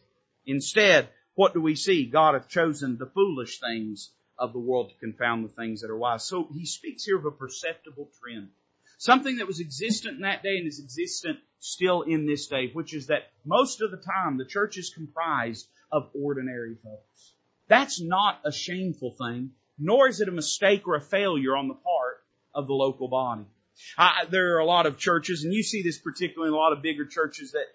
Instead, 0.46 1.08
what 1.36 1.54
do 1.54 1.62
we 1.62 1.76
see? 1.76 2.04
God 2.04 2.34
hath 2.34 2.50
chosen 2.50 2.98
the 2.98 3.06
foolish 3.06 3.62
things 3.62 4.12
of 4.38 4.52
the 4.52 4.60
world 4.60 4.90
to 4.90 5.00
confound 5.00 5.46
the 5.46 5.54
things 5.54 5.80
that 5.80 5.90
are 5.90 5.98
wise. 5.98 6.26
So 6.26 6.50
he 6.52 6.66
speaks 6.66 7.06
here 7.06 7.18
of 7.18 7.24
a 7.24 7.32
perceptible 7.32 8.10
trend. 8.22 8.50
Something 8.98 9.38
that 9.38 9.48
was 9.48 9.62
existent 9.62 10.16
in 10.18 10.24
that 10.24 10.44
day 10.44 10.58
and 10.58 10.68
is 10.68 10.82
existent 10.82 11.40
still 11.62 12.02
in 12.02 12.26
this 12.26 12.48
day, 12.48 12.72
which 12.74 12.94
is 12.94 13.08
that 13.08 13.32
most 13.46 13.80
of 13.80 13.90
the 13.90 14.04
time 14.04 14.38
the 14.38 14.44
church 14.44 14.78
is 14.78 14.90
comprised 14.90 15.66
of 15.92 16.10
ordinary 16.14 16.76
folks. 16.84 17.34
That's 17.68 18.02
not 18.02 18.40
a 18.44 18.52
shameful 18.52 19.12
thing, 19.12 19.52
nor 19.78 20.08
is 20.08 20.22
it 20.22 20.28
a 20.28 20.32
mistake 20.32 20.88
or 20.88 20.96
a 20.96 21.02
failure 21.02 21.56
on 21.56 21.68
the 21.68 21.76
part 21.76 22.24
of 22.54 22.68
the 22.68 22.74
local 22.74 23.08
body. 23.08 23.46
I, 23.98 24.26
there 24.30 24.56
are 24.56 24.60
a 24.60 24.66
lot 24.66 24.86
of 24.86 24.98
churches, 24.98 25.44
and 25.44 25.54
you 25.54 25.64
see 25.64 25.84
this 25.84 25.98
particularly 25.98 26.50
in 26.50 26.54
a 26.54 26.58
lot 26.58 26.74
of 26.74 26.82
bigger 26.82 27.06
churches, 27.06 27.54
that 27.54 27.68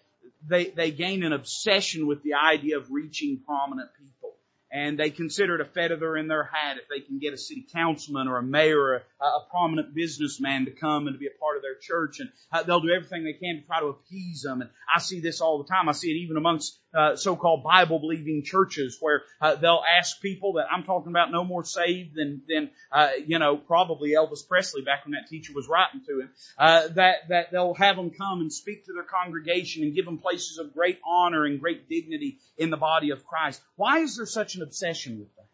they, 0.46 0.66
they 0.66 0.90
gain 0.90 1.22
an 1.22 1.33
obsession 1.33 2.07
with 2.07 2.22
the 2.22 2.35
idea 2.35 2.77
of 2.77 2.90
reaching 2.90 3.40
prominent 3.46 3.90
people 3.98 4.35
and 4.74 4.98
they 4.98 5.11
consider 5.11 5.55
it 5.55 5.61
a 5.61 5.64
feather 5.64 6.16
in 6.16 6.27
their 6.27 6.42
hat 6.42 6.79
if 6.79 6.88
they 6.88 6.98
can 6.98 7.20
get 7.20 7.33
a 7.33 7.38
city 7.38 7.64
councilman 7.72 8.27
or 8.27 8.38
a 8.38 8.42
mayor 8.42 8.81
or 8.81 8.94
a, 8.96 9.24
a 9.24 9.46
prominent 9.48 9.94
businessman 9.94 10.64
to 10.64 10.72
come 10.72 11.07
and 11.07 11.14
to 11.14 11.18
be 11.18 11.29
a 11.29 11.38
part 11.40 11.57
of 11.57 11.62
their 11.62 11.77
church 11.77 12.18
and 12.18 12.29
uh, 12.53 12.62
they'll 12.64 12.81
do 12.81 12.90
everything 12.90 13.22
they 13.22 13.33
can 13.33 13.61
to 13.61 13.66
try 13.66 13.79
to 13.79 13.87
appease 13.87 14.42
them 14.42 14.61
and 14.61 14.70
I 14.94 14.98
see 14.98 15.20
this 15.20 15.40
all 15.40 15.62
the 15.62 15.68
time. 15.68 15.88
I 15.88 15.92
see 15.92 16.11
it 16.11 16.16
even 16.24 16.37
amongst 16.37 16.77
uh, 16.95 17.17
so-called 17.17 17.63
Bible 17.63 17.99
believing 17.99 18.43
churches 18.43 18.99
where 19.01 19.23
uh, 19.41 19.55
they'll 19.57 19.83
ask 19.99 20.21
people 20.21 20.55
that 20.55 20.67
I'm 20.71 20.85
talking 20.85 21.11
about 21.11 21.31
no 21.31 21.45
more 21.45 21.65
saved 21.65 22.15
than 22.15 22.43
than 22.49 22.71
uh, 22.93 23.11
you 23.27 23.39
know 23.39 23.57
probably 23.57 24.11
Elvis 24.11 24.47
Presley 24.47 24.83
back 24.83 25.05
when 25.05 25.13
that 25.13 25.29
teacher 25.29 25.53
was 25.55 25.69
writing 25.69 26.03
to 26.07 26.21
him 26.21 26.31
uh, 26.59 26.89
that 26.89 27.29
that 27.29 27.51
they'll 27.53 27.75
have 27.75 27.97
them 27.97 28.11
come 28.11 28.41
and 28.41 28.53
speak 28.53 28.87
to 28.87 28.93
their 28.93 29.05
congregation 29.05 29.83
and 29.83 29.95
give 29.95 30.05
them 30.05 30.19
places 30.19 30.59
of 30.59 30.75
great 30.75 30.99
honor 31.07 31.45
and 31.45 31.61
great 31.61 31.89
dignity 31.89 32.39
in 32.59 32.71
the 32.71 32.77
body 32.77 33.11
of 33.11 33.27
Christ. 33.27 33.61
Why 33.77 34.01
is 34.01 34.17
there 34.17 34.27
such 34.27 34.57
an 34.57 34.63
obsession 34.63 35.19
with 35.19 35.35
that. 35.37 35.47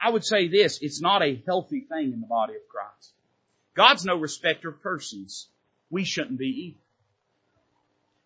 I 0.00 0.10
would 0.10 0.24
say 0.24 0.48
this, 0.48 0.80
it's 0.82 1.00
not 1.00 1.22
a 1.22 1.40
healthy 1.46 1.80
thing 1.80 2.12
in 2.12 2.20
the 2.20 2.26
body 2.26 2.54
of 2.54 2.68
Christ. 2.68 3.12
God's 3.74 4.04
no 4.04 4.16
respecter 4.16 4.68
of 4.68 4.82
persons. 4.82 5.48
We 5.90 6.04
shouldn't 6.04 6.38
be 6.38 6.66
either. 6.66 6.78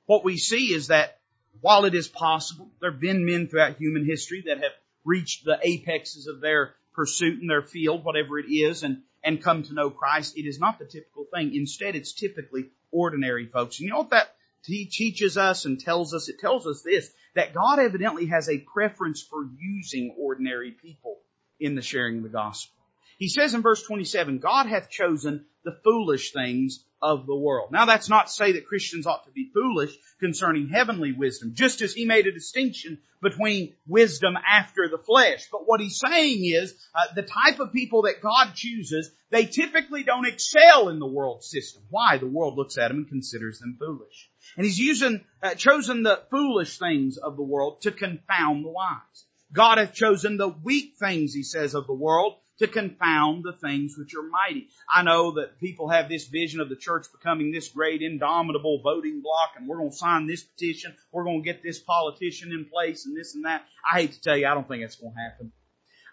What 0.06 0.24
we 0.24 0.38
see 0.38 0.72
is 0.72 0.88
that 0.88 1.15
while 1.60 1.84
it 1.84 1.94
is 1.94 2.08
possible, 2.08 2.70
there 2.80 2.90
have 2.90 3.00
been 3.00 3.24
men 3.24 3.48
throughout 3.48 3.76
human 3.76 4.04
history 4.04 4.44
that 4.46 4.58
have 4.58 4.72
reached 5.04 5.44
the 5.44 5.58
apexes 5.62 6.26
of 6.26 6.40
their 6.40 6.74
pursuit 6.94 7.40
in 7.40 7.46
their 7.46 7.62
field, 7.62 8.04
whatever 8.04 8.38
it 8.38 8.50
is, 8.50 8.82
and, 8.82 9.02
and 9.22 9.42
come 9.42 9.62
to 9.62 9.74
know 9.74 9.90
Christ. 9.90 10.36
It 10.36 10.46
is 10.46 10.58
not 10.58 10.78
the 10.78 10.86
typical 10.86 11.26
thing. 11.32 11.54
Instead, 11.54 11.94
it's 11.94 12.12
typically 12.12 12.70
ordinary 12.90 13.46
folks. 13.46 13.78
And 13.78 13.86
you 13.86 13.92
know 13.92 13.98
what 13.98 14.10
that 14.10 14.34
teaches 14.64 15.36
us 15.36 15.64
and 15.64 15.78
tells 15.78 16.14
us? 16.14 16.28
It 16.28 16.38
tells 16.40 16.66
us 16.66 16.82
this, 16.82 17.10
that 17.34 17.54
God 17.54 17.78
evidently 17.78 18.26
has 18.26 18.48
a 18.48 18.58
preference 18.58 19.22
for 19.22 19.46
using 19.58 20.14
ordinary 20.18 20.72
people 20.72 21.18
in 21.60 21.74
the 21.74 21.82
sharing 21.82 22.18
of 22.18 22.22
the 22.24 22.28
gospel. 22.30 22.74
He 23.18 23.28
says 23.28 23.54
in 23.54 23.62
verse 23.62 23.82
27, 23.82 24.38
God 24.38 24.66
hath 24.66 24.90
chosen 24.90 25.46
the 25.64 25.78
foolish 25.84 26.32
things 26.32 26.84
of 27.02 27.26
the 27.26 27.36
world. 27.36 27.70
Now 27.72 27.84
that's 27.84 28.08
not 28.08 28.26
to 28.26 28.32
say 28.32 28.52
that 28.52 28.66
Christians 28.66 29.06
ought 29.06 29.24
to 29.26 29.30
be 29.30 29.50
foolish 29.52 29.94
concerning 30.18 30.68
heavenly 30.68 31.12
wisdom, 31.12 31.52
just 31.54 31.82
as 31.82 31.92
he 31.92 32.06
made 32.06 32.26
a 32.26 32.32
distinction 32.32 32.98
between 33.22 33.74
wisdom 33.86 34.34
after 34.36 34.88
the 34.88 34.98
flesh. 34.98 35.48
But 35.52 35.66
what 35.66 35.80
he's 35.80 35.98
saying 35.98 36.44
is, 36.44 36.74
uh, 36.94 37.14
the 37.14 37.22
type 37.22 37.60
of 37.60 37.72
people 37.72 38.02
that 38.02 38.22
God 38.22 38.54
chooses, 38.54 39.10
they 39.30 39.44
typically 39.44 40.04
don't 40.04 40.26
excel 40.26 40.88
in 40.88 40.98
the 40.98 41.06
world 41.06 41.44
system. 41.44 41.82
Why? 41.90 42.18
The 42.18 42.26
world 42.26 42.56
looks 42.56 42.78
at 42.78 42.88
them 42.88 42.98
and 42.98 43.08
considers 43.08 43.58
them 43.58 43.76
foolish. 43.78 44.30
And 44.56 44.64
he's 44.64 44.78
using, 44.78 45.24
uh, 45.42 45.54
chosen 45.54 46.02
the 46.02 46.22
foolish 46.30 46.78
things 46.78 47.18
of 47.18 47.36
the 47.36 47.42
world 47.42 47.82
to 47.82 47.90
confound 47.90 48.64
the 48.64 48.70
wise. 48.70 49.24
God 49.52 49.78
hath 49.78 49.94
chosen 49.94 50.36
the 50.36 50.48
weak 50.48 50.94
things, 50.98 51.32
he 51.32 51.42
says, 51.42 51.74
of 51.74 51.86
the 51.86 51.94
world 51.94 52.36
to 52.58 52.66
confound 52.66 53.44
the 53.44 53.52
things 53.52 53.96
which 53.98 54.14
are 54.14 54.22
mighty. 54.22 54.68
I 54.90 55.02
know 55.02 55.32
that 55.32 55.60
people 55.60 55.88
have 55.88 56.08
this 56.08 56.26
vision 56.26 56.60
of 56.60 56.68
the 56.68 56.76
church 56.76 57.06
becoming 57.12 57.52
this 57.52 57.68
great 57.68 58.02
indomitable 58.02 58.80
voting 58.82 59.20
block 59.20 59.52
and 59.56 59.68
we're 59.68 59.78
going 59.78 59.90
to 59.90 59.96
sign 59.96 60.26
this 60.26 60.42
petition, 60.42 60.94
we're 61.12 61.24
going 61.24 61.42
to 61.42 61.44
get 61.44 61.62
this 61.62 61.78
politician 61.78 62.52
in 62.52 62.64
place 62.64 63.06
and 63.06 63.16
this 63.16 63.34
and 63.34 63.44
that. 63.44 63.64
I 63.90 64.00
hate 64.00 64.12
to 64.12 64.20
tell 64.20 64.36
you, 64.36 64.46
I 64.46 64.54
don't 64.54 64.66
think 64.66 64.82
that's 64.82 64.96
going 64.96 65.12
to 65.12 65.20
happen. 65.20 65.52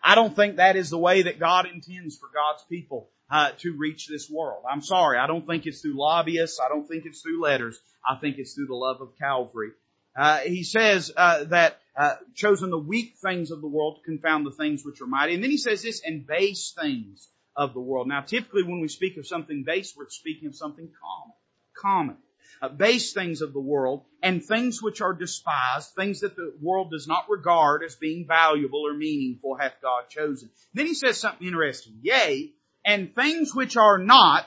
I 0.03 0.15
don't 0.15 0.35
think 0.35 0.57
that 0.57 0.75
is 0.75 0.89
the 0.89 0.97
way 0.97 1.23
that 1.23 1.39
God 1.39 1.65
intends 1.65 2.17
for 2.17 2.27
God's 2.33 2.63
people 2.69 3.09
uh, 3.31 3.51
to 3.59 3.73
reach 3.77 4.07
this 4.07 4.29
world. 4.29 4.63
I'm 4.69 4.81
sorry, 4.81 5.17
I 5.17 5.27
don't 5.27 5.47
think 5.47 5.65
it's 5.65 5.81
through 5.81 5.97
lobbyists. 5.97 6.59
I 6.59 6.67
don't 6.67 6.87
think 6.87 7.05
it's 7.05 7.21
through 7.21 7.41
letters. 7.41 7.79
I 8.07 8.17
think 8.17 8.37
it's 8.37 8.53
through 8.53 8.67
the 8.67 8.75
love 8.75 8.99
of 8.99 9.17
Calvary. 9.17 9.71
Uh, 10.15 10.39
he 10.39 10.63
says 10.63 11.11
uh, 11.15 11.45
that 11.45 11.79
uh, 11.95 12.15
chosen 12.33 12.69
the 12.69 12.77
weak 12.77 13.15
things 13.23 13.51
of 13.51 13.61
the 13.61 13.67
world 13.67 13.97
to 13.97 14.03
confound 14.03 14.45
the 14.45 14.51
things 14.51 14.83
which 14.83 15.01
are 15.01 15.07
mighty, 15.07 15.35
and 15.35 15.43
then 15.43 15.51
he 15.51 15.57
says 15.57 15.81
this 15.83 16.01
and 16.03 16.25
base 16.25 16.73
things 16.79 17.27
of 17.55 17.73
the 17.73 17.79
world. 17.79 18.07
Now, 18.07 18.21
typically 18.21 18.63
when 18.63 18.81
we 18.81 18.87
speak 18.87 19.17
of 19.17 19.27
something 19.27 19.63
base, 19.63 19.93
we're 19.95 20.09
speaking 20.09 20.47
of 20.47 20.55
something 20.55 20.89
common, 21.01 21.35
common. 21.75 22.17
Uh, 22.61 22.69
base 22.69 23.11
things 23.11 23.41
of 23.41 23.51
the 23.51 23.59
world 23.59 24.03
and 24.21 24.43
things 24.43 24.81
which 24.81 25.01
are 25.01 25.13
despised, 25.13 25.89
things 25.95 26.21
that 26.21 26.35
the 26.35 26.53
world 26.61 26.91
does 26.91 27.07
not 27.07 27.29
regard 27.29 27.83
as 27.83 27.95
being 27.95 28.25
valuable 28.25 28.87
or 28.87 28.93
meaningful, 28.93 29.55
hath 29.55 29.73
God 29.81 30.03
chosen. 30.07 30.49
Then 30.73 30.85
he 30.85 30.93
says 30.93 31.17
something 31.17 31.45
interesting. 31.45 31.99
Yea, 32.01 32.53
and 32.85 33.13
things 33.13 33.53
which 33.53 33.75
are 33.75 33.97
not 33.97 34.45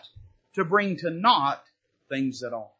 to 0.54 0.64
bring 0.64 0.96
to 0.98 1.10
naught 1.10 1.62
things 2.08 2.40
that 2.40 2.54
are. 2.54 2.70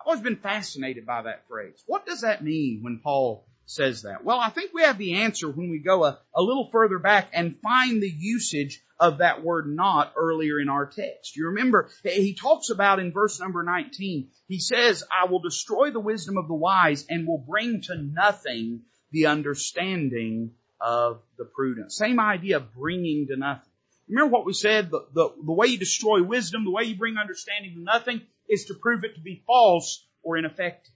I've 0.00 0.06
always 0.06 0.22
been 0.22 0.36
fascinated 0.36 1.06
by 1.06 1.22
that 1.22 1.48
phrase. 1.48 1.82
What 1.86 2.04
does 2.04 2.20
that 2.20 2.44
mean 2.44 2.82
when 2.82 3.00
Paul 3.02 3.46
says 3.68 4.02
that? 4.02 4.24
Well, 4.24 4.38
I 4.38 4.50
think 4.50 4.72
we 4.72 4.82
have 4.82 4.98
the 4.98 5.14
answer 5.14 5.50
when 5.50 5.70
we 5.70 5.78
go 5.78 6.04
a, 6.04 6.18
a 6.34 6.42
little 6.42 6.68
further 6.72 6.98
back 6.98 7.28
and 7.32 7.60
find 7.62 8.02
the 8.02 8.10
usage 8.10 8.82
of 8.98 9.18
that 9.18 9.44
word 9.44 9.66
not 9.68 10.12
earlier 10.16 10.58
in 10.58 10.68
our 10.68 10.86
text. 10.86 11.36
You 11.36 11.48
remember, 11.48 11.90
he 12.02 12.34
talks 12.34 12.70
about 12.70 12.98
in 12.98 13.12
verse 13.12 13.38
number 13.38 13.62
19, 13.62 14.30
he 14.48 14.58
says, 14.58 15.04
I 15.12 15.30
will 15.30 15.40
destroy 15.40 15.90
the 15.90 16.00
wisdom 16.00 16.38
of 16.38 16.48
the 16.48 16.54
wise 16.54 17.06
and 17.08 17.26
will 17.26 17.44
bring 17.46 17.82
to 17.82 17.96
nothing 17.96 18.82
the 19.10 19.26
understanding 19.26 20.52
of 20.80 21.20
the 21.36 21.44
prudent. 21.44 21.92
Same 21.92 22.20
idea 22.20 22.56
of 22.56 22.74
bringing 22.74 23.26
to 23.28 23.36
nothing. 23.36 23.70
Remember 24.08 24.32
what 24.32 24.46
we 24.46 24.54
said? 24.54 24.90
The, 24.90 25.06
the, 25.12 25.28
the 25.44 25.52
way 25.52 25.66
you 25.66 25.78
destroy 25.78 26.22
wisdom, 26.22 26.64
the 26.64 26.70
way 26.70 26.84
you 26.84 26.96
bring 26.96 27.18
understanding 27.18 27.74
to 27.74 27.80
nothing 27.80 28.22
is 28.48 28.66
to 28.66 28.74
prove 28.74 29.04
it 29.04 29.14
to 29.16 29.20
be 29.20 29.42
false 29.46 30.04
or 30.22 30.38
ineffective. 30.38 30.92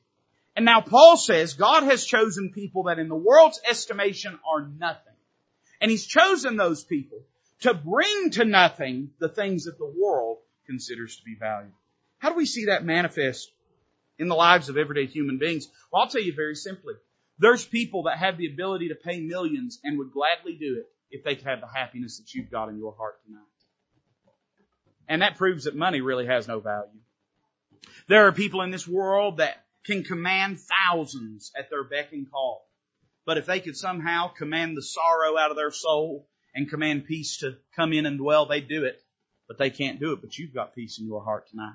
And 0.55 0.65
now 0.65 0.81
Paul 0.81 1.17
says 1.17 1.55
God 1.55 1.85
has 1.85 2.05
chosen 2.05 2.53
people 2.53 2.85
that 2.85 2.99
in 2.99 3.09
the 3.09 3.15
world's 3.15 3.61
estimation 3.69 4.39
are 4.51 4.67
nothing. 4.67 5.15
And 5.81 5.91
He's 5.91 6.07
chosen 6.07 6.57
those 6.57 6.85
people 6.85 7.19
to 7.61 7.75
bring 7.75 8.31
to 8.31 8.45
nothing 8.45 9.11
the 9.19 9.29
things 9.29 9.65
that 9.65 9.79
the 9.79 9.93
world 9.99 10.39
considers 10.67 11.17
to 11.17 11.25
be 11.25 11.37
valuable. 11.39 11.77
How 12.19 12.31
do 12.31 12.37
we 12.37 12.47
see 12.47 12.67
that 12.67 12.85
manifest 12.85 13.51
in 14.19 14.29
the 14.29 14.35
lives 14.35 14.69
of 14.69 14.77
everyday 14.77 15.07
human 15.07 15.39
beings? 15.39 15.69
Well, 15.91 16.03
I'll 16.03 16.09
tell 16.09 16.23
you 16.23 16.35
very 16.35 16.55
simply. 16.55 16.95
There's 17.39 17.65
people 17.65 18.05
that 18.05 18.19
have 18.19 18.37
the 18.37 18.47
ability 18.47 18.89
to 18.89 18.95
pay 18.95 19.21
millions 19.21 19.81
and 19.83 19.99
would 19.99 20.13
gladly 20.13 20.55
do 20.55 20.79
it 20.79 20.87
if 21.11 21.25
they 21.25 21.35
could 21.35 21.47
have 21.47 21.61
the 21.61 21.67
happiness 21.67 22.19
that 22.19 22.33
you've 22.35 22.51
got 22.51 22.69
in 22.69 22.79
your 22.79 22.95
heart 22.97 23.19
tonight. 23.27 23.43
And 25.09 25.23
that 25.23 25.37
proves 25.37 25.65
that 25.65 25.75
money 25.75 26.01
really 26.01 26.27
has 26.27 26.47
no 26.47 26.61
value. 26.61 26.89
There 28.09 28.27
are 28.27 28.33
people 28.33 28.63
in 28.63 28.71
this 28.71 28.87
world 28.87 29.39
that 29.39 29.65
can 29.85 30.05
command 30.05 30.59
thousands 30.61 31.51
at 31.57 31.71
their 31.71 31.85
beck 31.85 32.13
and 32.13 32.31
call. 32.31 32.69
But 33.25 33.39
if 33.39 33.47
they 33.47 33.61
could 33.61 33.77
somehow 33.77 34.29
command 34.29 34.77
the 34.77 34.83
sorrow 34.83 35.37
out 35.37 35.51
of 35.51 35.57
their 35.57 35.71
soul 35.71 36.29
and 36.55 36.69
command 36.69 37.07
peace 37.07 37.39
to 37.39 37.57
come 37.77 37.93
in 37.93 38.07
and 38.07 38.19
dwell, 38.19 38.47
they'd 38.47 38.69
do 38.69 38.85
it. 38.85 39.01
But 39.49 39.59
they 39.59 39.71
can't 39.71 40.01
do 40.01 40.13
it, 40.13 40.21
but 40.21 40.37
you've 40.39 40.55
got 40.55 40.75
peace 40.75 40.99
in 40.99 41.07
your 41.07 41.23
heart 41.23 41.49
tonight. 41.51 41.75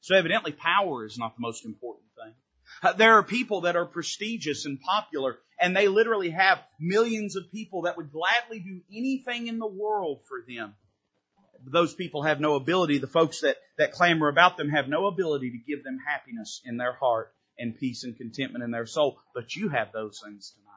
So 0.00 0.16
evidently 0.16 0.52
power 0.52 1.04
is 1.04 1.18
not 1.18 1.36
the 1.36 1.42
most 1.42 1.64
important 1.64 2.06
thing. 2.16 2.34
Uh, 2.82 2.92
there 2.94 3.14
are 3.14 3.22
people 3.22 3.62
that 3.62 3.76
are 3.76 3.86
prestigious 3.86 4.66
and 4.66 4.80
popular 4.80 5.38
and 5.60 5.76
they 5.76 5.88
literally 5.88 6.30
have 6.30 6.58
millions 6.80 7.36
of 7.36 7.52
people 7.52 7.82
that 7.82 7.96
would 7.96 8.10
gladly 8.10 8.58
do 8.58 8.80
anything 8.90 9.46
in 9.46 9.58
the 9.58 9.66
world 9.66 10.22
for 10.26 10.42
them. 10.46 10.74
Those 11.64 11.94
people 11.94 12.24
have 12.24 12.40
no 12.40 12.56
ability, 12.56 12.98
the 12.98 13.06
folks 13.06 13.42
that, 13.42 13.58
that 13.78 13.92
clamor 13.92 14.28
about 14.28 14.56
them 14.56 14.70
have 14.70 14.88
no 14.88 15.06
ability 15.06 15.50
to 15.50 15.58
give 15.58 15.84
them 15.84 15.98
happiness 16.04 16.60
in 16.64 16.76
their 16.76 16.94
heart 16.94 17.32
and 17.58 17.78
peace 17.78 18.04
and 18.04 18.16
contentment 18.16 18.64
in 18.64 18.70
their 18.70 18.86
soul, 18.86 19.18
but 19.34 19.54
you 19.54 19.68
have 19.68 19.92
those 19.92 20.20
things 20.24 20.50
tonight. 20.50 20.72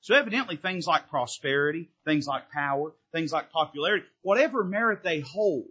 So 0.00 0.14
evidently 0.16 0.56
things 0.56 0.86
like 0.86 1.10
prosperity, 1.10 1.90
things 2.04 2.26
like 2.26 2.50
power, 2.50 2.92
things 3.12 3.32
like 3.32 3.52
popularity, 3.52 4.04
whatever 4.22 4.64
merit 4.64 5.02
they 5.04 5.20
hold, 5.20 5.66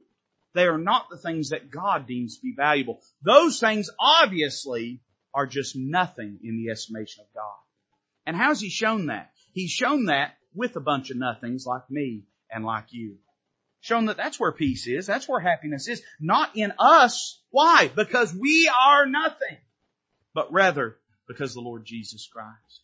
they 0.54 0.68
are 0.68 0.78
not 0.78 1.10
the 1.10 1.18
things 1.18 1.49
that 1.49 1.70
God 1.70 2.08
deems 2.08 2.38
to 2.38 2.41
be 2.41 2.54
valuable. 2.56 3.02
Those 3.24 3.60
things 3.60 3.89
obviously 3.99 5.02
are 5.34 5.47
just 5.47 5.76
nothing 5.76 6.39
in 6.43 6.58
the 6.58 6.72
estimation 6.72 7.24
of 7.24 7.34
God. 7.34 7.58
And 8.26 8.36
how's 8.36 8.62
He 8.62 8.70
shown 8.70 9.08
that? 9.08 9.32
He's 9.54 9.72
shown 9.72 10.06
that 10.06 10.38
with 10.54 10.76
a 10.76 10.82
bunch 10.82 11.10
of 11.10 11.18
nothings 11.18 11.66
like 11.66 11.89
me 11.89 12.24
and 12.49 12.66
like 12.66 12.88
you. 12.91 13.18
Shown 13.80 14.06
that 14.06 14.18
that's 14.18 14.39
where 14.39 14.52
peace 14.52 14.88
is, 14.88 15.08
that's 15.08 15.28
where 15.28 15.39
happiness 15.39 15.88
is. 15.88 16.04
Not 16.20 16.56
in 16.56 16.72
us. 16.78 17.41
Why? 17.49 17.89
Because 17.93 18.34
we 18.34 18.70
are 18.70 19.06
nothing. 19.06 19.58
But 20.34 20.51
rather 20.51 20.97
because 21.27 21.53
the 21.53 21.61
Lord 21.61 21.86
Jesus 21.86 22.27
Christ. 22.27 22.82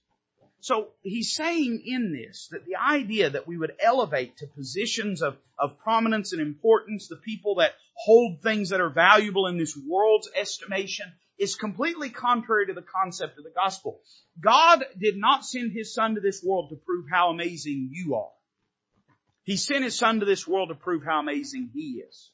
So 0.59 0.89
he's 1.03 1.35
saying 1.35 1.83
in 1.85 2.11
this 2.11 2.49
that 2.51 2.65
the 2.65 2.75
idea 2.75 3.29
that 3.29 3.47
we 3.47 3.57
would 3.57 3.73
elevate 3.79 4.37
to 4.37 4.47
positions 4.47 5.21
of, 5.21 5.37
of 5.57 5.77
prominence 5.79 6.33
and 6.33 6.41
importance 6.41 7.07
the 7.07 7.15
people 7.15 7.55
that 7.55 7.73
hold 7.93 8.41
things 8.41 8.69
that 8.69 8.81
are 8.81 8.89
valuable 8.89 9.47
in 9.47 9.57
this 9.57 9.77
world's 9.77 10.29
estimation 10.35 11.05
is 11.37 11.55
completely 11.55 12.09
contrary 12.09 12.67
to 12.67 12.73
the 12.73 12.81
concept 12.81 13.37
of 13.37 13.43
the 13.43 13.51
gospel. 13.51 13.99
God 14.39 14.83
did 14.99 15.15
not 15.17 15.45
send 15.45 15.71
his 15.71 15.93
son 15.93 16.15
to 16.15 16.21
this 16.21 16.43
world 16.43 16.69
to 16.71 16.75
prove 16.75 17.05
how 17.11 17.29
amazing 17.29 17.89
you 17.91 18.15
are. 18.15 18.31
He 19.43 19.55
sent 19.55 19.83
his 19.83 19.97
son 19.97 20.19
to 20.19 20.25
this 20.25 20.47
world 20.47 20.69
to 20.69 20.75
prove 20.75 21.03
how 21.05 21.19
amazing 21.19 21.69
he 21.73 22.03
is. 22.07 22.31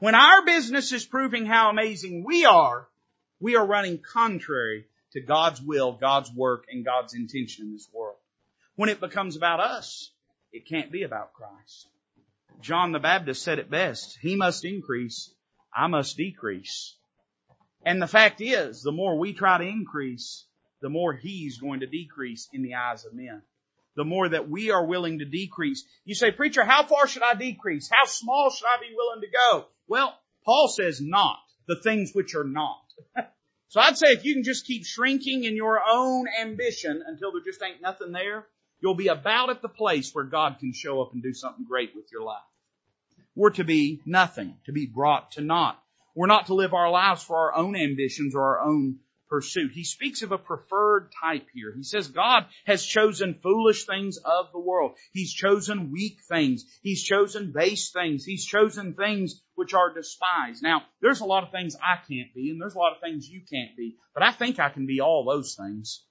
When 0.00 0.14
our 0.14 0.44
business 0.44 0.92
is 0.92 1.06
proving 1.06 1.46
how 1.46 1.70
amazing 1.70 2.24
we 2.26 2.44
are, 2.44 2.88
we 3.44 3.56
are 3.56 3.66
running 3.66 3.98
contrary 3.98 4.86
to 5.12 5.20
God's 5.20 5.60
will, 5.60 5.92
God's 5.92 6.32
work, 6.32 6.64
and 6.72 6.82
God's 6.82 7.12
intention 7.12 7.66
in 7.66 7.72
this 7.74 7.86
world. 7.92 8.16
When 8.74 8.88
it 8.88 9.00
becomes 9.00 9.36
about 9.36 9.60
us, 9.60 10.10
it 10.50 10.66
can't 10.66 10.90
be 10.90 11.02
about 11.02 11.34
Christ. 11.34 11.88
John 12.62 12.92
the 12.92 13.00
Baptist 13.00 13.42
said 13.42 13.58
it 13.58 13.70
best. 13.70 14.16
He 14.22 14.34
must 14.34 14.64
increase. 14.64 15.30
I 15.76 15.88
must 15.88 16.16
decrease. 16.16 16.96
And 17.84 18.00
the 18.00 18.06
fact 18.06 18.40
is, 18.40 18.82
the 18.82 18.92
more 18.92 19.18
we 19.18 19.34
try 19.34 19.58
to 19.58 19.68
increase, 19.68 20.46
the 20.80 20.88
more 20.88 21.12
he's 21.12 21.58
going 21.58 21.80
to 21.80 21.86
decrease 21.86 22.48
in 22.50 22.62
the 22.62 22.76
eyes 22.76 23.04
of 23.04 23.12
men. 23.12 23.42
The 23.94 24.06
more 24.06 24.26
that 24.26 24.48
we 24.48 24.70
are 24.70 24.86
willing 24.86 25.18
to 25.18 25.26
decrease. 25.26 25.84
You 26.06 26.14
say, 26.14 26.30
preacher, 26.30 26.64
how 26.64 26.84
far 26.84 27.06
should 27.06 27.22
I 27.22 27.34
decrease? 27.34 27.90
How 27.92 28.06
small 28.06 28.48
should 28.48 28.66
I 28.66 28.80
be 28.80 28.96
willing 28.96 29.20
to 29.20 29.28
go? 29.28 29.66
Well, 29.86 30.18
Paul 30.46 30.68
says 30.68 31.02
not. 31.02 31.40
The 31.68 31.76
things 31.82 32.12
which 32.14 32.34
are 32.34 32.44
not. 32.44 32.80
so 33.74 33.80
I'd 33.80 33.98
say 33.98 34.12
if 34.12 34.24
you 34.24 34.34
can 34.34 34.44
just 34.44 34.68
keep 34.68 34.86
shrinking 34.86 35.42
in 35.42 35.56
your 35.56 35.80
own 35.84 36.26
ambition 36.40 37.02
until 37.04 37.32
there 37.32 37.42
just 37.44 37.60
ain't 37.60 37.82
nothing 37.82 38.12
there, 38.12 38.46
you'll 38.80 38.94
be 38.94 39.08
about 39.08 39.50
at 39.50 39.62
the 39.62 39.68
place 39.68 40.14
where 40.14 40.22
God 40.22 40.60
can 40.60 40.72
show 40.72 41.02
up 41.02 41.12
and 41.12 41.20
do 41.20 41.34
something 41.34 41.64
great 41.64 41.90
with 41.92 42.04
your 42.12 42.22
life. 42.22 42.44
We're 43.34 43.50
to 43.50 43.64
be 43.64 44.00
nothing, 44.06 44.54
to 44.66 44.72
be 44.72 44.86
brought 44.86 45.32
to 45.32 45.40
naught. 45.40 45.76
We're 46.14 46.28
not 46.28 46.46
to 46.46 46.54
live 46.54 46.72
our 46.72 46.88
lives 46.88 47.24
for 47.24 47.36
our 47.36 47.56
own 47.56 47.74
ambitions 47.74 48.36
or 48.36 48.42
our 48.42 48.60
own 48.60 49.00
pursuit. 49.34 49.72
He 49.74 49.82
speaks 49.82 50.22
of 50.22 50.30
a 50.30 50.38
preferred 50.38 51.10
type 51.20 51.48
here. 51.52 51.72
He 51.74 51.82
says 51.82 52.06
God 52.06 52.44
has 52.66 52.86
chosen 52.86 53.40
foolish 53.42 53.84
things 53.84 54.16
of 54.16 54.52
the 54.52 54.60
world. 54.60 54.92
He's 55.12 55.32
chosen 55.32 55.90
weak 55.90 56.18
things. 56.28 56.64
He's 56.84 57.02
chosen 57.02 57.50
base 57.50 57.90
things. 57.90 58.24
He's 58.24 58.46
chosen 58.46 58.94
things 58.94 59.42
which 59.56 59.74
are 59.74 59.92
despised. 59.92 60.62
Now, 60.62 60.82
there's 61.02 61.18
a 61.18 61.24
lot 61.24 61.42
of 61.42 61.50
things 61.50 61.74
I 61.74 61.96
can't 61.96 62.32
be, 62.32 62.50
and 62.50 62.60
there's 62.60 62.76
a 62.76 62.78
lot 62.78 62.94
of 62.94 63.00
things 63.00 63.28
you 63.28 63.40
can't 63.40 63.76
be, 63.76 63.96
but 64.14 64.22
I 64.22 64.30
think 64.30 64.60
I 64.60 64.68
can 64.68 64.86
be 64.86 65.00
all 65.00 65.24
those 65.24 65.56
things. 65.56 66.04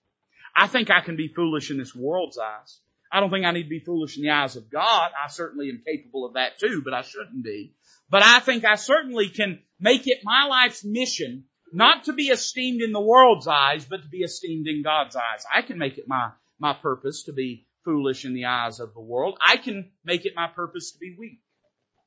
I 0.53 0.67
think 0.67 0.91
I 0.91 0.99
can 0.99 1.15
be 1.15 1.29
foolish 1.29 1.71
in 1.71 1.77
this 1.77 1.95
world's 1.95 2.37
eyes. 2.37 2.77
I 3.09 3.21
don't 3.21 3.29
think 3.29 3.45
I 3.45 3.51
need 3.51 3.63
to 3.63 3.69
be 3.69 3.79
foolish 3.79 4.17
in 4.17 4.23
the 4.23 4.31
eyes 4.31 4.57
of 4.57 4.69
God. 4.69 5.11
I 5.23 5.29
certainly 5.29 5.69
am 5.69 5.81
capable 5.85 6.25
of 6.25 6.33
that 6.33 6.59
too, 6.59 6.81
but 6.83 6.93
I 6.93 7.03
shouldn't 7.03 7.41
be. 7.41 7.73
But 8.09 8.21
I 8.21 8.41
think 8.41 8.65
I 8.65 8.75
certainly 8.75 9.29
can 9.29 9.59
make 9.79 10.07
it 10.07 10.25
my 10.25 10.45
life's 10.45 10.83
mission 10.83 11.45
not 11.73 12.05
to 12.05 12.13
be 12.13 12.27
esteemed 12.27 12.81
in 12.81 12.91
the 12.91 13.01
world's 13.01 13.47
eyes, 13.47 13.85
but 13.85 14.03
to 14.03 14.07
be 14.07 14.19
esteemed 14.19 14.67
in 14.67 14.83
God's 14.83 15.15
eyes. 15.15 15.45
I 15.53 15.61
can 15.61 15.77
make 15.77 15.97
it 15.97 16.07
my, 16.07 16.31
my 16.59 16.73
purpose 16.73 17.23
to 17.23 17.33
be 17.33 17.67
foolish 17.83 18.25
in 18.25 18.33
the 18.33 18.45
eyes 18.45 18.79
of 18.79 18.93
the 18.93 19.01
world. 19.01 19.37
I 19.41 19.57
can 19.57 19.91
make 20.05 20.25
it 20.25 20.33
my 20.35 20.47
purpose 20.47 20.91
to 20.93 20.99
be 20.99 21.15
weak. 21.17 21.39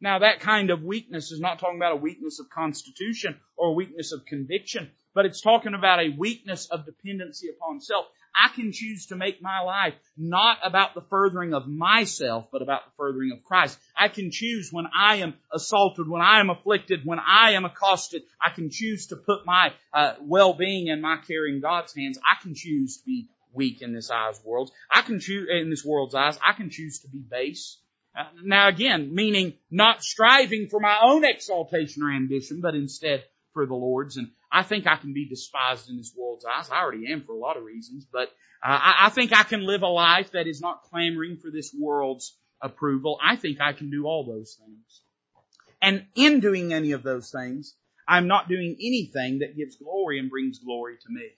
Now 0.00 0.18
that 0.18 0.40
kind 0.40 0.70
of 0.70 0.82
weakness 0.82 1.32
is 1.32 1.40
not 1.40 1.58
talking 1.58 1.78
about 1.78 1.92
a 1.92 1.96
weakness 1.96 2.38
of 2.38 2.50
constitution 2.50 3.40
or 3.56 3.68
a 3.68 3.74
weakness 3.74 4.12
of 4.12 4.26
conviction, 4.26 4.90
but 5.14 5.24
it's 5.24 5.40
talking 5.40 5.74
about 5.74 6.00
a 6.00 6.14
weakness 6.16 6.68
of 6.70 6.84
dependency 6.84 7.48
upon 7.48 7.80
self. 7.80 8.06
I 8.34 8.54
can 8.54 8.70
choose 8.72 9.06
to 9.06 9.16
make 9.16 9.40
my 9.40 9.60
life 9.60 9.94
not 10.18 10.58
about 10.62 10.94
the 10.94 11.00
furthering 11.00 11.54
of 11.54 11.66
myself, 11.66 12.48
but 12.52 12.60
about 12.60 12.84
the 12.84 12.92
furthering 12.98 13.32
of 13.32 13.42
Christ. 13.42 13.78
I 13.96 14.08
can 14.08 14.30
choose 14.30 14.68
when 14.70 14.86
I 14.94 15.16
am 15.16 15.34
assaulted, 15.50 16.06
when 16.06 16.20
I 16.20 16.40
am 16.40 16.50
afflicted, 16.50 17.00
when 17.06 17.18
I 17.18 17.52
am 17.52 17.64
accosted. 17.64 18.22
I 18.38 18.50
can 18.50 18.68
choose 18.70 19.06
to 19.06 19.16
put 19.16 19.46
my 19.46 19.72
uh, 19.94 20.14
well-being 20.20 20.90
and 20.90 21.00
my 21.00 21.16
care 21.26 21.46
in 21.46 21.62
God's 21.62 21.94
hands. 21.94 22.18
I 22.18 22.42
can 22.42 22.54
choose 22.54 22.98
to 22.98 23.04
be 23.06 23.30
weak 23.54 23.80
in 23.80 23.94
this 23.94 24.10
eyes 24.10 24.38
world. 24.44 24.70
I 24.90 25.00
can 25.00 25.18
choose 25.18 25.48
in 25.50 25.70
this 25.70 25.82
world's 25.82 26.14
eyes. 26.14 26.38
I 26.46 26.52
can 26.52 26.68
choose 26.68 27.00
to 27.00 27.08
be 27.08 27.20
base. 27.20 27.78
Uh, 28.16 28.24
now 28.42 28.68
again, 28.68 29.14
meaning 29.14 29.54
not 29.70 30.02
striving 30.02 30.68
for 30.70 30.80
my 30.80 30.98
own 31.02 31.24
exaltation 31.24 32.02
or 32.02 32.10
ambition, 32.10 32.60
but 32.60 32.74
instead 32.74 33.24
for 33.52 33.66
the 33.66 33.74
Lord's. 33.74 34.16
And 34.16 34.30
I 34.50 34.62
think 34.62 34.86
I 34.86 34.96
can 34.96 35.12
be 35.12 35.28
despised 35.28 35.90
in 35.90 35.96
this 35.96 36.14
world's 36.16 36.44
eyes. 36.44 36.70
I 36.70 36.80
already 36.80 37.12
am 37.12 37.24
for 37.24 37.32
a 37.32 37.38
lot 37.38 37.56
of 37.56 37.64
reasons, 37.64 38.06
but 38.10 38.28
uh, 38.62 38.78
I, 38.80 39.06
I 39.06 39.08
think 39.10 39.32
I 39.36 39.42
can 39.42 39.66
live 39.66 39.82
a 39.82 39.88
life 39.88 40.32
that 40.32 40.46
is 40.46 40.60
not 40.60 40.84
clamoring 40.84 41.36
for 41.36 41.50
this 41.50 41.74
world's 41.78 42.36
approval. 42.62 43.18
I 43.22 43.36
think 43.36 43.60
I 43.60 43.72
can 43.72 43.90
do 43.90 44.06
all 44.06 44.24
those 44.24 44.58
things. 44.64 45.02
And 45.82 46.06
in 46.14 46.40
doing 46.40 46.72
any 46.72 46.92
of 46.92 47.02
those 47.02 47.30
things, 47.30 47.74
I'm 48.08 48.28
not 48.28 48.48
doing 48.48 48.76
anything 48.80 49.40
that 49.40 49.56
gives 49.56 49.76
glory 49.76 50.18
and 50.18 50.30
brings 50.30 50.58
glory 50.58 50.96
to 51.02 51.12
me. 51.12 51.28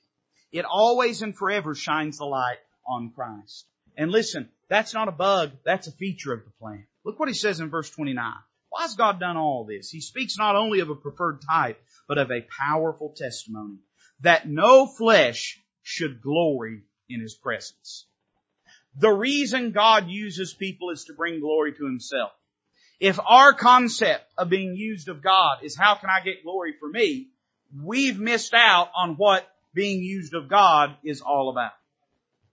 It 0.53 0.64
always 0.64 1.22
and 1.22 1.37
forever 1.37 1.74
shines 1.74 2.18
the 2.18 2.24
light 2.24 2.59
on 2.87 3.11
Christ. 3.14 3.66
And 3.97 4.11
listen, 4.11 4.49
that's 4.69 4.95
not 4.95 5.09
a 5.09 5.12
bug, 5.12 5.53
that's 5.64 5.87
a 5.87 5.93
feature 5.93 6.33
of 6.33 6.45
the 6.45 6.51
plan. 6.61 6.87
Look 7.05 7.19
what 7.19 7.29
he 7.29 7.35
says 7.35 7.61
in 7.61 7.71
verse 7.71 7.91
29. 7.91 8.33
Why 8.71 8.83
has 8.83 8.95
God 8.95 9.19
done 9.19 9.37
all 9.37 9.64
this? 9.64 9.91
He 9.91 10.01
speaks 10.01 10.37
not 10.37 10.57
only 10.57 10.81
of 10.81 10.91
a 10.91 10.95
preferred 10.95 11.41
type, 11.49 11.83
but 12.07 12.19
of 12.19 12.31
a 12.31 12.43
powerful 12.43 13.14
testimony 13.16 13.79
that 14.21 14.49
no 14.49 14.87
flesh 14.87 15.59
should 15.83 16.21
glory 16.21 16.83
in 17.09 17.21
his 17.21 17.35
presence. 17.35 18.07
The 18.97 19.11
reason 19.11 19.71
God 19.71 20.09
uses 20.09 20.53
people 20.53 20.91
is 20.91 21.05
to 21.05 21.14
bring 21.14 21.41
glory 21.41 21.73
to 21.73 21.85
himself. 21.85 22.33
If 23.01 23.19
our 23.25 23.55
concept 23.55 24.25
of 24.37 24.49
being 24.49 24.75
used 24.75 25.09
of 25.09 25.23
God 25.23 25.59
is 25.62 25.77
how 25.77 25.95
can 25.95 26.11
I 26.11 26.21
get 26.21 26.43
glory 26.43 26.75
for 26.79 26.89
me, 26.89 27.29
we've 27.81 28.19
missed 28.19 28.55
out 28.55 28.91
on 28.97 29.14
what 29.14 29.49
being 29.73 30.03
used 30.03 30.35
of 30.35 30.49
God 30.49 30.97
is 31.05 31.21
all 31.21 31.49
about. 31.49 31.73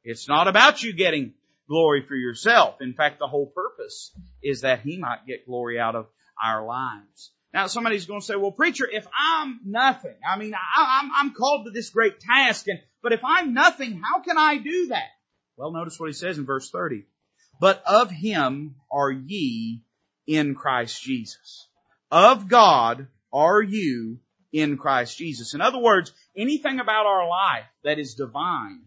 It's 0.03 0.28
not 0.28 0.47
about 0.47 0.84
you 0.84 0.93
getting 0.93 1.34
glory 1.68 2.05
for 2.07 2.16
yourself. 2.16 2.82
In 2.82 2.93
fact, 2.93 3.20
the 3.20 3.28
whole 3.28 3.47
purpose 3.47 4.11
is 4.43 4.61
that 4.61 4.82
He 4.82 4.97
might 4.97 5.26
get 5.28 5.45
glory 5.45 5.80
out 5.80 5.95
of 5.95 6.07
our 6.43 6.66
lives. 6.66 7.32
Now 7.53 7.68
somebody's 7.68 8.05
going 8.05 8.20
to 8.20 8.26
say, 8.26 8.36
well 8.36 8.51
preacher, 8.51 8.88
if 8.91 9.07
I'm 9.18 9.61
nothing, 9.66 10.16
I 10.30 10.38
mean, 10.38 10.53
I, 10.53 11.01
am 11.03 11.11
I'm 11.16 11.34
called 11.34 11.66
to 11.66 11.72
this 11.72 11.89
great 11.89 12.20
task, 12.20 12.68
and, 12.68 12.80
but 13.01 13.13
if 13.13 13.22
I'm 13.24 13.53
nothing, 13.53 14.01
how 14.03 14.20
can 14.20 14.38
I 14.38 14.57
do 14.57 14.88
that? 14.88 15.07
Well, 15.55 15.72
notice 15.72 15.97
what 15.97 16.07
he 16.07 16.13
says 16.13 16.38
in 16.38 16.45
verse 16.45 16.70
30. 16.70 17.05
But 17.59 17.82
of 17.86 18.11
Him 18.11 18.76
are 18.91 19.11
ye 19.11 19.84
in 20.28 20.55
Christ 20.55 21.01
Jesus. 21.01 21.68
Of 22.11 22.49
God 22.49 23.07
are 23.32 23.61
you 23.61 24.20
in 24.51 24.78
Christ 24.78 25.18
Jesus. 25.18 25.53
In 25.53 25.61
other 25.61 25.80
words, 25.80 26.11
anything 26.36 26.80
about 26.80 27.05
our 27.05 27.28
life 27.28 27.66
that 27.84 27.99
is 27.99 28.16
divine 28.16 28.84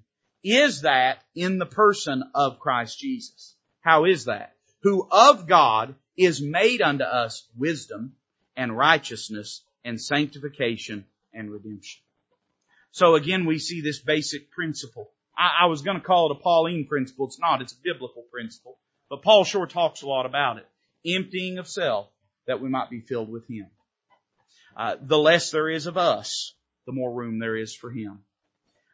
is 0.53 0.83
that 0.83 1.23
in 1.35 1.59
the 1.59 1.67
person 1.67 2.23
of 2.35 2.59
Christ 2.59 2.99
Jesus. 2.99 3.55
How 3.81 4.05
is 4.05 4.25
that? 4.25 4.55
Who 4.83 5.07
of 5.11 5.47
God 5.47 5.95
is 6.17 6.41
made 6.41 6.81
unto 6.81 7.05
us 7.05 7.47
wisdom 7.57 8.15
and 8.57 8.77
righteousness 8.77 9.63
and 9.85 10.01
sanctification 10.01 11.05
and 11.33 11.51
redemption. 11.51 12.03
So 12.91 13.15
again, 13.15 13.45
we 13.45 13.59
see 13.59 13.81
this 13.81 13.99
basic 13.99 14.51
principle. 14.51 15.11
I, 15.37 15.65
I 15.65 15.67
was 15.67 15.83
going 15.83 15.99
to 15.99 16.03
call 16.03 16.31
it 16.31 16.37
a 16.37 16.43
Pauline 16.43 16.87
principle. 16.87 17.27
It's 17.27 17.39
not. 17.39 17.63
It's 17.63 17.73
a 17.73 17.83
biblical 17.85 18.23
principle. 18.33 18.79
But 19.11 19.23
Paul 19.23 19.45
sure 19.45 19.67
talks 19.67 20.03
a 20.03 20.09
lot 20.09 20.27
about 20.27 20.59
it. 20.59 20.67
Emptying 21.07 21.59
of 21.59 21.69
self 21.69 22.09
that 22.47 22.61
we 22.61 22.69
might 22.69 22.91
be 22.91 23.01
filled 23.01 23.31
with 23.31 23.47
Him. 23.49 23.67
Uh, 24.77 24.97
the 25.01 25.19
less 25.19 25.51
there 25.51 25.69
is 25.69 25.87
of 25.87 25.97
us, 25.97 26.55
the 26.87 26.93
more 26.93 27.13
room 27.13 27.39
there 27.39 27.57
is 27.57 27.75
for 27.75 27.91
Him. 27.91 28.21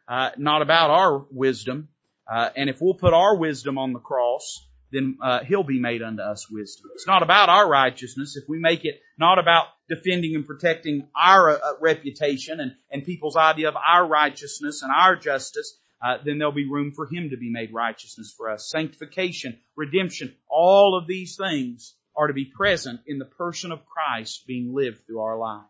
Uh, 0.07 0.29
not 0.37 0.61
about 0.61 0.91
our 0.91 1.25
wisdom, 1.31 1.89
uh, 2.31 2.49
and 2.55 2.69
if 2.69 2.79
we'll 2.79 2.93
put 2.93 3.13
our 3.13 3.37
wisdom 3.37 3.77
on 3.77 3.93
the 3.93 3.99
cross, 3.99 4.67
then 4.91 5.17
uh, 5.21 5.39
He'll 5.43 5.63
be 5.63 5.79
made 5.79 6.03
unto 6.03 6.21
us 6.21 6.49
wisdom. 6.49 6.91
It's 6.93 7.07
not 7.07 7.23
about 7.23 7.49
our 7.49 7.67
righteousness. 7.67 8.37
If 8.37 8.47
we 8.47 8.59
make 8.59 8.85
it 8.85 9.01
not 9.17 9.39
about 9.39 9.67
defending 9.89 10.35
and 10.35 10.45
protecting 10.45 11.07
our 11.15 11.51
uh, 11.51 11.73
reputation 11.81 12.59
and, 12.59 12.73
and 12.91 13.03
people's 13.03 13.35
idea 13.35 13.69
of 13.69 13.75
our 13.75 14.07
righteousness 14.07 14.83
and 14.83 14.91
our 14.91 15.15
justice, 15.15 15.79
uh, 16.03 16.17
then 16.23 16.37
there'll 16.37 16.53
be 16.53 16.69
room 16.69 16.91
for 16.91 17.07
Him 17.07 17.31
to 17.31 17.37
be 17.37 17.51
made 17.51 17.73
righteousness 17.73 18.33
for 18.37 18.51
us. 18.51 18.69
Sanctification, 18.69 19.59
redemption, 19.75 20.35
all 20.47 20.99
of 20.99 21.07
these 21.07 21.35
things 21.35 21.95
are 22.15 22.27
to 22.27 22.33
be 22.33 22.45
present 22.45 23.01
in 23.07 23.17
the 23.17 23.25
person 23.25 23.71
of 23.71 23.85
Christ 23.85 24.45
being 24.47 24.73
lived 24.73 25.05
through 25.05 25.21
our 25.21 25.37
life 25.37 25.65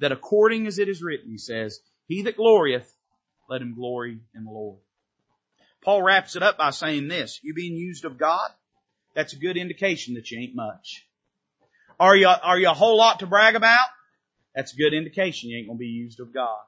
that 0.00 0.12
according 0.12 0.66
as 0.66 0.78
it 0.78 0.88
is 0.88 1.02
written, 1.02 1.30
he 1.30 1.38
says, 1.38 1.80
He 2.06 2.22
that 2.22 2.36
glorieth, 2.36 2.90
let 3.50 3.60
him 3.60 3.74
glory 3.74 4.20
in 4.34 4.44
the 4.44 4.50
Lord. 4.50 4.78
Paul 5.82 6.02
wraps 6.02 6.36
it 6.36 6.42
up 6.42 6.56
by 6.56 6.70
saying 6.70 7.08
this, 7.08 7.40
you 7.42 7.52
being 7.52 7.74
used 7.74 8.04
of 8.04 8.16
God, 8.16 8.48
that's 9.14 9.32
a 9.32 9.38
good 9.38 9.56
indication 9.56 10.14
that 10.14 10.30
you 10.30 10.38
ain't 10.38 10.54
much. 10.54 11.06
Are 11.98 12.16
you, 12.16 12.28
are 12.28 12.58
you 12.58 12.70
a 12.70 12.74
whole 12.74 12.96
lot 12.96 13.18
to 13.18 13.26
brag 13.26 13.56
about? 13.56 13.88
That's 14.54 14.72
a 14.72 14.76
good 14.76 14.94
indication 14.94 15.50
you 15.50 15.58
ain't 15.58 15.66
gonna 15.66 15.78
be 15.78 15.86
used 15.86 16.20
of 16.20 16.32
God. 16.32 16.58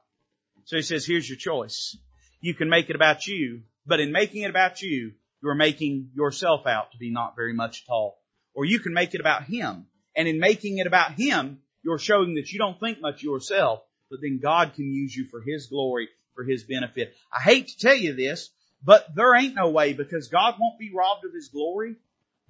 So 0.64 0.76
he 0.76 0.82
says, 0.82 1.06
here's 1.06 1.28
your 1.28 1.38
choice. 1.38 1.96
You 2.40 2.54
can 2.54 2.68
make 2.68 2.90
it 2.90 2.96
about 2.96 3.26
you, 3.26 3.62
but 3.86 4.00
in 4.00 4.10
making 4.10 4.42
it 4.42 4.50
about 4.50 4.82
you, 4.82 5.12
you're 5.42 5.54
making 5.54 6.10
yourself 6.14 6.66
out 6.66 6.92
to 6.92 6.98
be 6.98 7.10
not 7.10 7.36
very 7.36 7.52
much 7.52 7.84
at 7.86 7.92
all. 7.92 8.18
Or 8.54 8.64
you 8.64 8.80
can 8.80 8.92
make 8.92 9.14
it 9.14 9.20
about 9.20 9.44
Him. 9.44 9.86
And 10.14 10.28
in 10.28 10.38
making 10.38 10.78
it 10.78 10.86
about 10.86 11.12
Him, 11.12 11.60
you're 11.82 11.98
showing 11.98 12.34
that 12.34 12.52
you 12.52 12.58
don't 12.58 12.78
think 12.78 13.00
much 13.00 13.22
yourself, 13.22 13.82
but 14.10 14.20
then 14.20 14.40
God 14.42 14.74
can 14.74 14.92
use 14.92 15.16
you 15.16 15.26
for 15.26 15.40
His 15.40 15.66
glory, 15.66 16.08
for 16.34 16.44
His 16.44 16.64
benefit. 16.64 17.14
I 17.32 17.40
hate 17.40 17.68
to 17.68 17.78
tell 17.78 17.96
you 17.96 18.14
this, 18.14 18.50
but 18.84 19.14
there 19.14 19.34
ain't 19.34 19.54
no 19.54 19.70
way 19.70 19.92
because 19.92 20.28
God 20.28 20.54
won't 20.58 20.78
be 20.78 20.92
robbed 20.92 21.24
of 21.24 21.34
His 21.34 21.48
glory. 21.48 21.96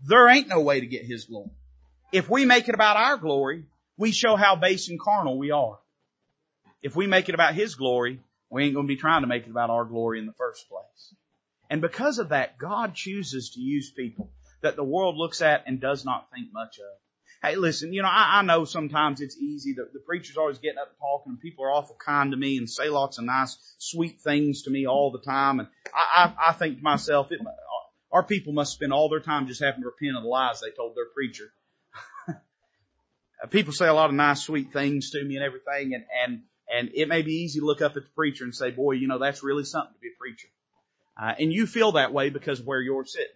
There 0.06 0.28
ain't 0.28 0.48
no 0.48 0.60
way 0.60 0.80
to 0.80 0.86
get 0.86 1.04
His 1.04 1.24
glory. 1.24 1.50
If 2.12 2.28
we 2.28 2.44
make 2.44 2.68
it 2.68 2.74
about 2.74 2.96
our 2.96 3.16
glory, 3.16 3.64
we 3.96 4.12
show 4.12 4.36
how 4.36 4.56
base 4.56 4.88
and 4.88 5.00
carnal 5.00 5.38
we 5.38 5.50
are. 5.50 5.78
If 6.82 6.96
we 6.96 7.06
make 7.06 7.28
it 7.28 7.34
about 7.34 7.54
His 7.54 7.74
glory, 7.74 8.20
we 8.50 8.64
ain't 8.64 8.74
going 8.74 8.86
to 8.86 8.94
be 8.94 9.00
trying 9.00 9.22
to 9.22 9.28
make 9.28 9.44
it 9.44 9.50
about 9.50 9.70
our 9.70 9.84
glory 9.84 10.18
in 10.18 10.26
the 10.26 10.32
first 10.32 10.68
place. 10.68 11.14
And 11.70 11.80
because 11.80 12.18
of 12.18 12.30
that, 12.30 12.58
God 12.58 12.94
chooses 12.94 13.50
to 13.54 13.60
use 13.60 13.90
people 13.90 14.30
that 14.60 14.76
the 14.76 14.84
world 14.84 15.16
looks 15.16 15.40
at 15.40 15.64
and 15.66 15.80
does 15.80 16.04
not 16.04 16.28
think 16.30 16.52
much 16.52 16.78
of. 16.78 16.98
Hey, 17.42 17.56
listen, 17.56 17.92
you 17.92 18.02
know, 18.02 18.08
I, 18.08 18.38
I 18.38 18.42
know 18.42 18.64
sometimes 18.64 19.20
it's 19.20 19.36
easy. 19.36 19.72
The, 19.72 19.88
the 19.92 19.98
preacher's 19.98 20.36
always 20.36 20.58
getting 20.58 20.78
up 20.78 20.90
and 20.90 20.98
talking 21.00 21.32
and 21.32 21.40
people 21.40 21.64
are 21.64 21.72
awful 21.72 21.96
kind 21.96 22.30
to 22.30 22.36
me 22.36 22.56
and 22.56 22.70
say 22.70 22.88
lots 22.88 23.18
of 23.18 23.24
nice, 23.24 23.56
sweet 23.78 24.20
things 24.20 24.62
to 24.62 24.70
me 24.70 24.86
all 24.86 25.10
the 25.10 25.18
time. 25.18 25.58
And 25.58 25.68
I, 25.92 26.32
I, 26.38 26.50
I 26.50 26.52
think 26.52 26.78
to 26.78 26.84
myself, 26.84 27.32
it, 27.32 27.40
our 28.12 28.22
people 28.22 28.52
must 28.52 28.74
spend 28.74 28.92
all 28.92 29.08
their 29.08 29.18
time 29.18 29.48
just 29.48 29.60
having 29.60 29.80
to 29.80 29.86
repent 29.86 30.16
of 30.16 30.22
the 30.22 30.28
lies 30.28 30.60
they 30.60 30.70
told 30.70 30.94
their 30.94 31.06
preacher. 31.12 31.52
people 33.50 33.72
say 33.72 33.88
a 33.88 33.94
lot 33.94 34.10
of 34.10 34.14
nice, 34.14 34.42
sweet 34.42 34.72
things 34.72 35.10
to 35.10 35.24
me 35.24 35.34
and 35.34 35.44
everything. 35.44 35.94
And, 35.94 36.04
and, 36.24 36.42
and 36.72 36.90
it 36.94 37.08
may 37.08 37.22
be 37.22 37.42
easy 37.42 37.58
to 37.58 37.66
look 37.66 37.82
up 37.82 37.96
at 37.96 38.04
the 38.04 38.10
preacher 38.14 38.44
and 38.44 38.54
say, 38.54 38.70
boy, 38.70 38.92
you 38.92 39.08
know, 39.08 39.18
that's 39.18 39.42
really 39.42 39.64
something 39.64 39.94
to 39.94 40.00
be 40.00 40.08
a 40.14 40.18
preacher. 40.18 40.48
Uh, 41.20 41.34
and 41.40 41.52
you 41.52 41.66
feel 41.66 41.92
that 41.92 42.12
way 42.12 42.30
because 42.30 42.60
of 42.60 42.66
where 42.66 42.80
you're 42.80 43.04
sitting. 43.04 43.34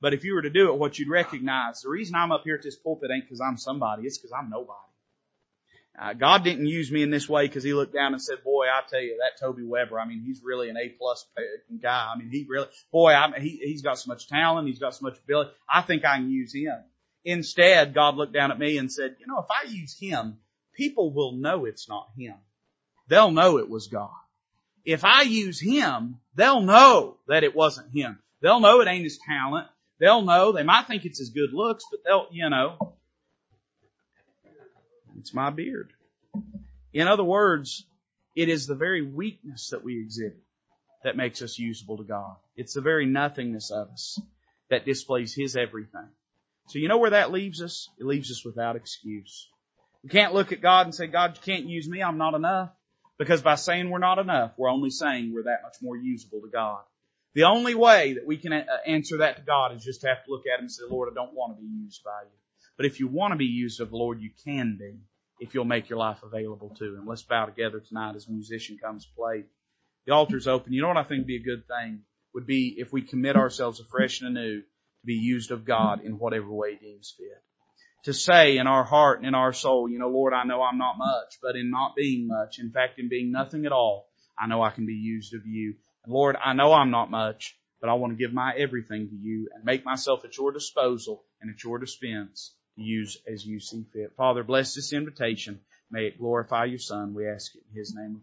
But 0.00 0.14
if 0.14 0.24
you 0.24 0.34
were 0.34 0.42
to 0.42 0.50
do 0.50 0.72
it, 0.72 0.78
what 0.78 0.98
you'd 0.98 1.08
recognize, 1.08 1.80
the 1.82 1.88
reason 1.88 2.14
I'm 2.14 2.32
up 2.32 2.42
here 2.44 2.54
at 2.54 2.62
this 2.62 2.76
pulpit 2.76 3.10
ain't 3.12 3.24
because 3.24 3.40
I'm 3.40 3.56
somebody, 3.56 4.04
it's 4.04 4.18
because 4.18 4.32
I'm 4.32 4.50
nobody. 4.50 4.78
Uh, 6.00 6.12
God 6.12 6.44
didn't 6.44 6.66
use 6.66 6.92
me 6.92 7.02
in 7.02 7.10
this 7.10 7.28
way 7.28 7.48
because 7.48 7.64
He 7.64 7.74
looked 7.74 7.92
down 7.92 8.12
and 8.12 8.22
said, 8.22 8.44
"Boy, 8.44 8.66
I 8.66 8.82
tell 8.88 9.00
you, 9.00 9.18
that 9.18 9.40
Toby 9.44 9.64
Weber. 9.64 9.98
I 9.98 10.06
mean, 10.06 10.22
he's 10.22 10.40
really 10.44 10.68
an 10.68 10.76
A 10.76 10.90
plus 10.90 11.26
guy. 11.82 12.12
I 12.14 12.16
mean, 12.16 12.30
he 12.30 12.46
really, 12.48 12.68
boy, 12.92 13.12
I 13.12 13.28
mean, 13.28 13.40
he, 13.40 13.56
he's 13.56 13.82
got 13.82 13.98
so 13.98 14.08
much 14.08 14.28
talent. 14.28 14.68
He's 14.68 14.78
got 14.78 14.94
so 14.94 15.04
much 15.04 15.18
ability. 15.18 15.50
I 15.68 15.82
think 15.82 16.04
I 16.04 16.18
can 16.18 16.30
use 16.30 16.54
him." 16.54 16.76
Instead, 17.24 17.94
God 17.94 18.14
looked 18.14 18.32
down 18.32 18.52
at 18.52 18.58
me 18.60 18.78
and 18.78 18.92
said, 18.92 19.16
"You 19.18 19.26
know, 19.26 19.40
if 19.40 19.50
I 19.50 19.68
use 19.68 19.98
him, 19.98 20.38
people 20.74 21.12
will 21.12 21.32
know 21.32 21.64
it's 21.64 21.88
not 21.88 22.08
him. 22.16 22.36
They'll 23.08 23.32
know 23.32 23.58
it 23.58 23.68
was 23.68 23.88
God. 23.88 24.10
If 24.84 25.04
I 25.04 25.22
use 25.22 25.60
him, 25.60 26.20
they'll 26.36 26.60
know 26.60 27.16
that 27.26 27.42
it 27.42 27.56
wasn't 27.56 27.92
him. 27.92 28.20
They'll 28.40 28.60
know 28.60 28.80
it 28.80 28.88
ain't 28.88 29.02
his 29.02 29.18
talent. 29.18 29.66
They'll 29.98 30.22
know. 30.22 30.52
They 30.52 30.62
might 30.62 30.86
think 30.86 31.04
it's 31.04 31.18
his 31.18 31.30
good 31.30 31.52
looks, 31.52 31.84
but 31.90 32.00
they'll, 32.04 32.26
you 32.30 32.48
know, 32.48 32.94
it's 35.18 35.34
my 35.34 35.50
beard. 35.50 35.92
In 36.92 37.08
other 37.08 37.24
words, 37.24 37.84
it 38.36 38.48
is 38.48 38.66
the 38.66 38.74
very 38.74 39.02
weakness 39.02 39.70
that 39.70 39.84
we 39.84 40.00
exhibit 40.00 40.42
that 41.04 41.16
makes 41.16 41.42
us 41.42 41.58
usable 41.58 41.96
to 41.98 42.04
God. 42.04 42.36
It's 42.56 42.74
the 42.74 42.80
very 42.80 43.06
nothingness 43.06 43.70
of 43.70 43.90
us 43.90 44.20
that 44.70 44.84
displays 44.84 45.34
His 45.34 45.56
everything. 45.56 46.08
So 46.68 46.78
you 46.78 46.88
know 46.88 46.98
where 46.98 47.10
that 47.10 47.32
leaves 47.32 47.62
us? 47.62 47.88
It 47.98 48.06
leaves 48.06 48.30
us 48.30 48.44
without 48.44 48.76
excuse. 48.76 49.48
We 50.02 50.10
can't 50.10 50.34
look 50.34 50.52
at 50.52 50.60
God 50.60 50.86
and 50.86 50.94
say, 50.94 51.06
God, 51.06 51.36
you 51.36 51.42
can't 51.42 51.66
use 51.66 51.88
me. 51.88 52.02
I'm 52.02 52.18
not 52.18 52.34
enough. 52.34 52.70
Because 53.18 53.42
by 53.42 53.56
saying 53.56 53.90
we're 53.90 53.98
not 53.98 54.18
enough, 54.18 54.52
we're 54.56 54.70
only 54.70 54.90
saying 54.90 55.32
we're 55.34 55.44
that 55.44 55.62
much 55.64 55.76
more 55.82 55.96
usable 55.96 56.40
to 56.42 56.48
God. 56.48 56.82
The 57.38 57.44
only 57.44 57.76
way 57.76 58.14
that 58.14 58.26
we 58.26 58.36
can 58.36 58.52
uh, 58.52 58.64
answer 58.84 59.18
that 59.18 59.36
to 59.36 59.42
God 59.42 59.72
is 59.72 59.84
just 59.84 60.00
to 60.00 60.08
have 60.08 60.24
to 60.24 60.30
look 60.32 60.42
at 60.52 60.58
Him 60.58 60.64
and 60.64 60.72
say, 60.72 60.82
Lord, 60.90 61.08
I 61.08 61.14
don't 61.14 61.36
want 61.36 61.56
to 61.56 61.62
be 61.62 61.68
used 61.68 62.02
by 62.02 62.22
you. 62.24 62.36
But 62.76 62.86
if 62.86 62.98
you 62.98 63.06
want 63.06 63.30
to 63.30 63.36
be 63.36 63.44
used 63.44 63.80
of 63.80 63.90
the 63.90 63.96
Lord, 63.96 64.20
you 64.20 64.30
can 64.44 64.76
be 64.76 64.98
if 65.38 65.54
you'll 65.54 65.64
make 65.64 65.88
your 65.88 66.00
life 66.00 66.18
available 66.24 66.74
to 66.80 66.96
Him. 66.96 67.06
Let's 67.06 67.22
bow 67.22 67.44
together 67.44 67.78
tonight 67.78 68.16
as 68.16 68.26
a 68.26 68.32
musician 68.32 68.76
comes 68.82 69.04
to 69.04 69.14
play. 69.14 69.44
The 70.04 70.14
altar's 70.14 70.48
open. 70.48 70.72
You 70.72 70.82
know 70.82 70.88
what 70.88 70.96
I 70.96 71.04
think 71.04 71.20
would 71.20 71.26
be 71.28 71.36
a 71.36 71.44
good 71.44 71.62
thing? 71.68 72.00
Would 72.34 72.48
be 72.48 72.74
if 72.76 72.92
we 72.92 73.02
commit 73.02 73.36
ourselves 73.36 73.78
afresh 73.78 74.20
and 74.20 74.36
anew 74.36 74.62
to 74.62 74.66
be 75.06 75.14
used 75.14 75.52
of 75.52 75.64
God 75.64 76.00
in 76.04 76.18
whatever 76.18 76.50
way 76.50 76.72
He 76.74 76.86
deems 76.88 77.14
fit. 77.16 77.40
To 78.06 78.14
say 78.14 78.56
in 78.56 78.66
our 78.66 78.82
heart 78.82 79.18
and 79.18 79.28
in 79.28 79.36
our 79.36 79.52
soul, 79.52 79.88
you 79.88 80.00
know, 80.00 80.08
Lord, 80.08 80.32
I 80.32 80.42
know 80.42 80.60
I'm 80.60 80.78
not 80.78 80.98
much, 80.98 81.38
but 81.40 81.54
in 81.54 81.70
not 81.70 81.94
being 81.94 82.26
much, 82.26 82.58
in 82.58 82.72
fact, 82.72 82.98
in 82.98 83.08
being 83.08 83.30
nothing 83.30 83.64
at 83.64 83.70
all, 83.70 84.08
I 84.36 84.48
know 84.48 84.60
I 84.60 84.70
can 84.70 84.86
be 84.86 84.94
used 84.94 85.34
of 85.34 85.46
you. 85.46 85.76
Lord, 86.08 86.36
I 86.42 86.54
know 86.54 86.72
I'm 86.72 86.90
not 86.90 87.10
much, 87.10 87.56
but 87.80 87.90
I 87.90 87.94
want 87.94 88.12
to 88.12 88.16
give 88.16 88.32
my 88.32 88.54
everything 88.56 89.08
to 89.08 89.14
you 89.14 89.50
and 89.54 89.64
make 89.64 89.84
myself 89.84 90.24
at 90.24 90.36
your 90.38 90.52
disposal 90.52 91.22
and 91.40 91.50
at 91.50 91.62
your 91.62 91.78
dispense 91.78 92.54
to 92.76 92.82
use 92.82 93.18
as 93.30 93.44
you 93.44 93.60
see 93.60 93.84
fit. 93.92 94.14
Father, 94.16 94.42
bless 94.42 94.74
this 94.74 94.92
invitation. 94.92 95.60
May 95.90 96.06
it 96.06 96.18
glorify 96.18 96.64
your 96.64 96.78
Son. 96.78 97.14
We 97.14 97.28
ask 97.28 97.54
it 97.54 97.62
in 97.70 97.78
His 97.78 97.94
name. 97.94 98.22